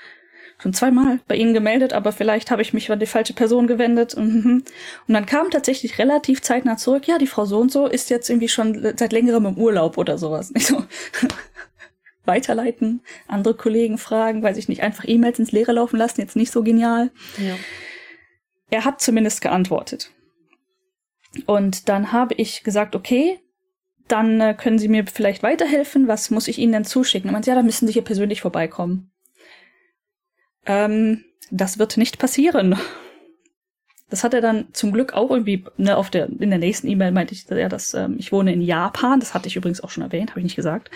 [0.60, 4.14] schon zweimal bei Ihnen gemeldet, aber vielleicht habe ich mich an die falsche Person gewendet.
[4.14, 4.64] Und
[5.08, 8.48] dann kam tatsächlich relativ zeitnah zurück, ja, die Frau so und so ist jetzt irgendwie
[8.48, 10.50] schon seit längerem im Urlaub oder sowas.
[10.54, 10.84] Nicht so
[12.24, 16.52] weiterleiten, andere Kollegen fragen, weil sich nicht einfach E-Mails ins Leere laufen lassen, jetzt nicht
[16.52, 17.10] so genial.
[17.38, 17.56] Ja.
[18.70, 20.12] Er hat zumindest geantwortet.
[21.46, 23.40] Und dann habe ich gesagt, okay,
[24.06, 26.08] dann äh, können Sie mir vielleicht weiterhelfen.
[26.08, 27.30] Was muss ich Ihnen denn zuschicken?
[27.30, 29.10] Und man sagt, ja, da müssen Sie hier persönlich vorbeikommen.
[30.70, 32.78] Ähm, das wird nicht passieren.
[34.08, 37.10] Das hat er dann zum Glück auch irgendwie, ne, auf der, in der nächsten E-Mail
[37.10, 40.30] meinte ich, dass ähm, ich wohne in Japan, das hatte ich übrigens auch schon erwähnt,
[40.30, 40.90] habe ich nicht gesagt.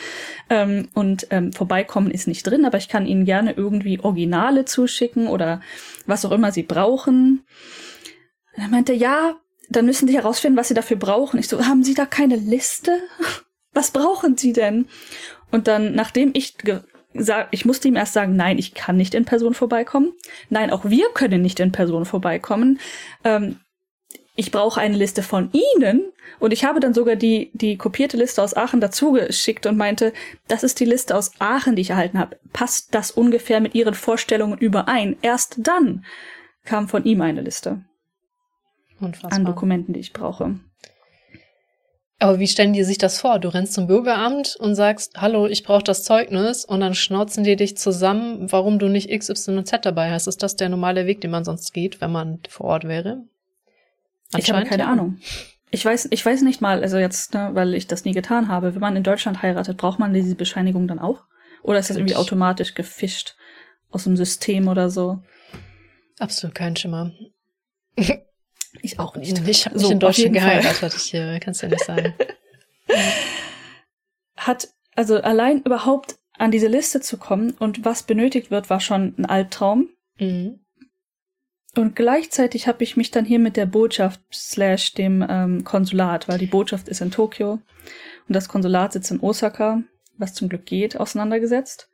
[0.49, 5.27] Ähm, und ähm, vorbeikommen ist nicht drin, aber ich kann Ihnen gerne irgendwie Originale zuschicken
[5.27, 5.61] oder
[6.07, 7.45] was auch immer Sie brauchen.
[8.57, 9.37] Und er meinte, ja,
[9.71, 11.39] dann müssen Sie herausfinden, was Sie dafür brauchen.
[11.39, 12.93] Ich so, haben Sie da keine Liste?
[13.73, 14.87] Was brauchen Sie denn?
[15.51, 16.55] Und dann, nachdem ich
[17.51, 20.13] ich musste ihm erst sagen, nein, ich kann nicht in Person vorbeikommen.
[20.51, 22.81] Nein, auch wir können nicht in Person vorbeikommen.
[23.23, 23.61] Ähm,
[24.37, 26.13] ich brauche eine Liste von Ihnen.
[26.41, 30.13] Und ich habe dann sogar die, die kopierte Liste aus Aachen dazu geschickt und meinte,
[30.49, 32.39] das ist die Liste aus Aachen, die ich erhalten habe.
[32.53, 35.17] Passt das ungefähr mit Ihren Vorstellungen überein?
[35.23, 36.05] Erst dann
[36.65, 37.85] kam von ihm eine Liste.
[39.01, 39.33] Unfassbar.
[39.33, 40.59] An Dokumenten, die ich brauche.
[42.19, 43.39] Aber wie stellen die sich das vor?
[43.39, 47.57] Du rennst zum Bürgeramt und sagst, hallo, ich brauche das Zeugnis und dann schnauzen die
[47.57, 50.27] dich zusammen, warum du nicht XYZ dabei hast.
[50.27, 53.25] Ist das der normale Weg, den man sonst geht, wenn man vor Ort wäre?
[54.37, 54.89] Ich habe keine ja.
[54.91, 55.19] Ahnung.
[55.71, 58.75] Ich weiß, ich weiß nicht mal, also jetzt, ne, weil ich das nie getan habe,
[58.75, 61.25] wenn man in Deutschland heiratet, braucht man diese Bescheinigung dann auch?
[61.63, 63.35] Oder ist das irgendwie automatisch gefischt
[63.91, 65.21] aus dem System oder so?
[66.21, 67.13] Absolut kein Schimmer.
[68.83, 69.47] Ich auch nicht.
[69.47, 72.15] Ich habe so, in Deutschland geheiratet, ich äh, kann's ja nicht sagen.
[74.37, 79.15] Hat, also allein überhaupt an diese Liste zu kommen und was benötigt wird, war schon
[79.17, 79.89] ein Albtraum.
[80.19, 80.61] Mhm.
[81.77, 86.39] Und gleichzeitig habe ich mich dann hier mit der Botschaft slash dem ähm, Konsulat, weil
[86.39, 87.53] die Botschaft ist in Tokio
[88.29, 89.83] und das Konsulat sitzt in Osaka,
[90.17, 91.89] was zum Glück geht, auseinandergesetzt.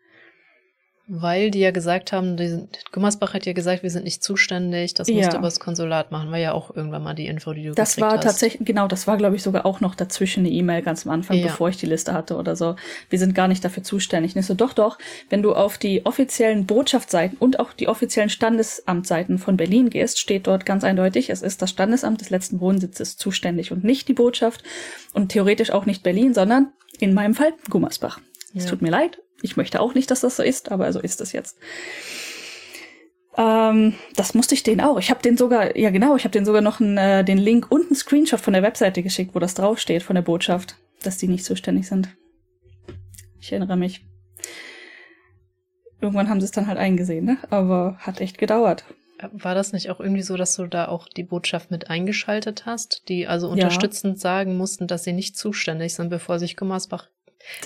[1.12, 5.08] Weil die ja gesagt haben, die, Gummersbach hat ja gesagt, wir sind nicht zuständig, das
[5.08, 5.34] musste ja.
[5.34, 8.12] aber das Konsulat machen, war ja auch irgendwann mal die Info, die du Das war
[8.12, 8.22] hast.
[8.22, 11.38] tatsächlich, genau, das war glaube ich sogar auch noch dazwischen eine E-Mail ganz am Anfang,
[11.38, 11.48] ja.
[11.48, 12.76] bevor ich die Liste hatte oder so.
[13.08, 14.36] Wir sind gar nicht dafür zuständig.
[14.36, 14.98] Und ich so, doch, doch,
[15.30, 20.46] wenn du auf die offiziellen Botschaftsseiten und auch die offiziellen Standesamtseiten von Berlin gehst, steht
[20.46, 24.62] dort ganz eindeutig, es ist das Standesamt des letzten Wohnsitzes zuständig und nicht die Botschaft
[25.12, 26.68] und theoretisch auch nicht Berlin, sondern
[27.00, 28.20] in meinem Fall Gummersbach.
[28.54, 31.20] Es tut mir leid, ich möchte auch nicht, dass das so ist, aber so ist
[31.20, 31.58] es jetzt.
[31.58, 32.10] Äh,
[33.40, 34.98] Ähm, das musste ich denen auch.
[34.98, 37.70] Ich habe den sogar, ja genau, ich habe den sogar noch einen, äh, den Link
[37.70, 41.28] und einen Screenshot von der Webseite geschickt, wo das draufsteht von der Botschaft, dass die
[41.28, 42.08] nicht zuständig sind.
[43.40, 44.04] Ich erinnere mich.
[46.00, 47.38] Irgendwann haben sie es dann halt eingesehen, ne?
[47.50, 48.84] Aber hat echt gedauert.
[49.32, 53.08] War das nicht auch irgendwie so, dass du da auch die Botschaft mit eingeschaltet hast,
[53.08, 54.20] die also unterstützend ja.
[54.20, 57.08] sagen mussten, dass sie nicht zuständig sind, bevor sich Gummersbach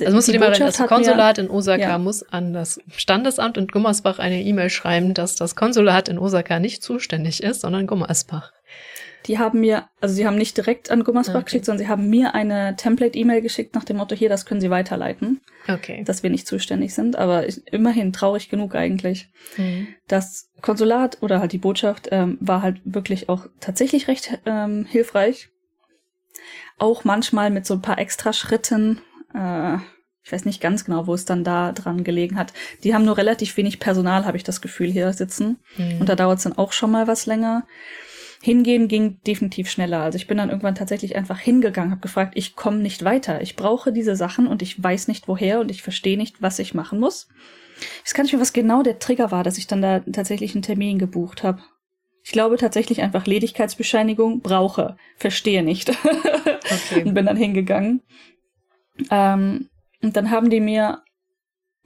[0.01, 1.99] also musst du dir mal das Konsulat in Osaka ja.
[1.99, 6.83] muss an das Standesamt in Gummersbach eine E-Mail schreiben, dass das Konsulat in Osaka nicht
[6.83, 8.53] zuständig ist, sondern Gummersbach.
[9.27, 11.45] Die haben mir, also sie haben nicht direkt an Gummersbach okay.
[11.45, 14.69] geschickt, sondern sie haben mir eine Template-E-Mail geschickt nach dem Motto, hier, das können sie
[14.69, 15.41] weiterleiten.
[15.67, 16.05] Okay.
[16.05, 19.31] Dass wir nicht zuständig sind, aber ich, immerhin traurig genug eigentlich.
[19.57, 19.89] Mhm.
[20.09, 25.49] Das Konsulat oder halt die Botschaft ähm, war halt wirklich auch tatsächlich recht ähm, hilfreich.
[26.79, 29.01] Auch manchmal mit so ein paar extra Schritten,
[29.35, 29.77] äh,
[30.25, 32.55] ich weiß nicht ganz genau, wo es dann da dran gelegen hat.
[32.83, 35.59] Die haben nur relativ wenig Personal, habe ich das Gefühl, hier sitzen.
[35.77, 36.01] Mhm.
[36.01, 37.67] Und da dauert es dann auch schon mal was länger.
[38.41, 40.01] Hingehen ging definitiv schneller.
[40.01, 43.43] Also ich bin dann irgendwann tatsächlich einfach hingegangen, habe gefragt, ich komme nicht weiter.
[43.43, 46.75] Ich brauche diese Sachen und ich weiß nicht woher und ich verstehe nicht, was ich
[46.75, 47.29] machen muss.
[47.77, 50.55] Ich weiß gar nicht mehr, was genau der Trigger war, dass ich dann da tatsächlich
[50.55, 51.63] einen Termin gebucht habe.
[52.23, 55.93] Ich glaube tatsächlich einfach Ledigkeitsbescheinigung brauche, verstehe nicht.
[56.65, 57.05] Okay.
[57.05, 58.01] und bin dann hingegangen.
[59.11, 59.69] Ähm,
[60.03, 61.03] und dann haben die mir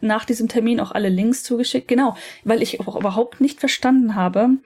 [0.01, 1.89] nach diesem Termin auch alle Links zugeschickt.
[1.89, 4.59] Genau, weil ich auch überhaupt nicht verstanden habe,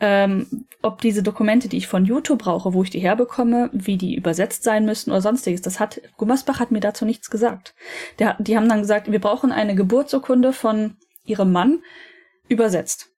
[0.00, 4.16] ähm, ob diese Dokumente, die ich von YouTube brauche, wo ich die herbekomme, wie die
[4.16, 5.62] übersetzt sein müssen oder sonstiges.
[5.62, 7.74] Das hat, Gummersbach hat mir dazu nichts gesagt.
[8.18, 11.82] Der, die haben dann gesagt, wir brauchen eine Geburtsurkunde von ihrem Mann
[12.48, 13.11] übersetzt.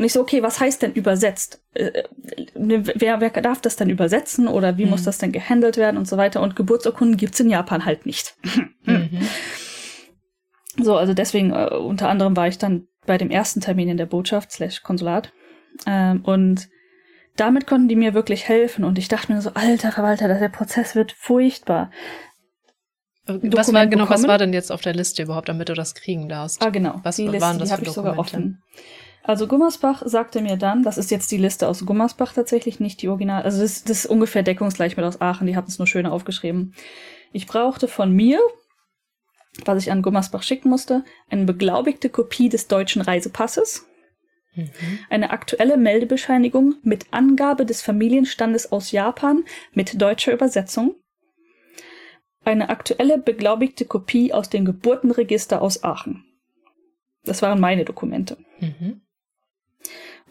[0.00, 1.62] Und ich so, okay, was heißt denn übersetzt?
[1.74, 2.04] Äh, äh
[2.54, 4.92] wer, wer darf das denn übersetzen oder wie mhm.
[4.92, 6.40] muss das denn gehandelt werden und so weiter?
[6.40, 8.34] Und Geburtsurkunden gibt's in Japan halt nicht.
[8.84, 9.28] mhm.
[10.78, 14.06] So, also deswegen, äh, unter anderem war ich dann bei dem ersten Termin in der
[14.06, 15.34] Botschaft slash Konsulat.
[15.86, 16.70] Ähm, und
[17.36, 18.84] damit konnten die mir wirklich helfen.
[18.84, 21.90] Und ich dachte mir so, alter Verwalter, der Prozess wird furchtbar.
[23.26, 26.30] Was war genau, was war denn jetzt auf der Liste überhaupt, damit du das kriegen
[26.30, 26.62] darfst?
[26.62, 27.00] Ah, genau.
[27.02, 28.62] Was die Liste, waren das die für ich sogar offen.
[29.22, 33.08] Also Gummersbach sagte mir dann, das ist jetzt die Liste aus Gummersbach tatsächlich, nicht die
[33.08, 36.12] Original, also das, das ist ungefähr deckungsgleich mit aus Aachen, die hatten es nur schöner
[36.12, 36.74] aufgeschrieben.
[37.32, 38.40] Ich brauchte von mir,
[39.64, 43.86] was ich an Gummersbach schicken musste, eine beglaubigte Kopie des deutschen Reisepasses,
[44.54, 44.70] mhm.
[45.10, 49.44] eine aktuelle Meldebescheinigung mit Angabe des Familienstandes aus Japan
[49.74, 50.94] mit deutscher Übersetzung,
[52.42, 56.24] eine aktuelle beglaubigte Kopie aus dem Geburtenregister aus Aachen.
[57.24, 58.38] Das waren meine Dokumente.
[58.60, 59.02] Mhm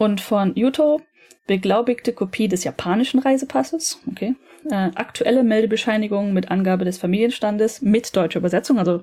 [0.00, 1.02] und von Yuto
[1.46, 4.34] beglaubigte Kopie des japanischen Reisepasses, okay,
[4.64, 9.02] äh, aktuelle Meldebescheinigung mit Angabe des Familienstandes mit deutscher Übersetzung, also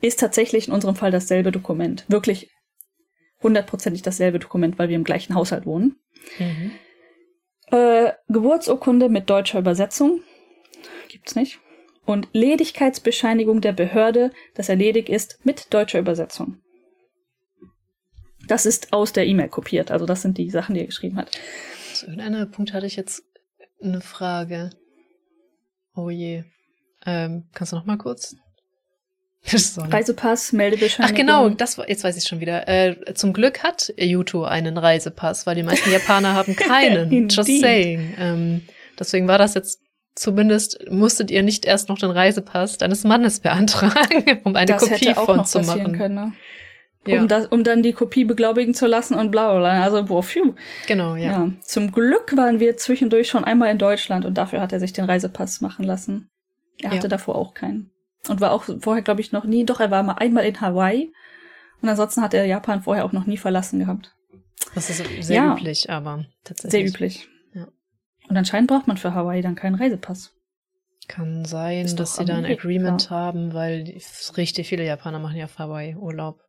[0.00, 2.50] ist tatsächlich in unserem Fall dasselbe Dokument, wirklich
[3.40, 5.94] hundertprozentig dasselbe Dokument, weil wir im gleichen Haushalt wohnen.
[6.40, 6.72] Mhm.
[7.70, 10.22] Äh, Geburtsurkunde mit deutscher Übersetzung
[11.08, 11.60] gibt's nicht.
[12.04, 16.60] Und Ledigkeitsbescheinigung der Behörde, das erledigt ist, mit deutscher Übersetzung.
[18.46, 19.90] Das ist aus der E-Mail kopiert.
[19.90, 21.30] Also das sind die Sachen, die er geschrieben hat.
[21.94, 23.22] Zu irgendeinem Punkt hatte ich jetzt
[23.82, 24.70] eine Frage.
[25.94, 26.44] Oh je.
[27.04, 28.36] Ähm, kannst du noch mal kurz?
[29.76, 31.14] Reisepass, Meldebescheinigung.
[31.14, 32.66] Ach genau, das jetzt weiß ich schon wieder.
[32.68, 37.28] Äh, zum Glück hat Yuto einen Reisepass, weil die meisten Japaner haben keinen.
[37.28, 38.14] Just saying.
[38.18, 38.62] Ähm,
[38.98, 39.80] deswegen war das jetzt
[40.16, 45.14] zumindest musstet ihr nicht erst noch den Reisepass deines Mannes beantragen, um eine das Kopie
[45.14, 45.92] von zu machen.
[45.92, 46.32] Können, ne?
[47.06, 47.20] Ja.
[47.20, 49.82] um, das, um dann die Kopie beglaubigen zu lassen und bla bla bla.
[49.82, 50.54] Also, boah, phew.
[50.86, 51.32] Genau, ja.
[51.32, 51.52] ja.
[51.62, 55.04] Zum Glück waren wir zwischendurch schon einmal in Deutschland und dafür hat er sich den
[55.04, 56.30] Reisepass machen lassen.
[56.80, 57.08] Er hatte ja.
[57.08, 57.90] davor auch keinen.
[58.28, 61.12] Und war auch vorher, glaube ich, noch nie, doch, er war mal einmal in Hawaii.
[61.80, 64.14] Und ansonsten hat er Japan vorher auch noch nie verlassen gehabt.
[64.74, 65.54] Das ist sehr ja.
[65.54, 66.70] üblich, aber tatsächlich.
[66.72, 67.28] Sehr üblich.
[67.54, 67.68] Ja.
[68.28, 70.32] Und anscheinend braucht man für Hawaii dann keinen Reisepass.
[71.08, 74.00] Kann sein, dass sie da ein Agreement haben, weil
[74.36, 76.40] richtig viele Japaner machen ja auf Hawaii Urlaub.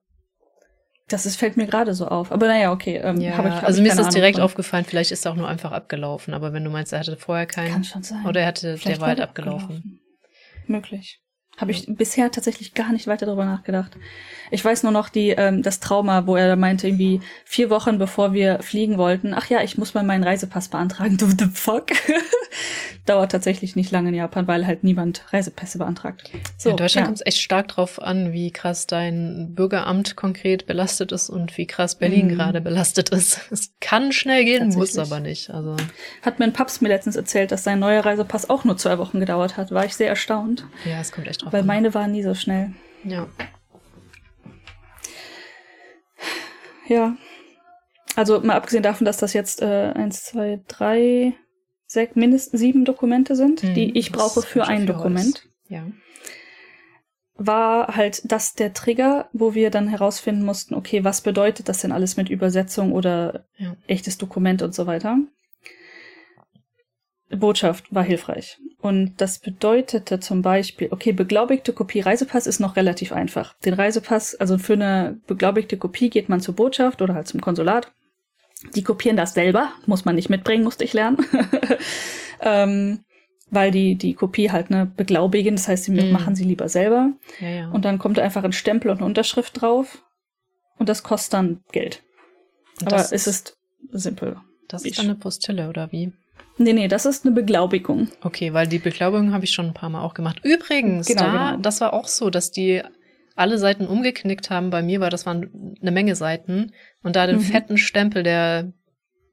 [1.09, 2.31] Das ist, fällt mir gerade so auf.
[2.31, 2.97] Aber naja, okay.
[2.97, 4.43] Ähm, ja, hab ich, hab also mir ist das direkt von.
[4.43, 4.83] aufgefallen.
[4.83, 6.33] Vielleicht ist er auch nur einfach abgelaufen.
[6.33, 7.71] Aber wenn du meinst, er hatte vorher keinen.
[7.71, 8.25] Kann schon sein.
[8.25, 9.63] Oder er hatte, Vielleicht der war halt abgelaufen.
[9.63, 9.99] abgelaufen.
[10.67, 11.21] Möglich.
[11.57, 13.97] Habe ich bisher tatsächlich gar nicht weiter darüber nachgedacht.
[14.51, 18.33] Ich weiß nur noch die ähm, das Trauma, wo er meinte irgendwie vier Wochen bevor
[18.33, 19.33] wir fliegen wollten.
[19.33, 21.17] Ach ja, ich muss mal meinen Reisepass beantragen.
[21.27, 21.87] Du the fuck.
[23.05, 26.29] Dauert tatsächlich nicht lange in Japan, weil halt niemand Reisepässe beantragt.
[26.57, 27.05] So, in Deutschland ja.
[27.05, 31.65] kommt es echt stark drauf an, wie krass dein Bürgeramt konkret belastet ist und wie
[31.65, 32.35] krass Berlin mhm.
[32.35, 33.41] gerade belastet ist.
[33.57, 35.49] Es kann schnell gehen, muss aber nicht.
[35.49, 35.75] Also
[36.21, 39.57] hat mein Paps mir letztens erzählt, dass sein neuer Reisepass auch nur zwei Wochen gedauert
[39.57, 39.71] hat.
[39.71, 40.65] War ich sehr erstaunt.
[40.85, 41.67] Ja, es kommt echt drauf Weil an.
[41.67, 42.73] meine waren nie so schnell.
[43.03, 43.27] Ja.
[46.87, 47.15] Ja.
[48.15, 51.33] Also mal abgesehen davon, dass das jetzt äh, eins, zwei, drei,
[51.85, 55.47] sechs, mindestens sieben Dokumente sind, Mhm, die ich das brauche für ein Dokument, Holz.
[55.69, 55.83] Ja.
[57.35, 61.91] war halt das der Trigger, wo wir dann herausfinden mussten, okay, was bedeutet das denn
[61.91, 63.75] alles mit Übersetzung oder Ja.
[63.87, 65.17] echtes Dokument und so weiter.
[67.29, 68.57] Botschaft war hilfreich.
[68.79, 73.55] Und das bedeutete zum Beispiel, okay, beglaubigte Kopie Reisepass ist noch relativ einfach.
[73.65, 77.91] Den Reisepass, also für eine beglaubigte Kopie geht man zur Botschaft oder halt zum Konsulat.
[78.75, 81.17] Die kopieren das selber, muss man nicht mitbringen, musste ich lernen.
[82.41, 83.03] ähm,
[83.49, 86.11] weil die die Kopie halt ne beglaubigen, das heißt, sie Mhm.
[86.11, 87.11] machen sie lieber selber.
[87.39, 87.69] Ja, ja.
[87.69, 90.03] Und dann kommt einfach ein Stempel und eine Unterschrift drauf.
[90.77, 92.03] Und das kostet dann Geld.
[92.81, 93.57] Und Aber das es ist
[93.91, 94.37] simpel.
[94.67, 96.13] Das ist eine Postille, oder wie?
[96.57, 98.09] Nee, nee, das ist eine Beglaubigung.
[98.21, 100.39] Okay, weil die Beglaubigung habe ich schon ein paar Mal auch gemacht.
[100.43, 101.61] Übrigens, Genau, da, genau.
[101.61, 102.81] das war auch so, dass die
[103.35, 106.71] alle Seiten umgeknickt haben bei mir, weil das waren eine Menge Seiten
[107.03, 107.41] und da den Mhm.
[107.41, 108.71] fetten Stempel der,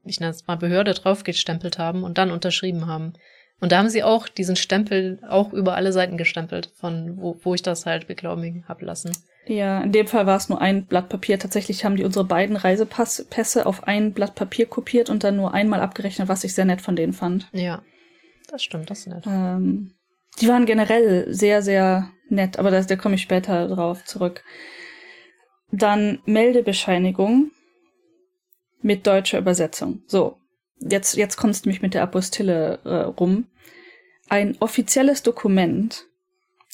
[0.03, 3.13] ich nenne es mal Behörde drauf gestempelt haben und dann unterschrieben haben.
[3.59, 7.55] Und da haben sie auch diesen Stempel auch über alle Seiten gestempelt, von wo, wo
[7.55, 9.11] ich das halt beglaubigen hab lassen.
[9.47, 11.37] Ja, in dem Fall war es nur ein Blatt Papier.
[11.37, 15.81] Tatsächlich haben die unsere beiden Reisepässe auf ein Blatt Papier kopiert und dann nur einmal
[15.81, 17.47] abgerechnet, was ich sehr nett von denen fand.
[17.51, 17.83] Ja,
[18.49, 19.23] das stimmt, das ist nett.
[19.27, 19.93] Ähm,
[20.41, 24.43] die waren generell sehr, sehr nett, aber da, da komme ich später drauf zurück.
[25.71, 27.51] Dann Meldebescheinigung
[28.81, 30.03] mit deutscher Übersetzung.
[30.07, 30.37] So,
[30.79, 33.47] jetzt, jetzt kommst du mich mit der Apostille äh, rum.
[34.27, 36.05] Ein offizielles Dokument.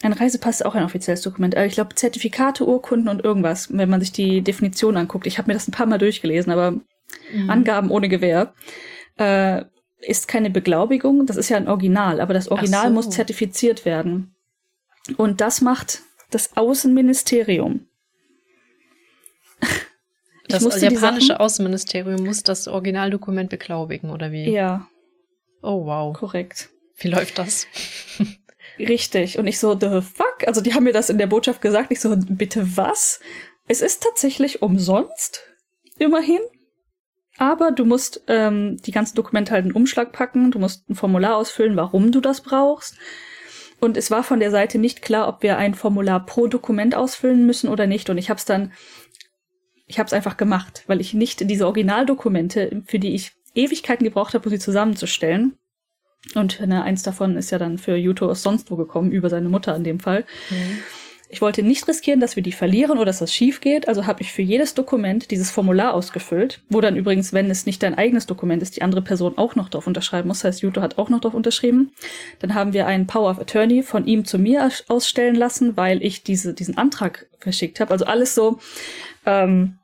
[0.03, 1.53] Ein Reisepass ist auch ein offizielles Dokument.
[1.55, 5.27] Äh, ich glaube, Zertifikate, Urkunden und irgendwas, wenn man sich die Definition anguckt.
[5.27, 6.79] Ich habe mir das ein paar Mal durchgelesen, aber
[7.33, 7.49] Mhm.
[7.49, 8.53] Angaben ohne Gewähr,
[9.17, 9.63] äh,
[9.99, 11.25] ist keine Beglaubigung.
[11.25, 12.93] Das ist ja ein Original, aber das Original so.
[12.93, 14.33] muss zertifiziert werden.
[15.17, 17.85] Und das macht das Außenministerium.
[20.47, 24.49] Das japanische Sachen- Außenministerium muss das Originaldokument beglaubigen, oder wie?
[24.49, 24.87] Ja,
[25.61, 26.13] Oh, wow.
[26.17, 26.69] korrekt.
[26.97, 27.67] Wie läuft das?
[28.79, 29.37] Richtig.
[29.37, 30.47] Und ich so, the fuck?
[30.47, 31.91] Also die haben mir das in der Botschaft gesagt.
[31.91, 33.19] Ich so, bitte was?
[33.67, 35.43] Es ist tatsächlich umsonst,
[35.97, 36.39] immerhin.
[37.37, 40.51] Aber du musst ähm, die ganzen Dokumente halt in Umschlag packen.
[40.51, 42.95] Du musst ein Formular ausfüllen, warum du das brauchst.
[43.79, 47.45] Und es war von der Seite nicht klar, ob wir ein Formular pro Dokument ausfüllen
[47.47, 48.09] müssen oder nicht.
[48.09, 48.73] Und ich habe es dann,
[49.87, 54.35] ich habe es einfach gemacht, weil ich nicht diese Originaldokumente, für die ich Ewigkeiten gebraucht
[54.35, 55.57] habe, um sie zusammenzustellen.
[56.35, 59.49] Und ne, eins davon ist ja dann für Yuto aus sonst wo gekommen, über seine
[59.49, 60.23] Mutter in dem Fall.
[61.33, 64.21] Ich wollte nicht riskieren, dass wir die verlieren oder dass das schief geht, also habe
[64.21, 68.25] ich für jedes Dokument dieses Formular ausgefüllt, wo dann übrigens, wenn es nicht dein eigenes
[68.25, 70.39] Dokument ist, die andere Person auch noch drauf unterschreiben muss.
[70.39, 71.93] Das heißt, Yuto hat auch noch drauf unterschrieben.
[72.39, 76.03] Dann haben wir einen Power of Attorney von ihm zu mir aus- ausstellen lassen, weil
[76.03, 77.91] ich diese, diesen Antrag verschickt habe.
[77.91, 78.59] Also alles so
[79.25, 79.77] ähm,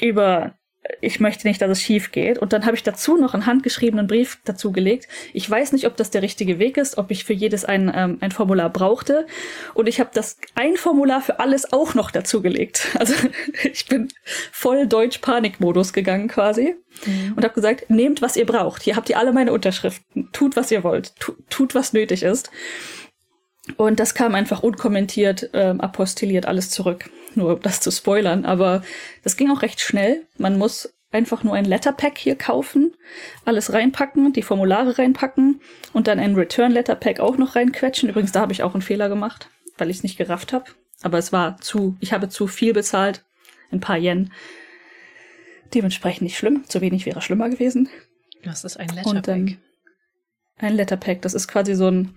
[0.00, 0.54] über
[1.00, 2.38] ich möchte nicht, dass es schief geht.
[2.38, 5.08] Und dann habe ich dazu noch einen handgeschriebenen Brief dazu gelegt.
[5.32, 8.18] Ich weiß nicht, ob das der richtige Weg ist, ob ich für jedes ein, ähm,
[8.20, 9.26] ein Formular brauchte.
[9.72, 12.88] Und ich habe das ein Formular für alles auch noch dazu gelegt.
[13.04, 13.14] Also
[13.64, 14.08] ich bin
[14.50, 16.74] voll Deutsch-Panik-Modus gegangen quasi
[17.36, 18.82] und habe gesagt, nehmt, was ihr braucht.
[18.82, 20.30] Hier habt ihr alle meine Unterschriften.
[20.32, 21.14] Tut, was ihr wollt.
[21.16, 22.50] Tu, tut, was nötig ist.
[23.76, 27.10] Und das kam einfach unkommentiert, ähm, apostilliert alles zurück.
[27.36, 28.82] Nur um das zu spoilern, aber
[29.22, 30.26] das ging auch recht schnell.
[30.38, 32.92] Man muss einfach nur ein Letterpack hier kaufen,
[33.44, 35.60] alles reinpacken, die Formulare reinpacken
[35.92, 38.08] und dann ein Return Letterpack auch noch reinquetschen.
[38.08, 40.64] Übrigens, da habe ich auch einen Fehler gemacht, weil ich es nicht gerafft habe.
[41.02, 43.24] Aber es war zu, ich habe zu viel bezahlt,
[43.70, 44.32] ein paar Yen.
[45.72, 47.88] Dementsprechend nicht schlimm, zu wenig wäre schlimmer gewesen.
[48.42, 49.58] Das ist ein Letterpack.
[50.58, 52.16] ein Letterpack, das ist quasi so ein,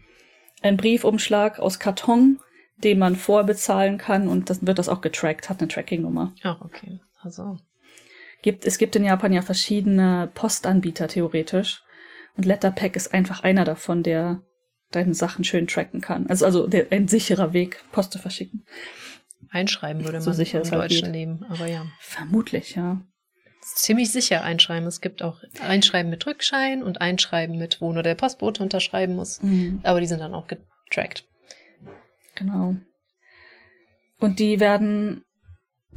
[0.62, 2.40] ein Briefumschlag aus Karton,
[2.84, 6.34] den man vorbezahlen kann und dann wird das auch getrackt, hat eine Tracking-Nummer.
[6.44, 7.00] Ach, okay.
[7.22, 7.58] Also.
[8.42, 11.82] Gibt, es gibt in Japan ja verschiedene Postanbieter theoretisch
[12.38, 14.42] und Letterpack ist einfach einer davon, der
[14.92, 16.28] deine Sachen schön tracken kann.
[16.28, 18.66] Also, also der, ein sicherer Weg, Post zu verschicken.
[19.50, 21.14] Einschreiben würde man So sicher im halt deutschen geht.
[21.14, 21.46] Leben.
[21.50, 21.86] Aber ja.
[22.00, 23.02] Vermutlich, ja.
[23.62, 24.88] Ziemlich sicher einschreiben.
[24.88, 29.42] Es gibt auch Einschreiben mit Rückschein und Einschreiben mit, wo nur der Postbote unterschreiben muss.
[29.42, 29.82] Mhm.
[29.84, 31.26] Aber die sind dann auch getrackt.
[32.38, 32.76] Genau.
[34.20, 35.24] Und die werden,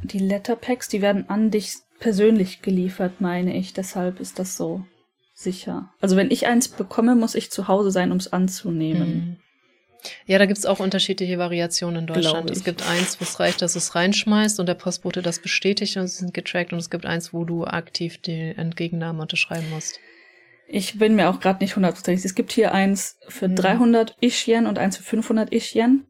[0.03, 3.73] die Letterpacks, die werden an dich persönlich geliefert, meine ich.
[3.73, 4.85] Deshalb ist das so
[5.33, 5.93] sicher.
[6.01, 9.09] Also wenn ich eins bekomme, muss ich zu Hause sein, um es anzunehmen.
[9.09, 9.37] Mhm.
[10.25, 12.49] Ja, da gibt's auch unterschiedliche Variationen in Deutschland.
[12.49, 15.95] Es gibt eins, wo es reicht, dass du es reinschmeißt und der Postbote das bestätigt
[15.97, 16.73] und sie sind getrackt.
[16.73, 19.99] Und es gibt eins, wo du aktiv die Entgegennahme unterschreiben musst.
[20.67, 22.25] Ich bin mir auch gerade nicht hundertprozentig.
[22.25, 23.57] Es gibt hier eins für Mhm.
[23.57, 26.07] 300 Ish-Yen und eins für 500 Ish-Yen.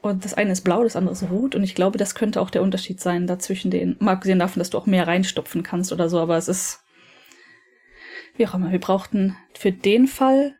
[0.00, 1.54] Und das eine ist blau, das andere ist rot.
[1.54, 3.96] Und ich glaube, das könnte auch der Unterschied sein dazwischen den.
[3.98, 6.80] Mal abgesehen davon, dass du auch mehr reinstopfen kannst oder so, aber es ist.
[8.36, 10.54] Wie auch immer, wir brauchten für den Fall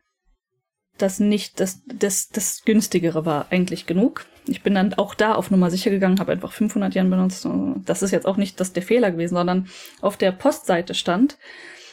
[0.98, 4.26] das nicht, das, das, das günstigere war eigentlich genug.
[4.46, 7.46] Ich bin dann auch da auf Nummer sicher gegangen, habe einfach 500 Yen benutzt.
[7.84, 9.68] Das ist jetzt auch nicht das der Fehler gewesen, sondern
[10.00, 11.38] auf der Postseite stand,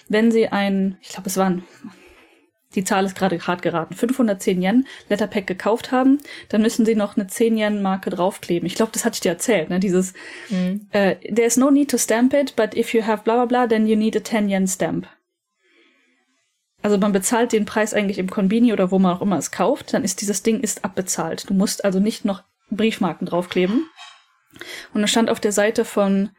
[0.09, 1.63] wenn Sie ein, ich glaube, es waren
[2.75, 6.19] die Zahl ist gerade hart geraten, 510 Yen Letterpack gekauft haben,
[6.49, 8.67] dann müssen sie noch eine 10 Yen Marke draufkleben.
[8.67, 9.79] Ich glaube, das hatte ich dir erzählt, ne?
[9.79, 10.13] Dieses
[10.49, 10.87] mhm.
[10.91, 13.87] äh, There's no need to stamp it, but if you have bla bla bla, then
[13.87, 15.07] you need a 10 Yen stamp.
[16.81, 19.93] Also man bezahlt den Preis eigentlich im Konbini oder wo man auch immer es kauft,
[19.93, 21.49] dann ist dieses Ding ist abbezahlt.
[21.49, 23.89] Du musst also nicht noch Briefmarken draufkleben.
[24.93, 26.29] Und dann stand auf der Seite von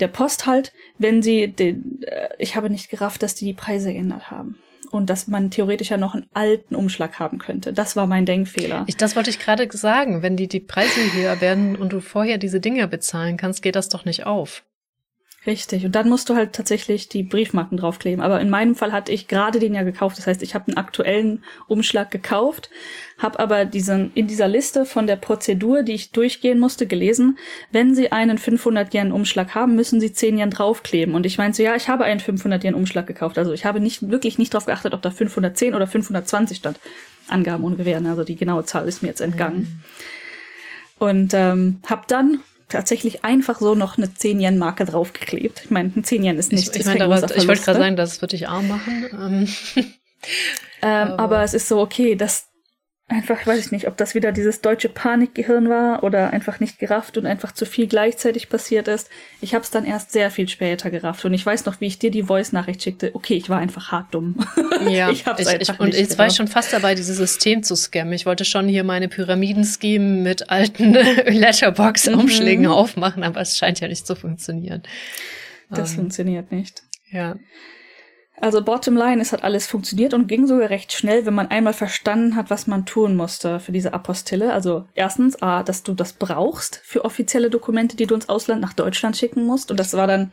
[0.00, 3.92] der Post halt, wenn sie den, äh, ich habe nicht gerafft, dass die die Preise
[3.92, 4.58] geändert haben
[4.94, 7.72] und dass man theoretisch ja noch einen alten Umschlag haben könnte.
[7.72, 8.84] Das war mein Denkfehler.
[8.86, 10.22] Ich, das wollte ich gerade sagen.
[10.22, 13.88] Wenn die, die Preise höher werden und du vorher diese Dinge bezahlen kannst, geht das
[13.88, 14.62] doch nicht auf.
[15.46, 15.84] Richtig.
[15.84, 18.24] Und dann musst du halt tatsächlich die Briefmarken draufkleben.
[18.24, 20.16] Aber in meinem Fall hatte ich gerade den ja gekauft.
[20.16, 22.70] Das heißt, ich habe einen aktuellen Umschlag gekauft,
[23.18, 27.38] habe aber diesen in dieser Liste von der Prozedur, die ich durchgehen musste, gelesen,
[27.72, 31.14] wenn Sie einen 500 Yen Umschlag haben, müssen Sie 10 Yen draufkleben.
[31.14, 33.36] Und ich meinte so, ja, ich habe einen 500 Yen Umschlag gekauft.
[33.36, 36.80] Also ich habe nicht wirklich nicht darauf geachtet, ob da 510 oder 520 stand.
[37.28, 38.06] Angaben ohne Gewähren.
[38.06, 39.82] Also die genaue Zahl ist mir jetzt entgangen.
[40.98, 41.06] Mhm.
[41.06, 45.62] Und ähm, habe dann tatsächlich einfach so noch eine 10-Yen-Marke draufgeklebt.
[45.64, 46.74] Ich meine, ein 10 Yen ist nichts.
[46.74, 49.06] Ich, ich, mein, aber, ich wollte gerade sagen, das würde ich arm machen.
[49.12, 49.92] Ähm, ähm,
[50.82, 52.48] aber, aber es ist so, okay, das,
[53.06, 57.18] einfach, weiß ich nicht, ob das wieder dieses deutsche Panikgehirn war oder einfach nicht gerafft
[57.18, 59.10] und einfach zu viel gleichzeitig passiert ist.
[59.42, 61.98] Ich habe es dann erst sehr viel später gerafft und ich weiß noch, wie ich
[61.98, 63.14] dir die Voice-Nachricht schickte.
[63.14, 64.36] Okay, ich war einfach hart dumm.
[64.88, 67.62] Ja, ich hab's ich, einfach ich, und jetzt war ich schon fast dabei, dieses System
[67.62, 68.12] zu scammen.
[68.12, 70.92] Ich wollte schon hier meine Pyramiden-Scheme mit alten
[71.26, 72.70] Letterbox-Umschlägen mhm.
[72.70, 74.82] aufmachen, aber es scheint ja nicht zu funktionieren.
[75.70, 76.82] Das um, ähm, funktioniert nicht.
[77.10, 77.36] Ja.
[78.44, 81.72] Also bottom line, es hat alles funktioniert und ging sogar recht schnell, wenn man einmal
[81.72, 84.52] verstanden hat, was man tun musste für diese Apostille.
[84.52, 88.74] Also erstens, A, dass du das brauchst für offizielle Dokumente, die du ins Ausland nach
[88.74, 89.70] Deutschland schicken musst.
[89.70, 90.30] Und das war dann.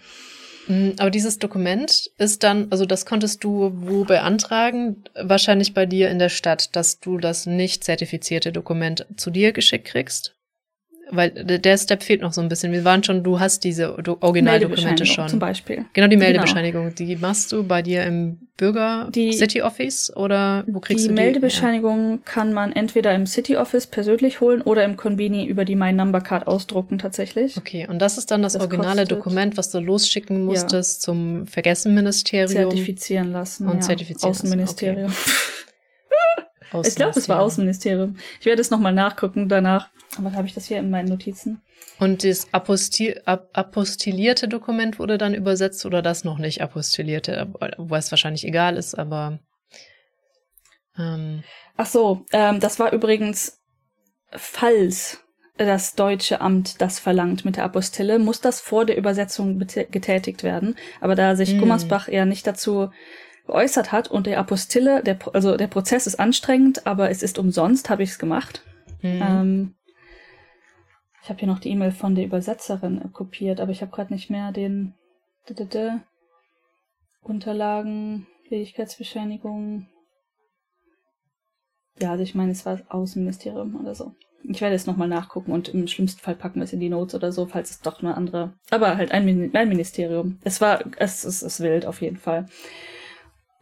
[0.68, 5.06] Mm, aber dieses Dokument ist dann, also das konntest du wo beantragen?
[5.16, 9.88] Wahrscheinlich bei dir in der Stadt, dass du das nicht zertifizierte Dokument zu dir geschickt
[9.88, 10.36] kriegst?
[11.12, 12.72] Weil der Step fehlt noch so ein bisschen.
[12.72, 15.28] Wir waren schon, du hast diese Originaldokumente schon.
[15.28, 15.86] Zum Beispiel.
[15.94, 16.26] Genau, die genau.
[16.26, 16.94] Meldebescheinigung.
[16.96, 16.96] Genau.
[16.96, 21.16] Die machst du bei dir im Bürger die, City Office oder wo kriegst die du
[21.16, 21.22] die?
[21.22, 22.18] Meldebescheinigung ja.
[22.26, 26.22] kann man entweder im City Office persönlich holen oder im Conveni über die My Number
[26.22, 27.58] Card ausdrucken tatsächlich.
[27.58, 29.18] Okay, und das ist dann das, das originale kostet.
[29.18, 31.06] Dokument, was du losschicken musstest ja.
[31.06, 32.70] zum Vergessenministerium.
[32.70, 33.68] Zertifizieren lassen.
[33.68, 33.82] Und ja.
[33.82, 35.12] zertifizieren Außenministerium.
[36.72, 36.88] Okay.
[36.88, 38.16] ich glaube, es war Außenministerium.
[38.40, 39.90] Ich werde es nochmal nachgucken danach.
[40.18, 41.62] Aber habe ich das hier in meinen Notizen?
[42.00, 48.12] Und das Apostil apostillierte Dokument wurde dann übersetzt oder das noch nicht apostillierte, wo es
[48.12, 49.40] wahrscheinlich egal ist, aber.
[50.98, 51.44] Ähm.
[51.78, 53.62] Ach so, ähm, das war übrigens,
[54.32, 55.24] falls
[55.58, 60.76] das deutsche Amt das verlangt mit der Apostille, muss das vor der Übersetzung getätigt werden.
[61.00, 61.60] Aber da sich mm.
[61.60, 62.90] Gummersbach eher nicht dazu
[63.46, 67.90] geäußert hat und der Apostille, der, also der Prozess ist anstrengend, aber es ist umsonst,
[67.90, 68.64] habe ich es gemacht.
[69.02, 69.22] Mm.
[69.22, 69.76] Ähm,
[71.24, 74.30] ich habe hier noch die E-Mail von der Übersetzerin kopiert, aber ich habe gerade nicht
[74.30, 74.96] mehr den
[77.22, 79.88] Unterlagen, Ledigkeitsbescheinigung.
[82.00, 84.16] Ja, also ich meine, es war das Außenministerium oder so.
[84.44, 87.14] Ich werde es nochmal nachgucken und im schlimmsten Fall packen wir es in die Notes
[87.14, 88.54] oder so, falls es doch eine andere.
[88.72, 90.40] Aber halt ein, ein Ministerium.
[90.44, 92.48] Es war, es, es ist wild auf jeden Fall.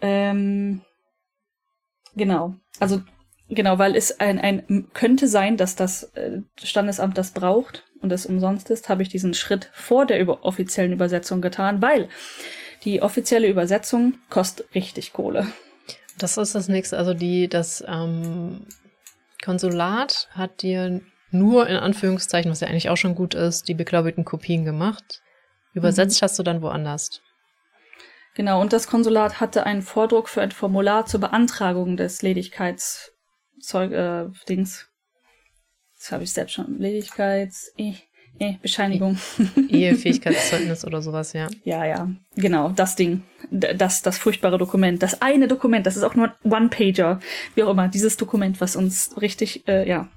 [0.02, 0.82] Ähm,
[2.16, 2.56] genau.
[2.80, 3.02] Also
[3.50, 8.28] Genau, weil es ein, ein könnte sein, dass das äh, Standesamt das braucht und es
[8.28, 12.10] umsonst ist, habe ich diesen Schritt vor der über offiziellen Übersetzung getan, weil
[12.84, 15.48] die offizielle Übersetzung kostet richtig Kohle.
[16.18, 16.98] Das ist das nächste.
[16.98, 18.68] Also die, das ähm,
[19.44, 24.26] Konsulat hat dir nur in Anführungszeichen, was ja eigentlich auch schon gut ist, die beglaubigten
[24.26, 25.22] Kopien gemacht.
[25.74, 26.26] Übersetzt mhm.
[26.26, 27.22] hast du dann woanders.
[28.36, 33.12] Genau, und das Konsulat hatte einen Vordruck für ein Formular zur Beantragung des Ledigkeits
[33.60, 34.90] Zeug, äh, Dings.
[35.98, 36.80] Das habe ich selbst schon.
[36.80, 37.94] Ledigkeits, eh,
[38.40, 39.18] eh, Bescheinigung.
[39.70, 41.48] Ehefähigkeitszeugnis oder sowas, ja.
[41.64, 42.10] Ja, ja.
[42.36, 43.24] Genau, das Ding.
[43.52, 45.04] Das, das furchtbare Dokument.
[45.04, 47.20] Das eine Dokument, das ist auch nur ein One-Pager.
[47.56, 50.10] Wie auch immer, dieses Dokument, was uns richtig, äh, ja.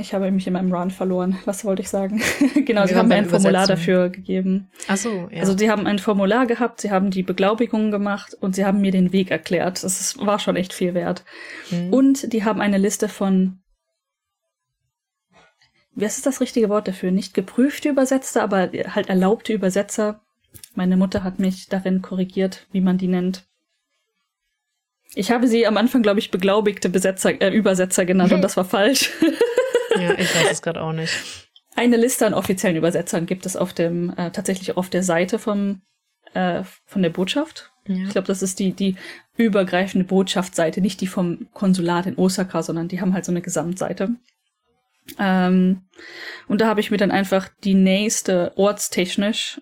[0.00, 1.38] Ich habe mich in meinem Run verloren.
[1.44, 2.20] Was wollte ich sagen?
[2.66, 4.70] genau, sie haben mir ein Formular dafür gegeben.
[4.88, 5.40] Ach so, ja.
[5.40, 8.92] Also sie haben ein Formular gehabt, sie haben die Beglaubigungen gemacht und sie haben mir
[8.92, 9.82] den Weg erklärt.
[9.84, 11.24] Das ist, war schon echt viel wert.
[11.70, 11.92] Mhm.
[11.92, 13.60] Und die haben eine Liste von
[15.94, 17.10] was ist das richtige Wort dafür?
[17.10, 20.20] Nicht geprüfte Übersetzer, aber halt erlaubte Übersetzer.
[20.74, 23.44] Meine Mutter hat mich darin korrigiert, wie man die nennt.
[25.14, 28.64] Ich habe sie am Anfang, glaube ich, beglaubigte Besetzer, äh, Übersetzer genannt und das war
[28.64, 29.10] falsch.
[30.00, 31.12] ja, ich weiß es gerade auch nicht.
[31.76, 35.82] Eine Liste an offiziellen Übersetzern gibt es auf dem, äh, tatsächlich auf der Seite vom,
[36.34, 37.72] äh, von der Botschaft.
[37.86, 38.04] Ja.
[38.04, 38.96] Ich glaube, das ist die, die
[39.36, 44.10] übergreifende Botschaftsseite, nicht die vom Konsulat in Osaka, sondern die haben halt so eine Gesamtseite.
[45.18, 45.82] Ähm,
[46.46, 49.60] und da habe ich mir dann einfach die nächste ortstechnisch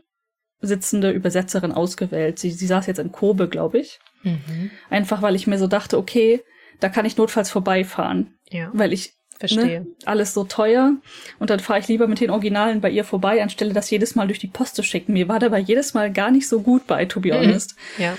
[0.61, 2.39] sitzende Übersetzerin ausgewählt.
[2.39, 4.01] Sie, sie saß jetzt in Kobe, glaube ich.
[4.23, 4.71] Mhm.
[4.91, 6.43] Einfach weil ich mir so dachte, okay,
[6.81, 8.35] da kann ich notfalls vorbeifahren.
[8.51, 8.71] Ja.
[8.73, 9.81] Weil ich Verstehe.
[9.81, 10.95] Ne, alles so teuer.
[11.39, 14.27] Und dann fahre ich lieber mit den Originalen bei ihr vorbei, anstelle das jedes Mal
[14.27, 15.13] durch die Post zu schicken.
[15.13, 17.39] Mir war dabei jedes Mal gar nicht so gut bei, to be mhm.
[17.39, 17.77] honest.
[17.99, 18.17] Ja.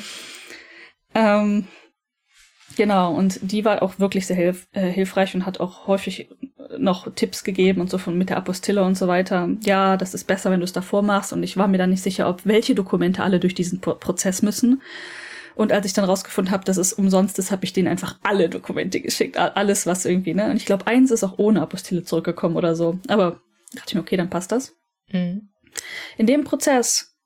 [1.14, 1.68] Ähm,
[2.78, 6.30] genau, und die war auch wirklich sehr hilf äh, hilfreich und hat auch häufig
[6.78, 9.50] noch Tipps gegeben und so von mit der Apostille und so weiter.
[9.62, 11.34] Ja, das ist besser, wenn du es davor machst.
[11.34, 14.42] Und ich war mir dann nicht sicher, ob welche Dokumente alle durch diesen Pro Prozess
[14.42, 14.82] müssen.
[15.60, 18.48] Und als ich dann rausgefunden habe, dass es umsonst ist, habe ich denen einfach alle
[18.48, 19.38] Dokumente geschickt.
[19.38, 20.50] Alles, was irgendwie, ne?
[20.50, 22.98] Und ich glaube, eins ist auch ohne Apostille zurückgekommen oder so.
[23.10, 23.42] Aber
[23.74, 24.78] dachte ich mir, okay, dann passt das.
[25.12, 25.50] Mhm.
[26.18, 27.18] In dem Prozess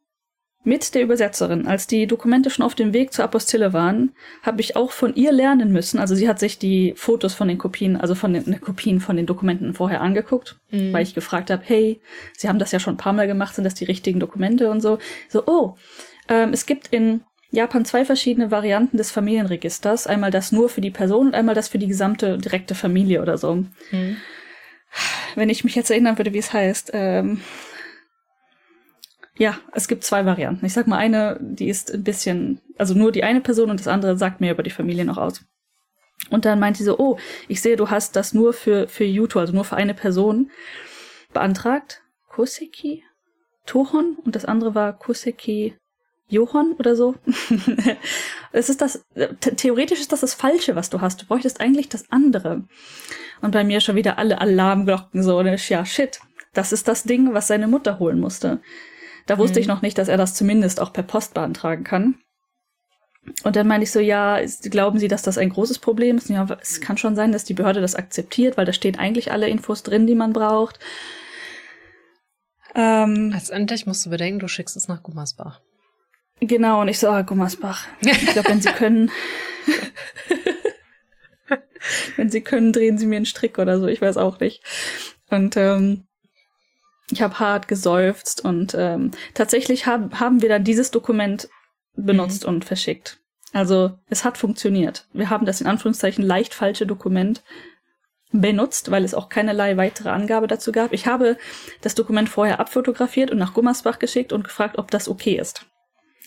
[0.63, 4.75] mit der Übersetzerin, als die Dokumente schon auf dem Weg zur Apostille waren, habe ich
[4.75, 5.99] auch von ihr lernen müssen.
[5.99, 9.15] Also sie hat sich die Fotos von den Kopien, also von den ne, Kopien von
[9.15, 10.91] den Dokumenten vorher angeguckt, mhm.
[10.91, 12.01] weil ich gefragt habe, hey,
[12.35, 14.81] Sie haben das ja schon ein paar Mal gemacht, sind das die richtigen Dokumente und
[14.81, 14.97] so.
[15.29, 15.75] So, oh,
[16.29, 17.21] ähm, es gibt in
[17.53, 20.07] Japan zwei verschiedene Varianten des Familienregisters.
[20.07, 23.37] Einmal das nur für die Person und einmal das für die gesamte direkte Familie oder
[23.37, 23.63] so.
[23.91, 24.17] Hm.
[25.35, 26.89] Wenn ich mich jetzt erinnern würde, wie es heißt.
[26.93, 27.41] Ähm,
[29.37, 30.65] ja, es gibt zwei Varianten.
[30.65, 33.87] Ich sag mal, eine, die ist ein bisschen, also nur die eine Person und das
[33.87, 35.45] andere sagt mehr über die Familie noch aus.
[36.31, 39.39] Und dann meint sie so, oh, ich sehe, du hast das nur für, für Yuto,
[39.39, 40.49] also nur für eine Person
[41.33, 42.01] beantragt.
[42.29, 43.03] Koseki?
[43.67, 44.17] Tohon?
[44.25, 45.75] Und das andere war Koseki
[46.29, 47.15] Johann oder so.
[48.51, 49.05] es ist das,
[49.57, 51.21] theoretisch ist das das Falsche, was du hast.
[51.21, 52.63] Du bräuchtest eigentlich das andere.
[53.41, 55.57] Und bei mir schon wieder alle Alarmglocken so, ne?
[55.67, 56.19] ja, shit.
[56.53, 58.61] Das ist das Ding, was seine Mutter holen musste.
[59.25, 59.61] Da wusste mhm.
[59.61, 62.15] ich noch nicht, dass er das zumindest auch per Post beantragen kann.
[63.43, 66.29] Und dann meine ich so, ja, glauben Sie, dass das ein großes Problem ist?
[66.29, 69.47] Ja, es kann schon sein, dass die Behörde das akzeptiert, weil da stehen eigentlich alle
[69.47, 70.79] Infos drin, die man braucht.
[72.75, 75.61] Ähm, Letztendlich musst du bedenken, du schickst es nach Gummersbach.
[76.47, 77.87] Genau, und ich so, ah, Gummersbach.
[78.01, 79.11] Ich glaube, wenn Sie können,
[82.17, 84.61] wenn Sie können, drehen Sie mir einen Strick oder so, ich weiß auch nicht.
[85.29, 86.05] Und ähm,
[87.11, 91.49] ich habe hart geseufzt und ähm, tatsächlich hab, haben wir dann dieses Dokument
[91.95, 92.55] benutzt mhm.
[92.55, 93.19] und verschickt.
[93.53, 95.07] Also es hat funktioniert.
[95.13, 97.43] Wir haben das in Anführungszeichen leicht falsche Dokument
[98.31, 100.91] benutzt, weil es auch keinerlei weitere Angabe dazu gab.
[100.91, 101.37] Ich habe
[101.81, 105.67] das Dokument vorher abfotografiert und nach Gummersbach geschickt und gefragt, ob das okay ist.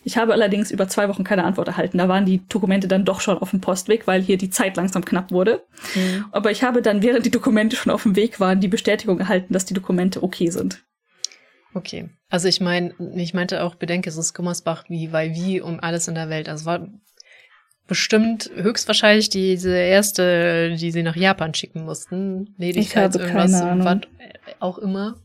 [0.07, 1.99] Ich habe allerdings über zwei Wochen keine Antwort erhalten.
[1.99, 5.05] Da waren die Dokumente dann doch schon auf dem Postweg, weil hier die Zeit langsam
[5.05, 5.65] knapp wurde.
[5.97, 6.27] Mhm.
[6.31, 9.53] Aber ich habe dann, während die Dokumente schon auf dem Weg waren, die Bestätigung erhalten,
[9.53, 10.85] dass die Dokumente okay sind.
[11.75, 12.09] Okay.
[12.29, 16.07] Also ich meine, ich meinte auch, bedenke, es ist Gummersbach wie weil wie um alles
[16.07, 16.49] in der Welt.
[16.49, 16.87] Also war
[17.89, 22.55] bestimmt höchstwahrscheinlich diese erste, die sie nach Japan schicken mussten.
[22.59, 23.99] Ledigkeit irgendwas, was
[24.61, 25.17] auch immer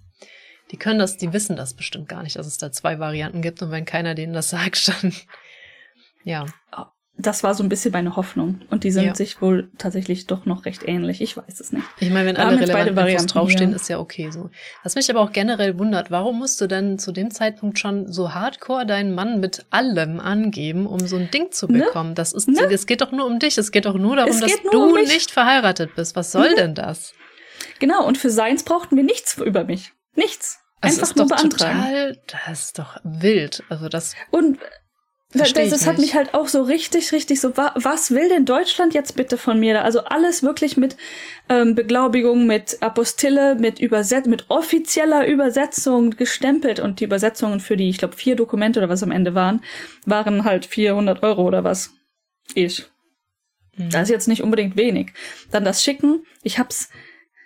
[0.72, 3.62] die können das, die wissen das bestimmt gar nicht, dass es da zwei Varianten gibt
[3.62, 5.14] und wenn keiner denen das sagt, dann
[6.24, 6.46] ja.
[7.18, 8.62] Das war so ein bisschen meine Hoffnung.
[8.72, 9.14] Und die sind ja.
[9.14, 11.22] sich wohl tatsächlich doch noch recht ähnlich.
[11.22, 11.86] Ich weiß es nicht.
[12.00, 13.76] Ich meine, wenn alle relevanten Infos draufstehen, ja.
[13.76, 14.50] ist ja okay so.
[14.82, 18.34] Was mich aber auch generell wundert, warum musst du denn zu dem Zeitpunkt schon so
[18.34, 21.80] hardcore deinen Mann mit allem angeben, um so ein Ding zu ne?
[21.80, 22.12] bekommen?
[22.12, 22.16] Ne?
[22.16, 22.62] Das ist, ne?
[22.72, 23.58] es geht doch nur um dich.
[23.58, 26.16] Es geht doch nur darum, dass nur du um nicht verheiratet bist.
[26.16, 26.56] Was soll ne?
[26.56, 27.14] denn das?
[27.80, 28.08] Genau.
[28.08, 29.92] Und für seins brauchten wir nichts über mich.
[30.16, 30.61] Nichts.
[30.82, 31.80] Das Einfach ist nur doch beantragen.
[31.80, 33.64] Total, das ist doch wild.
[33.70, 34.16] Also das.
[34.32, 34.58] Und
[35.34, 38.94] das, das hat mich halt auch so richtig, richtig so, wa was will denn Deutschland
[38.94, 39.84] jetzt bitte von mir?
[39.84, 40.98] Also alles wirklich mit
[41.48, 47.90] ähm, Beglaubigung, mit Apostille, mit Überset mit offizieller Übersetzung gestempelt und die Übersetzungen für die,
[47.90, 49.62] ich glaube, vier Dokumente oder was am Ende waren,
[50.06, 51.92] waren halt 400 Euro oder was.
[52.54, 52.86] Ich.
[53.78, 53.90] Mhm.
[53.90, 55.14] Das ist jetzt nicht unbedingt wenig.
[55.50, 56.26] Dann das Schicken.
[56.44, 56.90] Ich hab's,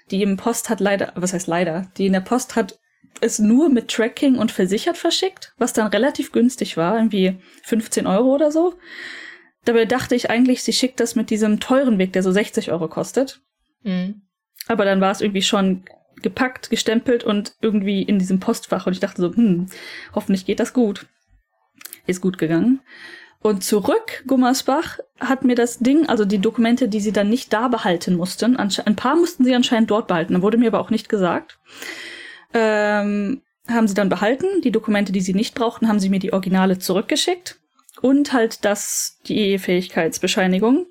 [0.09, 2.79] die im Post hat leider, was heißt leider, die in der Post hat
[3.21, 8.33] es nur mit Tracking und versichert verschickt, was dann relativ günstig war, irgendwie 15 Euro
[8.33, 8.75] oder so.
[9.63, 12.87] Dabei dachte ich eigentlich, sie schickt das mit diesem teuren Weg, der so 60 Euro
[12.87, 13.41] kostet.
[13.83, 14.21] Mhm.
[14.67, 15.83] Aber dann war es irgendwie schon
[16.21, 18.85] gepackt, gestempelt und irgendwie in diesem Postfach.
[18.85, 19.67] Und ich dachte so, hm,
[20.13, 21.07] hoffentlich geht das gut.
[22.05, 22.81] Ist gut gegangen.
[23.41, 27.67] Und zurück, Gummersbach, hat mir das Ding, also die Dokumente, die sie dann nicht da
[27.67, 31.09] behalten mussten, ein paar mussten sie anscheinend dort behalten, da wurde mir aber auch nicht
[31.09, 31.59] gesagt,
[32.53, 34.61] ähm, haben sie dann behalten.
[34.63, 37.59] Die Dokumente, die sie nicht brauchten, haben sie mir die Originale zurückgeschickt.
[38.01, 40.87] Und halt das, die Ehefähigkeitsbescheinigung.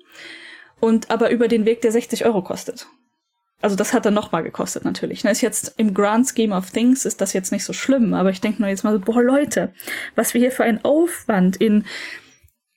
[0.79, 2.87] Und aber über den Weg, der 60 Euro kostet.
[3.61, 5.23] Also das hat dann nochmal gekostet natürlich.
[5.23, 5.31] Ne?
[5.31, 8.41] Ist jetzt im Grand Scheme of Things ist das jetzt nicht so schlimm, aber ich
[8.41, 9.73] denke nur jetzt mal so, boah Leute,
[10.15, 11.85] was wir hier für einen Aufwand in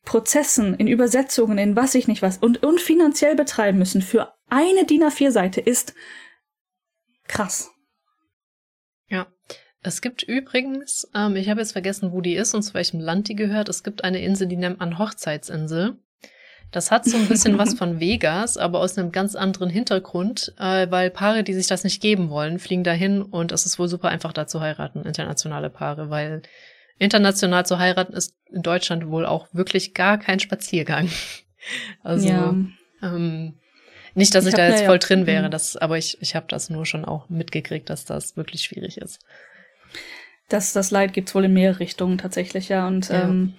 [0.04, 4.86] Prozessen, in Übersetzungen, in was ich nicht was und, und finanziell betreiben müssen für eine
[4.86, 5.94] DIN A4-Seite ist
[7.26, 7.70] krass.
[9.88, 13.28] Es gibt übrigens, ähm, ich habe jetzt vergessen, wo die ist und zu welchem Land
[13.28, 13.70] die gehört.
[13.70, 15.96] Es gibt eine Insel, die nennt man Hochzeitsinsel.
[16.70, 20.90] Das hat so ein bisschen was von Vegas, aber aus einem ganz anderen Hintergrund, äh,
[20.90, 24.10] weil Paare, die sich das nicht geben wollen, fliegen dahin und es ist wohl super
[24.10, 26.42] einfach da zu heiraten, internationale Paare, weil
[26.98, 31.08] international zu heiraten ist in Deutschland wohl auch wirklich gar kein Spaziergang.
[32.04, 32.54] Also ja.
[33.02, 33.58] ähm,
[34.14, 35.50] nicht, dass ich, ich da jetzt ja, voll drin wäre, mhm.
[35.50, 39.18] das, aber ich, ich habe das nur schon auch mitgekriegt, dass das wirklich schwierig ist.
[40.48, 42.86] Das, das Leid gibt's wohl in mehrere Richtungen tatsächlich, ja.
[42.86, 43.24] Und ja.
[43.24, 43.54] Ähm,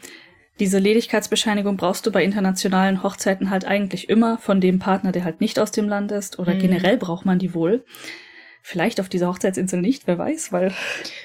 [0.59, 5.39] diese Ledigkeitsbescheinigung brauchst du bei internationalen Hochzeiten halt eigentlich immer von dem Partner, der halt
[5.39, 6.37] nicht aus dem Land ist.
[6.37, 6.59] Oder mhm.
[6.59, 7.85] generell braucht man die wohl.
[8.61, 10.73] Vielleicht auf dieser Hochzeitsinsel nicht, wer weiß, weil.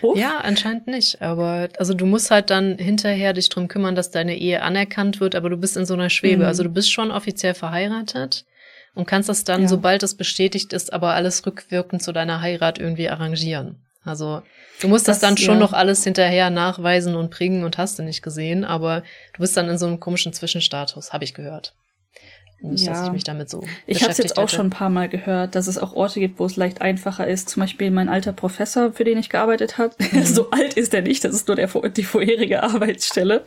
[0.02, 0.16] Uff.
[0.16, 1.20] Ja, anscheinend nicht.
[1.20, 5.35] Aber also du musst halt dann hinterher dich drum kümmern, dass deine Ehe anerkannt wird,
[5.35, 6.44] aber du bist in so einer Schwebe.
[6.44, 6.48] Mhm.
[6.48, 8.44] Also du bist schon offiziell verheiratet
[8.94, 9.68] und kannst das dann, ja.
[9.68, 13.81] sobald es bestätigt ist, aber alles rückwirkend zu deiner Heirat irgendwie arrangieren.
[14.05, 14.43] Also
[14.81, 15.60] du musst das, das dann schon ja.
[15.60, 19.02] noch alles hinterher nachweisen und bringen und hast du nicht gesehen, aber
[19.32, 21.74] du bist dann in so einem komischen Zwischenstatus, habe ich gehört.
[22.65, 22.93] Nicht, ja.
[22.93, 23.62] dass ich mich damit so.
[23.86, 24.57] Ich habe es jetzt auch hätte.
[24.57, 27.51] schon ein paar Mal gehört, dass es auch Orte gibt, wo es leicht einfacher ist.
[27.51, 29.95] Zum Beispiel mein alter Professor, für den ich gearbeitet habe.
[30.15, 30.24] Mhm.
[30.24, 33.43] so alt ist er nicht, das ist nur der, die vorherige Arbeitsstelle.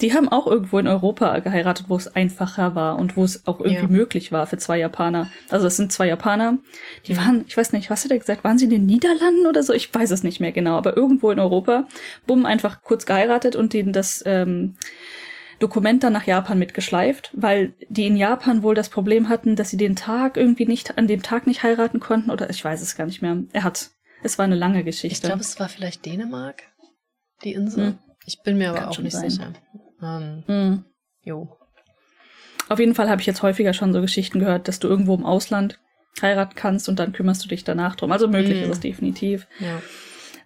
[0.00, 3.60] Die haben auch irgendwo in Europa geheiratet, wo es einfacher war und wo es auch
[3.60, 3.88] irgendwie ja.
[3.88, 5.30] möglich war für zwei Japaner.
[5.50, 6.58] Also es sind zwei Japaner.
[7.06, 8.42] Die waren, ich weiß nicht, was hat er gesagt?
[8.42, 9.72] Waren sie in den Niederlanden oder so?
[9.72, 11.86] Ich weiß es nicht mehr genau, aber irgendwo in Europa.
[12.26, 14.74] Bumm, einfach kurz geheiratet und denen das ähm,
[15.60, 19.76] Dokument dann nach Japan mitgeschleift, weil die in Japan wohl das Problem hatten, dass sie
[19.76, 23.06] den Tag irgendwie nicht, an dem Tag nicht heiraten konnten oder ich weiß es gar
[23.06, 23.36] nicht mehr.
[23.52, 23.90] Er hat.
[24.22, 25.16] Es war eine lange Geschichte.
[25.16, 26.62] Ich glaube, es war vielleicht Dänemark,
[27.44, 27.88] die Insel.
[27.88, 27.98] Hm.
[28.26, 29.30] Ich bin mir aber Kann auch nicht sein.
[29.30, 29.52] sicher.
[30.02, 30.84] Ähm, hm.
[31.22, 31.56] Jo.
[32.68, 35.26] Auf jeden Fall habe ich jetzt häufiger schon so Geschichten gehört, dass du irgendwo im
[35.26, 35.78] Ausland
[36.22, 38.12] heiraten kannst und dann kümmerst du dich danach drum.
[38.12, 38.64] Also möglich hm.
[38.64, 39.46] ist es definitiv.
[39.58, 39.82] Ja.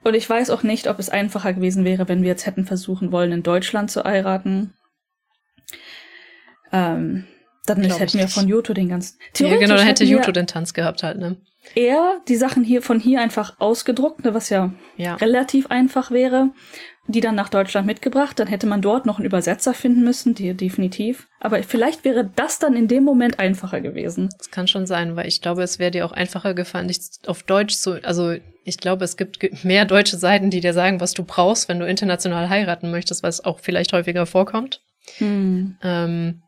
[0.03, 3.13] Und ich weiß auch nicht, ob es einfacher gewesen wäre, wenn wir jetzt hätten versuchen
[3.13, 4.75] wollen, in Deutschland zu heiraten.
[6.75, 7.25] Ähm,
[7.67, 9.19] dann Glaub hätten wir von Juto den ganzen.
[9.39, 11.37] Ja, genau, dann hätte Juto den Tanz gehabt halt, ne?
[11.75, 16.51] Er die Sachen hier von hier einfach ausgedruckt, ne, was ja, ja relativ einfach wäre,
[17.07, 18.39] die dann nach Deutschland mitgebracht.
[18.39, 21.27] Dann hätte man dort noch einen Übersetzer finden müssen, die definitiv.
[21.41, 24.29] Aber vielleicht wäre das dann in dem Moment einfacher gewesen.
[24.37, 27.43] Das kann schon sein, weil ich glaube, es wäre dir auch einfacher gefallen, dich auf
[27.45, 28.35] Deutsch zu, also
[28.65, 31.87] ich glaube, es gibt mehr deutsche Seiten, die dir sagen, was du brauchst, wenn du
[31.87, 34.83] international heiraten möchtest, was auch vielleicht häufiger vorkommt.
[35.19, 35.77] Hm.
[35.83, 36.43] Ähm,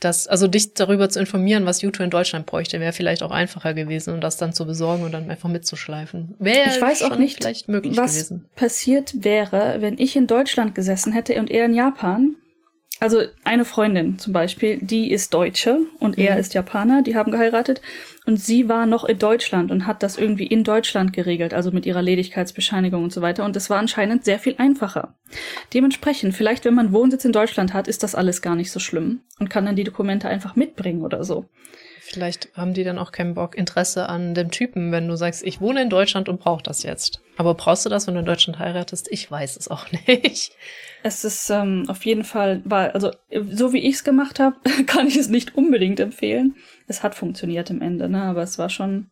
[0.00, 3.72] das, also dich darüber zu informieren, was YouTube in Deutschland bräuchte, wäre vielleicht auch einfacher
[3.72, 6.34] gewesen und das dann zu besorgen und dann einfach mitzuschleifen.
[6.38, 8.44] Wäre ich weiß auch nicht, vielleicht möglich was gewesen.
[8.56, 12.36] passiert wäre, wenn ich in Deutschland gesessen hätte und er in Japan
[12.98, 16.24] also eine Freundin zum Beispiel, die ist Deutsche und mhm.
[16.24, 17.82] er ist Japaner, die haben geheiratet
[18.24, 21.84] und sie war noch in Deutschland und hat das irgendwie in Deutschland geregelt, also mit
[21.84, 25.14] ihrer Ledigkeitsbescheinigung und so weiter und das war anscheinend sehr viel einfacher.
[25.74, 29.20] Dementsprechend, vielleicht wenn man Wohnsitz in Deutschland hat, ist das alles gar nicht so schlimm
[29.38, 31.46] und kann dann die Dokumente einfach mitbringen oder so.
[32.16, 35.60] Vielleicht haben die dann auch keinen Bock, Interesse an dem Typen, wenn du sagst, ich
[35.60, 37.20] wohne in Deutschland und brauche das jetzt.
[37.36, 39.08] Aber brauchst du das, wenn du in Deutschland heiratest?
[39.10, 40.52] Ich weiß es auch nicht.
[41.02, 43.10] Es ist ähm, auf jeden Fall, weil, also
[43.50, 44.56] so wie ich es gemacht habe,
[44.86, 46.56] kann ich es nicht unbedingt empfehlen.
[46.88, 48.22] Es hat funktioniert im Ende, ne?
[48.22, 49.10] Aber es war schon.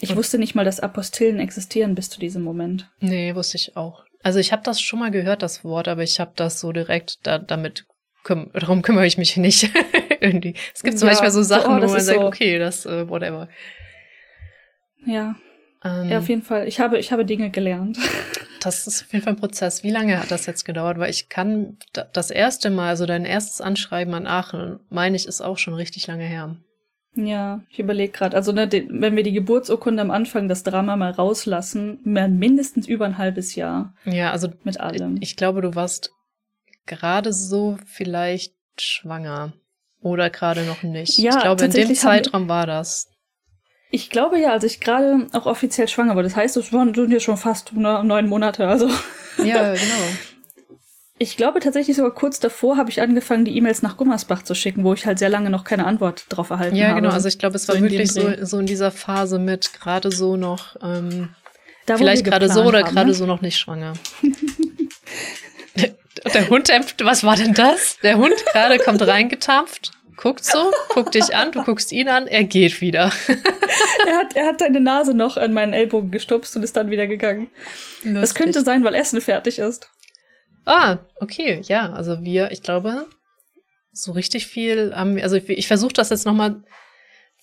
[0.00, 2.88] Ich und wusste nicht mal, dass Apostillen existieren bis zu diesem Moment.
[3.00, 4.06] Nee, wusste ich auch.
[4.22, 7.18] Also ich habe das schon mal gehört, das Wort, aber ich habe das so direkt
[7.24, 7.84] da, damit
[8.22, 9.70] küm darum kümmere ich mich nicht.
[10.20, 10.54] Irgendwie.
[10.74, 12.26] Es gibt zum ja, Beispiel so Sachen, so, oh, wo man sagt, so.
[12.26, 13.48] okay, das, uh, whatever.
[15.06, 15.36] Ja.
[15.84, 16.66] Ähm, ja, auf jeden Fall.
[16.66, 17.98] Ich habe, ich habe Dinge gelernt.
[18.60, 19.82] Das ist auf jeden Fall ein Prozess.
[19.82, 20.98] Wie lange hat das jetzt gedauert?
[20.98, 21.76] Weil ich kann
[22.14, 26.06] das erste Mal, also dein erstes Anschreiben an Aachen, meine ich, ist auch schon richtig
[26.06, 26.56] lange her.
[27.14, 28.34] Ja, ich überlege gerade.
[28.34, 33.04] Also, ne, die, wenn wir die Geburtsurkunde am Anfang, das Drama mal rauslassen, mindestens über
[33.04, 33.92] ein halbes Jahr.
[34.06, 35.18] Ja, also mit allem.
[35.20, 36.10] Ich glaube, du warst
[36.86, 39.52] gerade so vielleicht schwanger.
[40.04, 41.18] Oder gerade noch nicht.
[41.18, 43.08] Ja, ich glaube, in dem Zeitraum war das.
[43.90, 46.22] Ich glaube ja, als ich gerade auch offiziell schwanger war.
[46.22, 48.68] Das heißt, es waren sind jetzt schon fast neun Monate.
[48.68, 48.88] Also
[49.38, 50.04] Ja, genau.
[51.18, 54.84] ich glaube tatsächlich sogar kurz davor habe ich angefangen, die E-Mails nach Gummersbach zu schicken,
[54.84, 57.00] wo ich halt sehr lange noch keine Antwort drauf erhalten Ja, habe.
[57.00, 57.14] genau.
[57.14, 60.36] Also ich glaube, es war So wirklich so, so in dieser Phase mit gerade so
[60.36, 61.30] noch, ähm,
[61.86, 63.14] Da, vielleicht gerade so oder gerade ne?
[63.14, 63.94] so noch nicht schwanger.
[66.32, 66.70] Der Hund,
[67.02, 67.98] was war denn das?
[68.02, 72.44] Der Hund gerade kommt reingetampft, guckt so, guckt dich an, du guckst ihn an, er
[72.44, 73.12] geht wieder.
[74.06, 77.06] Er hat, er hat deine Nase noch an meinen Ellbogen gestupst und ist dann wieder
[77.06, 77.50] gegangen.
[78.04, 79.88] Das könnte sein, weil Essen fertig ist.
[80.66, 83.06] Ah, okay, ja, also wir, ich glaube,
[83.92, 86.62] so richtig viel haben wir, also ich, ich versuche das jetzt nochmal,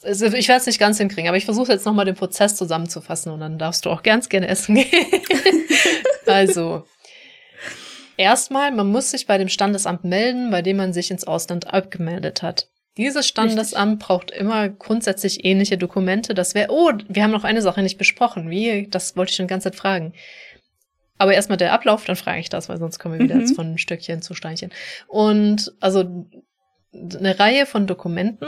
[0.04, 3.32] also ich werde es nicht ganz hinkriegen, aber ich versuche jetzt nochmal den Prozess zusammenzufassen
[3.32, 4.88] und dann darfst du auch ganz gerne essen gehen.
[6.26, 6.86] also,
[8.22, 12.42] erstmal, man muss sich bei dem Standesamt melden, bei dem man sich ins Ausland abgemeldet
[12.42, 12.70] hat.
[12.98, 16.34] Dieses Standesamt braucht immer grundsätzlich ähnliche Dokumente.
[16.34, 18.50] Das wäre, oh, wir haben noch eine Sache nicht besprochen.
[18.50, 18.88] Wie?
[18.90, 20.14] Das wollte ich schon die ganze Zeit fragen.
[21.18, 23.42] Aber erstmal der Ablauf, dann frage ich das, weil sonst kommen wir wieder Mhm.
[23.42, 24.72] jetzt von Stöckchen zu Steinchen.
[25.08, 26.28] Und also
[26.94, 28.48] eine Reihe von Dokumenten.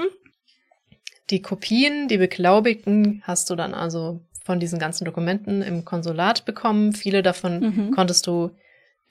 [1.30, 6.92] Die Kopien, die Beglaubigten hast du dann also von diesen ganzen Dokumenten im Konsulat bekommen.
[6.92, 7.92] Viele davon Mhm.
[7.92, 8.52] konntest du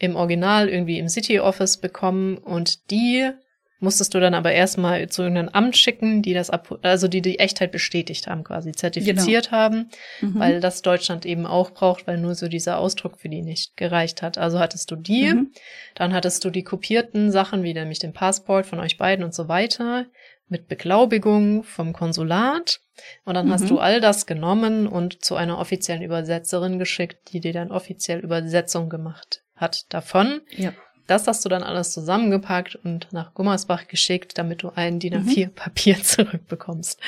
[0.03, 3.31] im Original irgendwie im City Office bekommen und die
[3.79, 7.39] musstest du dann aber erstmal zu irgendeinem Amt schicken, die das ab, also die die
[7.41, 10.39] Echtheit bestätigt haben, quasi zertifiziert haben, Mhm.
[10.39, 14.23] weil das Deutschland eben auch braucht, weil nur so dieser Ausdruck für die nicht gereicht
[14.23, 14.39] hat.
[14.39, 15.51] Also hattest du die, Mhm.
[15.97, 19.49] dann hattest du die kopierten Sachen, wie nämlich den Passport von euch beiden und so
[19.49, 20.07] weiter,
[20.49, 22.81] mit Beglaubigung vom Konsulat.
[23.25, 23.69] Und dann hast Mhm.
[23.69, 28.89] du all das genommen und zu einer offiziellen Übersetzerin geschickt, die dir dann offiziell Übersetzung
[28.89, 30.43] gemacht hat davon.
[30.51, 30.73] ja.
[31.09, 35.29] Das hast du dann alles zusammengepackt und nach Gummersbach geschickt, damit du ein DIN Mhm.
[35.29, 37.01] A4 Papier zurückbekommst.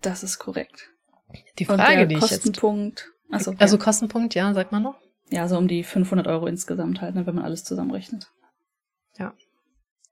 [0.00, 0.90] Das ist korrekt.
[1.58, 2.30] Die Und Frage, der die ich jetzt.
[2.44, 3.82] Kostenpunkt, also, Also ja.
[3.82, 4.94] Kostenpunkt, ja, sag mal noch.
[5.28, 8.28] ja, so um die 500 Euro insgesamt halt, ne, wenn man alles zusammenrechnet.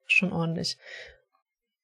[0.09, 0.77] Schon ordentlich.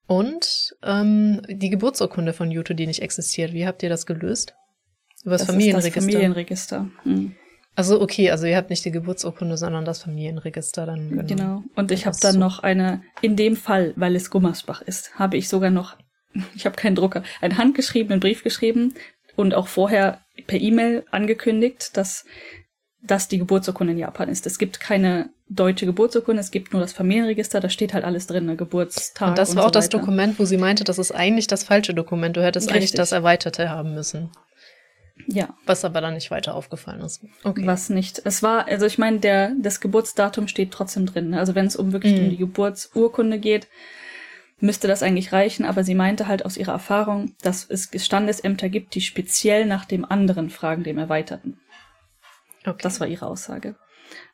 [0.07, 3.53] Und ähm, die Geburtsurkunde von Jute, die nicht existiert.
[3.53, 4.55] Wie habt ihr das gelöst?
[5.23, 5.89] Über das, Das Familienregister.
[5.89, 6.91] Ist das Familienregister.
[7.05, 7.37] Mhm.
[7.79, 11.29] Also okay, also ihr habt nicht die Geburtsurkunde, sondern das Familienregister dann genommen.
[11.29, 11.63] Genau.
[11.77, 12.39] Und ich Das habe dann so.
[12.41, 15.97] noch eine, in dem Fall, weil es Gummersbach ist, habe ich sogar noch,
[16.57, 18.95] ich habe keinen Drucker, einen handgeschriebenen Brief geschrieben
[19.37, 22.25] und auch vorher per E-Mail angekündigt, dass
[23.01, 24.49] das die Geburtsurkunde in Japan ist.
[24.49, 28.47] Es gibt keine deutsche Geburtsurkunde, es gibt nur das Familienregister, da steht halt alles drin,
[28.47, 29.29] ne, Geburtstag.
[29.29, 29.99] Und das und war so auch das weiter.
[29.99, 32.37] Dokument, wo sie meinte, das ist eigentlich das falsche Dokument.
[32.37, 32.99] Du hättest eigentlich Richtig.
[32.99, 34.31] das erweiterte haben müssen.
[35.27, 37.23] Ja, Was aber dann nicht weiter aufgefallen ist.
[37.45, 37.67] Okay.
[37.67, 38.23] was nicht.
[38.25, 41.31] Es war, also ich meine, der das Geburtsdatum steht trotzdem drin.
[41.31, 41.39] Ne?
[41.39, 42.25] Also wenn es um wirklich Mhm.
[42.25, 43.69] um die Geburtsurkunde geht,
[44.61, 45.65] müsste das eigentlich reichen.
[45.67, 50.05] Aber sie meinte halt aus ihrer Erfahrung, dass es Standesämter gibt, die speziell nach dem
[50.05, 51.61] anderen fragen, dem Erweiterten.
[52.65, 52.79] okay.
[52.83, 53.77] Das war ihre Aussage.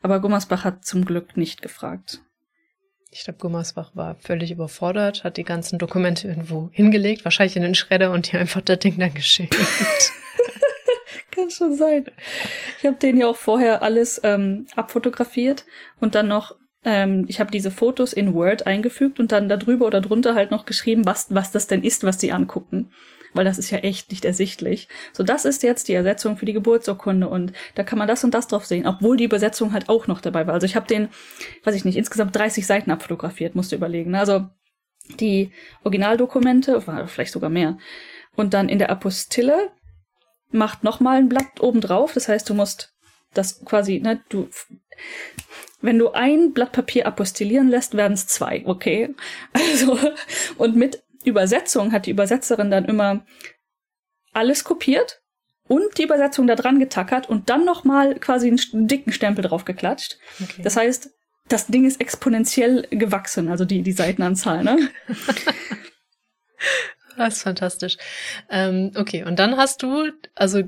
[0.02, 2.20] Aber Gummersbach hat zum Glück nicht gefragt.
[3.10, 7.74] Ich glaube, Gummersbach war völlig überfordert, hat die ganzen Dokumente irgendwo hingelegt, wahrscheinlich in den
[7.76, 9.56] Schredder und dir einfach das Ding dann geschickt.
[11.34, 12.04] Kann schon sein.
[12.78, 15.64] Ich habe den ja auch vorher alles ähm, abfotografiert
[16.00, 20.00] und dann noch, ähm, ich habe diese Fotos in Word eingefügt und dann darüber oder
[20.00, 22.90] drunter halt noch geschrieben, was, was das denn ist, was sie angucken.
[23.32, 24.86] Weil das ist ja echt nicht ersichtlich.
[25.12, 28.32] So, das ist jetzt die Ersetzung für die Geburtsurkunde und da kann man das und
[28.32, 30.54] das drauf sehen, obwohl die Übersetzung halt auch noch dabei war.
[30.54, 31.08] Also ich habe den,
[31.64, 34.12] weiß ich nicht, insgesamt 30 Seiten abfotografiert, musst du überlegen.
[34.12, 34.20] ne?
[34.20, 34.46] Also
[35.18, 35.50] die
[35.82, 37.76] Originaldokumente, vielleicht sogar mehr.
[38.36, 39.72] Und dann in der Apostille
[40.54, 42.12] macht nochmal ein Blatt oben drauf.
[42.14, 42.94] Das heißt, du musst
[43.34, 44.48] das quasi, ne, du,
[45.82, 49.14] wenn du ein Blatt Papier apostillieren lässt, werden es zwei, okay?
[49.52, 49.98] Also,
[50.56, 53.26] und mit Übersetzung hat die Übersetzerin dann immer
[54.32, 55.22] alles kopiert
[55.66, 60.18] und die Übersetzung da dran getackert und dann nochmal quasi einen dicken Stempel drauf geklatscht.
[60.42, 60.62] Okay.
[60.62, 61.10] Das heißt,
[61.48, 64.90] das Ding ist exponentiell gewachsen, also die, die Seitenanzahl, ne?
[67.16, 67.96] Das ist fantastisch.
[68.50, 70.62] Ähm, okay, und dann hast du also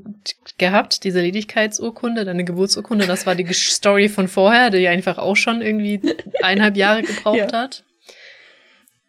[0.59, 5.61] gehabt diese Ledigkeitsurkunde, deine Geburtsurkunde, das war die Story von vorher, die einfach auch schon
[5.63, 6.01] irgendwie
[6.43, 7.53] eineinhalb Jahre gebraucht Ja.
[7.53, 7.85] hat.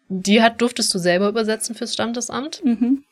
[0.08, 2.64] Die hat, durftest du selber übersetzen fürs Standesamt.
[2.64, 3.04] Mhm.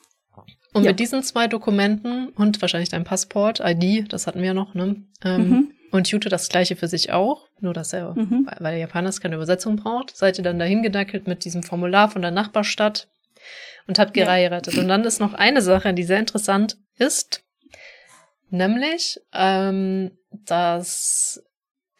[0.73, 0.91] Und Ja.
[0.91, 4.97] mit diesen zwei Dokumenten und wahrscheinlich dein Passport, ID, das hatten wir ja noch, ne?
[5.25, 5.71] Ähm, Mhm.
[5.93, 8.47] Und Jute das gleiche für sich auch, nur dass er, Mhm.
[8.47, 11.63] weil- weil der Japaner es keine Übersetzung braucht, seid ihr dann dahin gedackelt mit diesem
[11.63, 13.09] Formular von der Nachbarstadt
[13.87, 14.25] und habt Ja.
[14.25, 14.77] geheiratet.
[14.79, 17.43] Und dann ist noch eine Sache, die sehr interessant ist,
[18.51, 21.43] nämlich, ähm, dass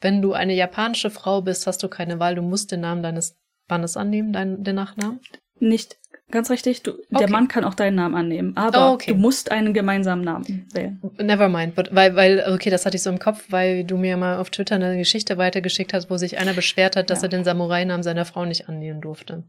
[0.01, 3.37] wenn du eine japanische Frau bist, hast du keine Wahl, du musst den Namen deines
[3.69, 5.21] Mannes annehmen, deinen, den Nachnamen.
[5.59, 5.97] Nicht,
[6.31, 6.83] ganz richtig.
[6.83, 7.33] Du, Der Okay.
[7.33, 9.13] Mann kann auch deinen Namen annehmen, aber Oh, okay.
[9.13, 11.01] du musst einen gemeinsamen Namen wählen.
[11.19, 14.17] Never mind, but, weil, weil, okay, das hatte ich so im Kopf, weil du mir
[14.19, 17.27] mal auf Twitter eine Geschichte weitergeschickt hast, wo sich einer beschwert hat, dass Ja.
[17.27, 19.45] er den Samurai-Namen seiner Frau nicht annehmen durfte.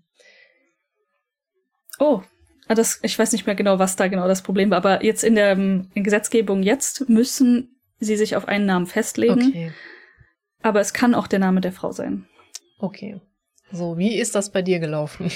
[1.99, 2.22] Oh,
[2.68, 5.24] ah, das, ich weiß nicht mehr genau, was da genau das Problem war, aber jetzt
[5.24, 9.72] in der ähm, in Gesetzgebung jetzt müssen sie sich auf einen Namen festlegen, Okay,
[10.61, 12.28] aber es kann auch der Name der Frau sein.
[12.80, 13.19] okay.
[13.69, 15.30] So, wie ist das bei dir gelaufen?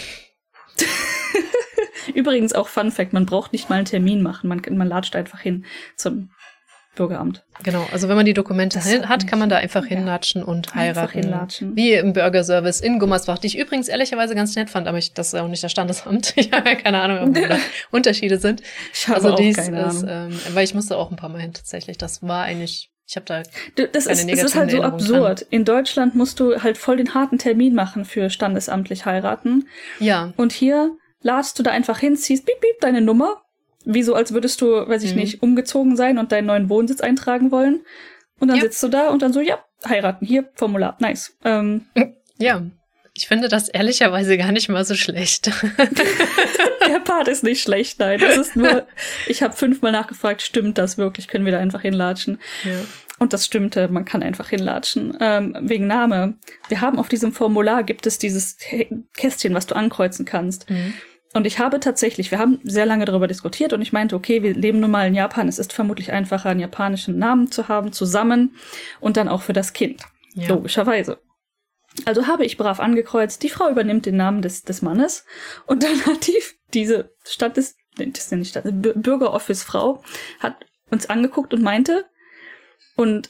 [2.15, 5.41] Übrigens auch Fun Fact, man braucht nicht mal einen Termin machen, man, man latscht einfach
[5.41, 5.65] hin
[5.97, 6.31] zum
[6.95, 7.43] Bürgeramt.
[7.63, 9.89] Genau, also wenn man die Dokumente Das hin- hat kann man da einfach ja.
[9.95, 11.19] hinlatschen und Einfach heiraten.
[11.21, 11.75] hinlatschen.
[11.75, 15.27] Wie im Bürgerservice in Gummersbach, die ich übrigens ehrlicherweise ganz nett fand, aber ich, das
[15.33, 16.33] ist auch nicht das Standesamt.
[16.35, 17.57] Ich habe ja keine Ahnung, ob da
[17.91, 18.61] Unterschiede sind.
[18.93, 20.31] Ich habe Also auch dies keine ist, Ahnung.
[20.33, 21.97] ähm, weil ich musste auch ein paar Mal hin tatsächlich.
[21.97, 23.43] Das war eigentlich, ich habe da
[23.75, 25.45] Du, das keine ist, es ist halt so absurd.
[25.49, 29.67] In Deutschland musst du halt voll den harten Termin machen für standesamtlich heiraten.
[29.99, 30.91] ja, Und hier
[31.21, 33.41] ladst du da einfach hin, ziehst piep, piep deine Nummer.
[33.85, 35.19] Wie so, als würdest du, weiß ich Mhm.
[35.21, 37.81] nicht, umgezogen sein und deinen neuen Wohnsitz eintragen wollen.
[38.39, 38.63] Und dann Ja.
[38.63, 40.25] sitzt du da und dann so, ja, heiraten.
[40.25, 40.97] Hier, Formular.
[40.99, 41.35] Nice.
[41.43, 41.85] Ähm,
[42.37, 42.63] ja.
[43.13, 45.51] Ich finde das ehrlicherweise gar nicht mal so schlecht.
[46.87, 48.19] der Part ist nicht schlecht, nein.
[48.19, 48.87] Das ist nur,
[49.27, 51.27] ich habe fünfmal nachgefragt, stimmt das wirklich?
[51.27, 52.39] Können wir da einfach hinlatschen?
[52.63, 52.71] ja.
[53.19, 55.15] Und das stimmte, man kann einfach hinlatschen.
[55.21, 56.39] Ähm, wegen Name.
[56.69, 60.67] Wir haben auf diesem Formular gibt es dieses Kä- Kästchen, was du ankreuzen kannst.
[60.71, 60.93] Mhm.
[61.33, 64.53] Und ich habe tatsächlich, wir haben sehr lange darüber diskutiert und ich meinte, okay, wir
[64.53, 65.47] leben nun mal in Japan.
[65.47, 68.55] Es ist vermutlich einfacher, einen japanischen Namen zu haben, zusammen
[68.99, 70.01] und dann auch für das Kind.
[70.33, 70.49] Ja.
[70.49, 71.19] Logischerweise.
[72.05, 75.25] Also habe ich brav angekreuzt, die Frau übernimmt den Namen des, des Mannes
[75.67, 76.41] und dann hat die,
[76.73, 80.01] diese Stadt des, das ist ja nicht Stadt, Bü- Bürgeroffice-Frau
[80.39, 82.05] hat uns angeguckt und meinte,
[82.95, 83.29] und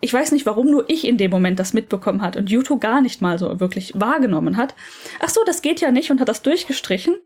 [0.00, 3.00] ich weiß nicht, warum nur ich in dem Moment das mitbekommen hat und Yuto gar
[3.00, 4.74] nicht mal so wirklich wahrgenommen hat.
[5.20, 7.16] Ach so, das geht ja nicht und hat das durchgestrichen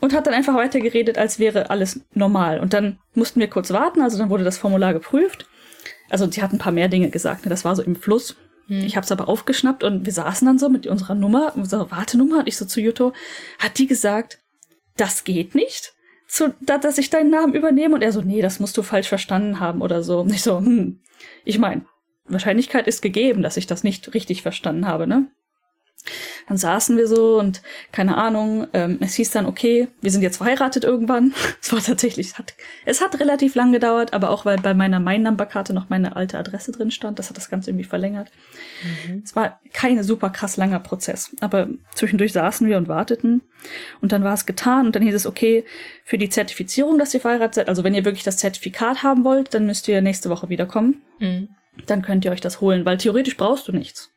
[0.00, 2.60] und hat dann einfach weitergeredet, als wäre alles normal.
[2.60, 5.46] Und dann mussten wir kurz warten, also dann wurde das Formular geprüft.
[6.10, 7.50] Also sie hat ein paar mehr Dinge gesagt, ne?
[7.50, 8.36] das war so im Fluss.
[8.68, 8.80] Mhm.
[8.80, 12.40] Ich habe es aber aufgeschnappt und wir saßen dann so mit unserer Nummer, unserer Wartenummer
[12.40, 13.12] und ich so zu Yuto,
[13.58, 14.38] hat die gesagt,
[14.96, 15.94] das geht nicht,
[16.30, 17.94] zu, da, dass ich deinen Namen übernehme?
[17.94, 20.20] Und er so, nee, das musst du falsch verstanden haben oder so.
[20.20, 21.00] Und ich so, hm,
[21.44, 21.84] ich meine,
[22.24, 25.30] Wahrscheinlichkeit ist gegeben, dass ich das nicht richtig verstanden habe, ne?
[26.48, 27.62] Dann saßen wir so und
[27.92, 31.34] keine Ahnung, ähm, es hieß dann, okay, wir sind jetzt verheiratet irgendwann.
[31.62, 32.54] Es war tatsächlich, es hat,
[32.84, 36.72] es hat relativ lang gedauert, aber auch weil bei meiner Mein-Number-Karte noch meine alte Adresse
[36.72, 38.30] drin stand, das hat das Ganze irgendwie verlängert.
[38.82, 39.22] Mhm.
[39.22, 43.42] Es war kein super krass langer Prozess, aber zwischendurch saßen wir und warteten
[44.00, 45.64] und dann war es getan und dann hieß es, okay,
[46.04, 49.54] für die Zertifizierung, dass ihr verheiratet seid, also wenn ihr wirklich das Zertifikat haben wollt,
[49.54, 51.02] dann müsst ihr nächste Woche wiederkommen.
[51.18, 51.48] Mhm.
[51.86, 54.10] Dann könnt ihr euch das holen, weil theoretisch brauchst du nichts,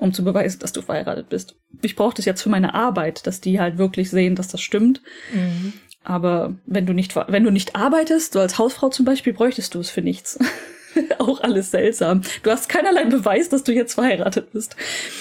[0.00, 1.54] um zu beweisen, dass du verheiratet bist.
[1.82, 5.02] Ich brauche das jetzt für meine Arbeit, dass die halt wirklich sehen, dass das stimmt.
[5.32, 5.74] Mhm.
[6.02, 9.80] Aber wenn du nicht, wenn du nicht arbeitest, so als Hausfrau zum Beispiel, bräuchtest du
[9.80, 10.38] es für nichts.
[11.18, 12.22] Auch alles seltsam.
[12.42, 14.74] Du hast keinerlei Beweis, dass du jetzt verheiratet bist.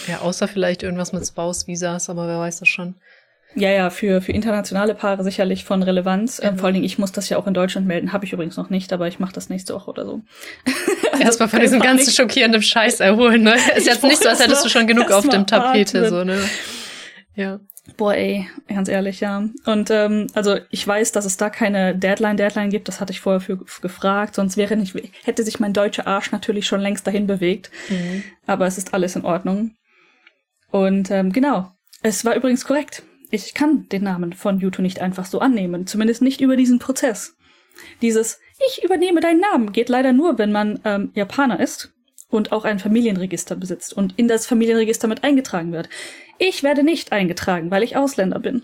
[0.08, 2.96] Ja, außer vielleicht irgendwas mit Spouse-Visas, aber wer weiß das schon.
[3.56, 6.40] Ja, ja, für, für internationale Paare sicherlich von Relevanz.
[6.42, 6.58] Ähm, Mhm.
[6.58, 8.14] vor allen Dingen, ich muss das ja auch in Deutschland melden.
[8.14, 10.22] Habe ich übrigens noch nicht, aber ich mache das nächste Woche oder so.
[11.12, 13.56] Also, Erstmal von diesem ganzen schockierenden Scheiß erholen, ne?
[13.76, 16.10] Ist jetzt nicht so, als hättest du schon genug auf dem Tapete, atmen.
[16.10, 16.38] so, ne?
[17.36, 17.60] Ja.
[17.98, 19.44] Boah, ey, ganz ehrlich, ja.
[19.66, 22.88] Und ähm, also ich weiß, dass es da keine Deadline-Deadline gibt.
[22.88, 24.36] Das hatte ich vorher für, gefragt.
[24.36, 27.72] Sonst wäre nicht, hätte sich mein deutscher Arsch natürlich schon längst dahin bewegt.
[27.90, 28.24] Mhm.
[28.46, 29.72] Aber es ist alles in Ordnung.
[30.72, 31.72] Und ähm, genau,
[32.04, 33.02] es war übrigens korrekt.
[33.32, 35.88] Ich kann den Namen von Yuto nicht einfach so annehmen.
[35.88, 37.36] Zumindest nicht über diesen Prozess.
[38.02, 41.94] Dieses Ich übernehme deinen Namen geht leider nur, wenn man ähm, Japaner ist
[42.30, 45.90] und auch ein Familienregister besitzt und in das Familienregister mit eingetragen wird.
[46.38, 48.64] Ich werde nicht eingetragen, weil ich Ausländer bin.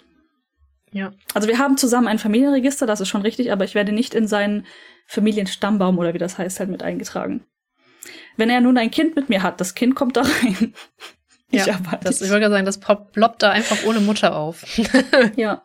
[0.91, 1.11] Ja.
[1.33, 4.27] Also wir haben zusammen ein Familienregister, das ist schon richtig, aber ich werde nicht in
[4.27, 4.65] seinen
[5.07, 7.43] Familienstammbaum oder wie das heißt halt mit eingetragen.
[8.37, 10.73] Wenn er nun ein Kind mit mir hat, das Kind kommt da rein.
[11.51, 14.63] Ich ja, aber das, ich wollte sagen, das ploppt da einfach ohne Mutter auf.
[15.35, 15.61] Ja,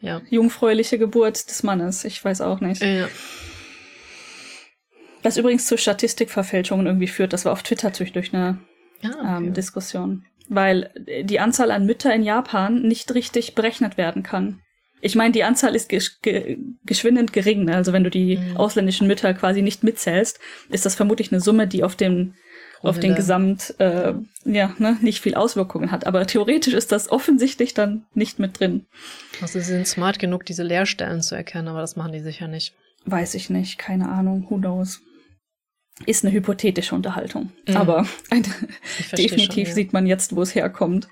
[0.00, 0.20] ja.
[0.30, 2.04] jungfräuliche Geburt des Mannes.
[2.04, 2.80] Ich weiß auch nicht.
[2.82, 3.08] ja.
[5.22, 8.58] Was übrigens zu Statistikverfälschungen irgendwie führt, das war auf Twitter durch, durch eine
[9.02, 9.52] Ah, ähm, okay.
[9.52, 10.24] Diskussion.
[10.48, 10.90] Weil
[11.24, 14.60] die Anzahl an Mütter in Japan nicht richtig berechnet werden kann.
[15.02, 17.64] Ich meine, die Anzahl ist gesch ge geschwindend gering.
[17.64, 17.76] Ne?
[17.76, 18.56] Also wenn du die Mhm.
[18.56, 20.38] ausländischen Mütter quasi nicht mitzählst,
[20.70, 22.34] ist das vermutlich eine Summe, die auf den
[22.82, 23.14] auf den.
[23.14, 26.06] Gesamt äh, ja ne, nicht viel Auswirkungen hat.
[26.06, 28.86] Aber theoretisch ist das offensichtlich dann nicht mit drin.
[29.40, 32.74] Also sie sind smart genug, diese Leerstellen zu erkennen, aber das machen die sicher nicht.
[33.04, 35.00] Weiß ich nicht, keine Ahnung, who knows.
[36.06, 37.50] Ist eine hypothetische Unterhaltung.
[37.68, 37.76] Mhm.
[37.76, 38.06] Aber
[39.16, 39.74] definitiv schon, ja.
[39.74, 41.08] sieht man jetzt, wo es herkommt.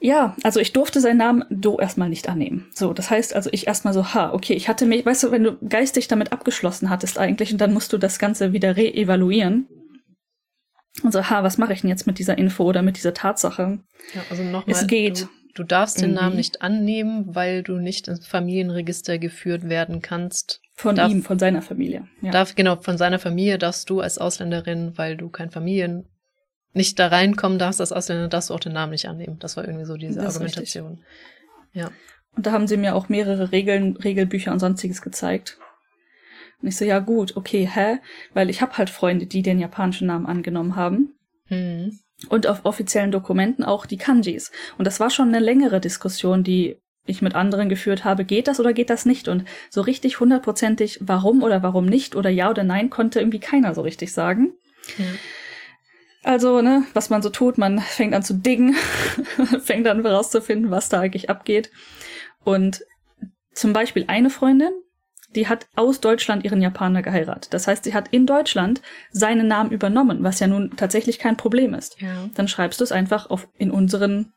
[0.00, 2.66] Ja, also ich durfte seinen Namen Do erstmal nicht annehmen.
[2.72, 5.44] So, das heißt also ich erstmal so, ha, okay, ich hatte mich, weißt du, wenn
[5.44, 9.68] du geistig damit abgeschlossen hattest eigentlich und dann musst du das Ganze wieder reevaluieren.
[11.02, 13.78] Und so, ha, was mache ich denn jetzt mit dieser Info oder mit dieser Tatsache?
[14.14, 14.64] Ja, also nochmal.
[14.66, 15.22] Es geht.
[15.22, 16.14] Du, du darfst den.
[16.14, 20.60] Namen nicht annehmen, weil du nicht ins Familienregister geführt werden kannst.
[20.74, 22.08] Von Darf- ihm, von seiner Familie.
[22.22, 22.30] Ja.
[22.30, 26.06] Darf, genau, von seiner Familie darfst du als Ausländerin, weil du kein Familien
[26.72, 29.38] nicht da reinkommen darfst als Ausländer, darfst du auch den Namen nicht annehmen.
[29.40, 31.02] Das war irgendwie so diese Das Argumentation.
[31.72, 31.90] Ja.
[32.36, 35.58] Und da haben sie mir auch mehrere Regeln, Regelbücher und sonstiges gezeigt.
[36.62, 37.98] Und ich so, ja gut, okay, hä?
[38.34, 41.14] Weil ich habe halt Freunde, die den japanischen Namen angenommen haben.
[41.46, 41.98] Hm.
[42.28, 44.52] Und auf offiziellen Dokumenten auch die Kanjis.
[44.76, 46.76] Und das war schon eine längere Diskussion, die
[47.06, 48.24] ich mit anderen geführt habe.
[48.24, 49.28] Geht das oder geht das nicht?
[49.28, 53.74] Und so richtig hundertprozentig, warum oder warum nicht oder ja oder nein, konnte irgendwie keiner
[53.74, 54.52] so richtig sagen.
[54.98, 55.04] Ja.
[56.22, 58.74] Also, ne, was man so tut, man fängt an zu diggen,
[59.62, 61.70] fängt an herauszufinden, was da eigentlich abgeht.
[62.44, 62.84] Und
[63.54, 64.72] zum Beispiel eine Freundin,
[65.34, 67.54] die hat aus Deutschland ihren Japaner geheiratet.
[67.54, 71.74] Das heißt, sie hat in Deutschland seinen Namen übernommen, was ja nun tatsächlich kein Problem
[71.74, 72.00] ist.
[72.00, 72.28] Ja.
[72.34, 74.32] Dann schreibst du es einfach auf, in unseren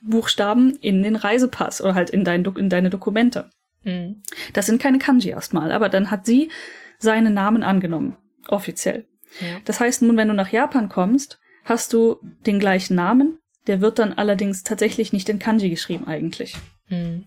[0.00, 3.50] Buchstaben in den Reisepass oder halt in, dein, in deine Dokumente.
[3.82, 4.22] Hm.
[4.52, 6.50] Das sind keine Kanji erstmal, aber dann hat sie
[6.98, 8.16] seinen Namen angenommen,
[8.48, 9.06] offiziell.
[9.40, 9.58] Ja.
[9.64, 13.98] Das heißt nun, wenn du nach Japan kommst, hast du den gleichen Namen, der wird
[13.98, 16.56] dann allerdings tatsächlich nicht in Kanji geschrieben eigentlich.
[16.86, 17.26] Hm.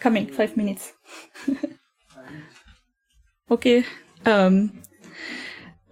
[0.00, 0.94] Coming, five minutes.
[3.48, 3.84] okay.
[4.24, 4.82] Ähm,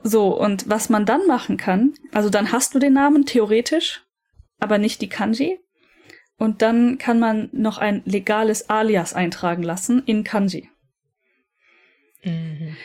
[0.02, 4.05] so, und was man dann machen kann, also dann hast du den Namen theoretisch,
[4.60, 5.59] aber nicht die Kanji.
[6.36, 10.68] Und dann kann man noch ein legales Alias eintragen lassen in Kanji.
[12.24, 12.76] Mhm.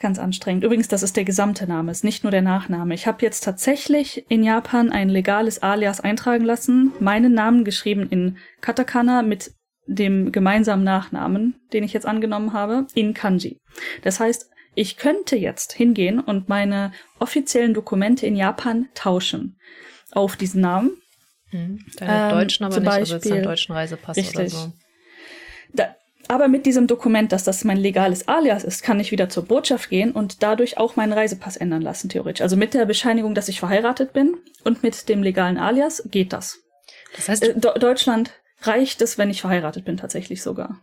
[0.00, 0.62] Ganz anstrengend.
[0.62, 2.94] Übrigens, das ist der gesamte Name, ist nicht nur der Nachname.
[2.94, 8.36] Ich habe jetzt tatsächlich in Japan ein legales Alias eintragen lassen, meinen Namen geschrieben in
[8.60, 9.55] Katakana mit
[9.86, 13.60] dem gemeinsamen Nachnamen, den ich jetzt angenommen habe, in Kanji.
[14.02, 19.56] Das heißt, ich könnte jetzt hingehen und meine offiziellen Dokumente in Japan tauschen
[20.12, 20.90] auf diesen Namen.
[21.50, 21.84] Hm.
[21.98, 24.52] Deine Ähm, deutschen aber nicht, also Beispiel- deinen deutschen Reisepass oder Richtig.
[24.52, 24.72] so.
[25.72, 25.94] Da,
[26.28, 29.88] aber mit diesem Dokument, dass das mein legales Alias ist, kann ich wieder zur Botschaft
[29.90, 32.42] gehen und dadurch auch meinen Reisepass ändern lassen, theoretisch.
[32.42, 36.58] Also mit der Bescheinigung, dass ich verheiratet bin und mit dem legalen Alias geht das.
[37.14, 38.32] Das heißt, Äh, Deutschland
[38.62, 40.80] reicht es, wenn ich verheiratet bin, tatsächlich sogar.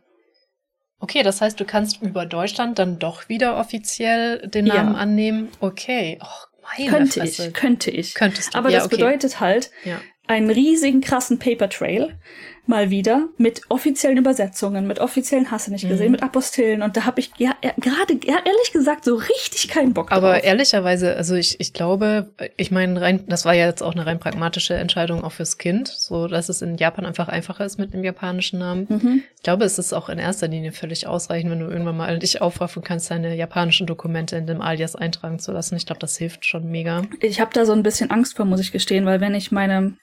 [0.99, 4.75] okay, das heißt, du kannst über Deutschland dann doch wieder offiziell den Ja.
[4.75, 5.49] Namen annehmen.
[5.59, 6.17] Okay.
[6.21, 6.47] Och,
[6.77, 7.47] meine könnte Fresse.
[7.47, 8.13] ich, könnte ich.
[8.13, 8.57] Könntest du.
[8.57, 8.95] Aber ja, das okay.
[8.97, 9.99] bedeutet halt Ja.
[10.27, 12.17] einen riesigen krassen Paper Trail
[12.65, 16.11] mal wieder mit offiziellen Übersetzungen, mit offiziellen Hasse nicht gesehen, Mhm.
[16.13, 20.11] mit Apostillen und da habe ich ja, gerade ja, ehrlich gesagt so richtig keinen Bock
[20.11, 20.43] Aber drauf.
[20.43, 24.19] ehrlicherweise, also ich, ich glaube, ich meine, rein, das war ja jetzt auch eine rein
[24.19, 28.03] pragmatische Entscheidung auch fürs Kind, so dass es in Japan einfach einfacher ist mit dem
[28.03, 28.87] japanischen Namen.
[28.89, 29.23] Mhm.
[29.35, 32.41] Ich glaube, es ist auch in erster Linie völlig ausreichend, wenn du irgendwann mal dich
[32.41, 35.75] aufraffen kannst, deine japanischen Dokumente in dem Alias eintragen zu lassen.
[35.75, 37.01] Ich glaube, das hilft schon mega.
[37.19, 39.93] Ich habe da so ein bisschen Angst vor, muss ich gestehen, weil wenn ich meine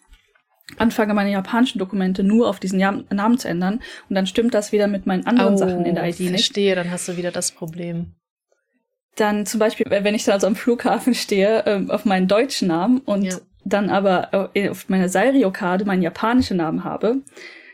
[0.79, 4.73] anfange, meine japanischen Dokumente nur auf diesen Jam- Namen zu ändern und dann stimmt das
[4.73, 6.31] wieder mit meinen anderen Sachen in der ID nicht.
[6.31, 8.15] verstehe, dann hast du wieder das Problem.
[9.17, 12.99] Dann zum Beispiel, wenn ich dann also am Flughafen stehe, ähm, auf meinen deutschen Namen
[13.01, 13.37] und Ja.
[13.65, 17.19] dann aber äh, auf meiner Seirio-Karte meinen japanischen Namen habe.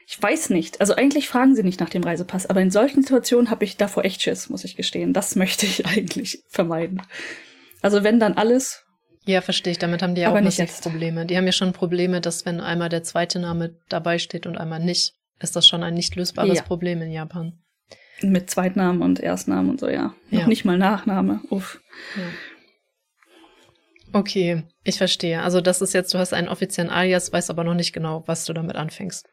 [0.09, 0.81] Ich weiß nicht.
[0.81, 4.05] Also eigentlich fragen sie nicht nach dem Reisepass, aber in solchen Situationen habe ich davor
[4.05, 5.13] echt Schiss, muss ich gestehen.
[5.13, 7.03] Das möchte ich eigentlich vermeiden.
[7.83, 8.85] Also wenn dann alles,
[9.27, 9.79] Ja, verstehe ich.
[9.79, 10.83] Damit haben die ja auch nicht massiv jetzt.
[10.83, 11.27] Probleme.
[11.27, 14.81] Die haben ja schon Probleme, dass wenn einmal der zweite Name dabei steht und einmal
[14.81, 16.63] nicht, ist das schon ein nicht lösbares Ja.
[16.63, 17.59] Problem in Japan.
[18.23, 20.15] mit Zweitnamen und Erstnamen und so, ja.
[20.31, 20.47] Noch Ja.
[20.47, 21.41] nicht mal Nachname.
[21.51, 21.81] Uff.
[22.17, 22.23] Ja.
[24.13, 25.43] Okay, ich verstehe.
[25.43, 28.45] Also das ist jetzt, du hast einen offiziellen Alias, weißt aber noch nicht genau, was
[28.47, 29.27] du damit anfängst.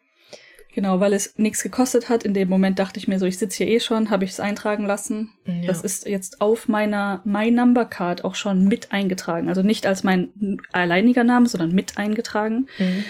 [0.74, 2.24] Genau, weil es nichts gekostet hat.
[2.24, 4.40] In dem Moment dachte ich mir so, ich sitze hier eh schon, habe ich es
[4.40, 5.32] eintragen lassen.
[5.46, 5.68] Ja.
[5.68, 9.50] Das ist jetzt auf meiner My Number Card auch schon mit eingetragen.
[9.50, 12.68] Also nicht als mein alleiniger Name, sondern mit eingetragen.
[12.80, 13.06] Mhm.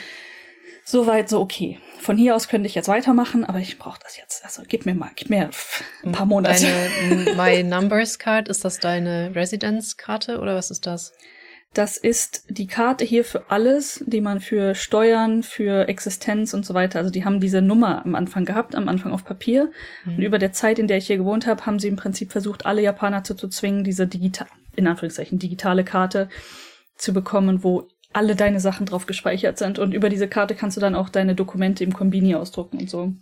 [0.84, 1.80] Soweit so okay.
[2.02, 4.44] Von hier aus könnte ich jetzt weitermachen, aber ich brauche das jetzt.
[4.44, 5.50] Also gib mir mal, gib mir
[6.04, 6.66] ein paar Monate.
[7.08, 11.14] Deine My Numbers Card, ist das deine Residence-Karte oder was ist das?
[11.74, 16.76] Das ist die Karte hier für alles, die man für Steuern, für Existenz und so
[16.76, 17.00] weiter.
[17.00, 19.72] Also die haben diese Nummer am Anfang gehabt, am Anfang auf Papier.
[20.06, 20.18] Mhm.
[20.18, 22.68] Und über der Zeit, in der ich hier gewohnt habe, haben sie im Prinzip versucht,
[22.68, 26.30] alle Japaner dazu zu zwingen, diese digital, in Anführungszeichen, digitale Karte
[26.96, 29.80] zu bekommen, wo alle deine Sachen drauf gespeichert sind.
[29.80, 33.14] Und über diese Karte kannst du dann auch deine Dokumente im Kombini ausdrucken und so.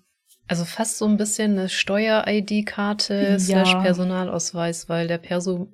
[0.48, 3.40] Also fast so ein bisschen eine Steuer-ID-Karte Ja.
[3.40, 5.72] slash Personalausweis, weil der Perso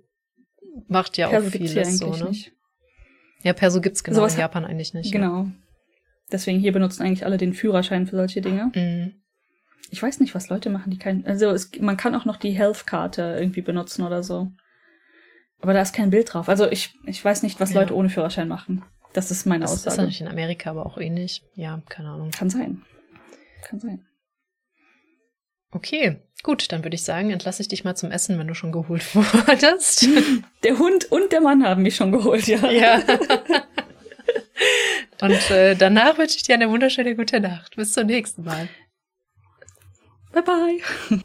[0.88, 2.30] macht ja Perso auch vieles so, ne?
[2.30, 2.52] nicht.
[3.44, 5.14] Ja, Perso gibt's genau Sowas in Japan eigentlich nicht.
[5.14, 5.20] Ja.
[5.20, 5.48] Genau.
[6.32, 8.72] Deswegen hier benutzen eigentlich alle den Führerschein für solche Dinge.
[8.76, 9.14] Mhm.
[9.90, 11.26] Ich weiß nicht, was Leute machen, die keinen.
[11.26, 14.52] Also es, man kann auch noch die Health-Karte irgendwie benutzen oder so.
[15.62, 16.50] Aber da ist kein Bild drauf.
[16.50, 17.80] Also ich, ich weiß nicht, was Ja.
[17.82, 18.84] Leute ohne Führerschein machen.
[19.14, 19.98] Das ist meine Das ist Aussage.
[20.02, 21.42] natürlich in Amerika aber auch ähnlich.
[21.56, 22.32] Ja, keine Ahnung.
[22.32, 22.82] Kann sein.
[23.64, 24.06] Kann sein.
[25.72, 28.72] Okay, gut, dann würde ich sagen, entlasse ich dich mal zum Essen, wenn du schon
[28.72, 30.08] geholt wurdest.
[30.64, 32.70] Der Hund und der Mann haben mich schon geholt, ja.
[32.70, 33.02] ja.
[35.22, 37.76] Und äh, danach wünsche ich dir eine wunderschöne gute Nacht.
[37.76, 38.68] Bis zum nächsten Mal.
[40.32, 41.24] Bye bye.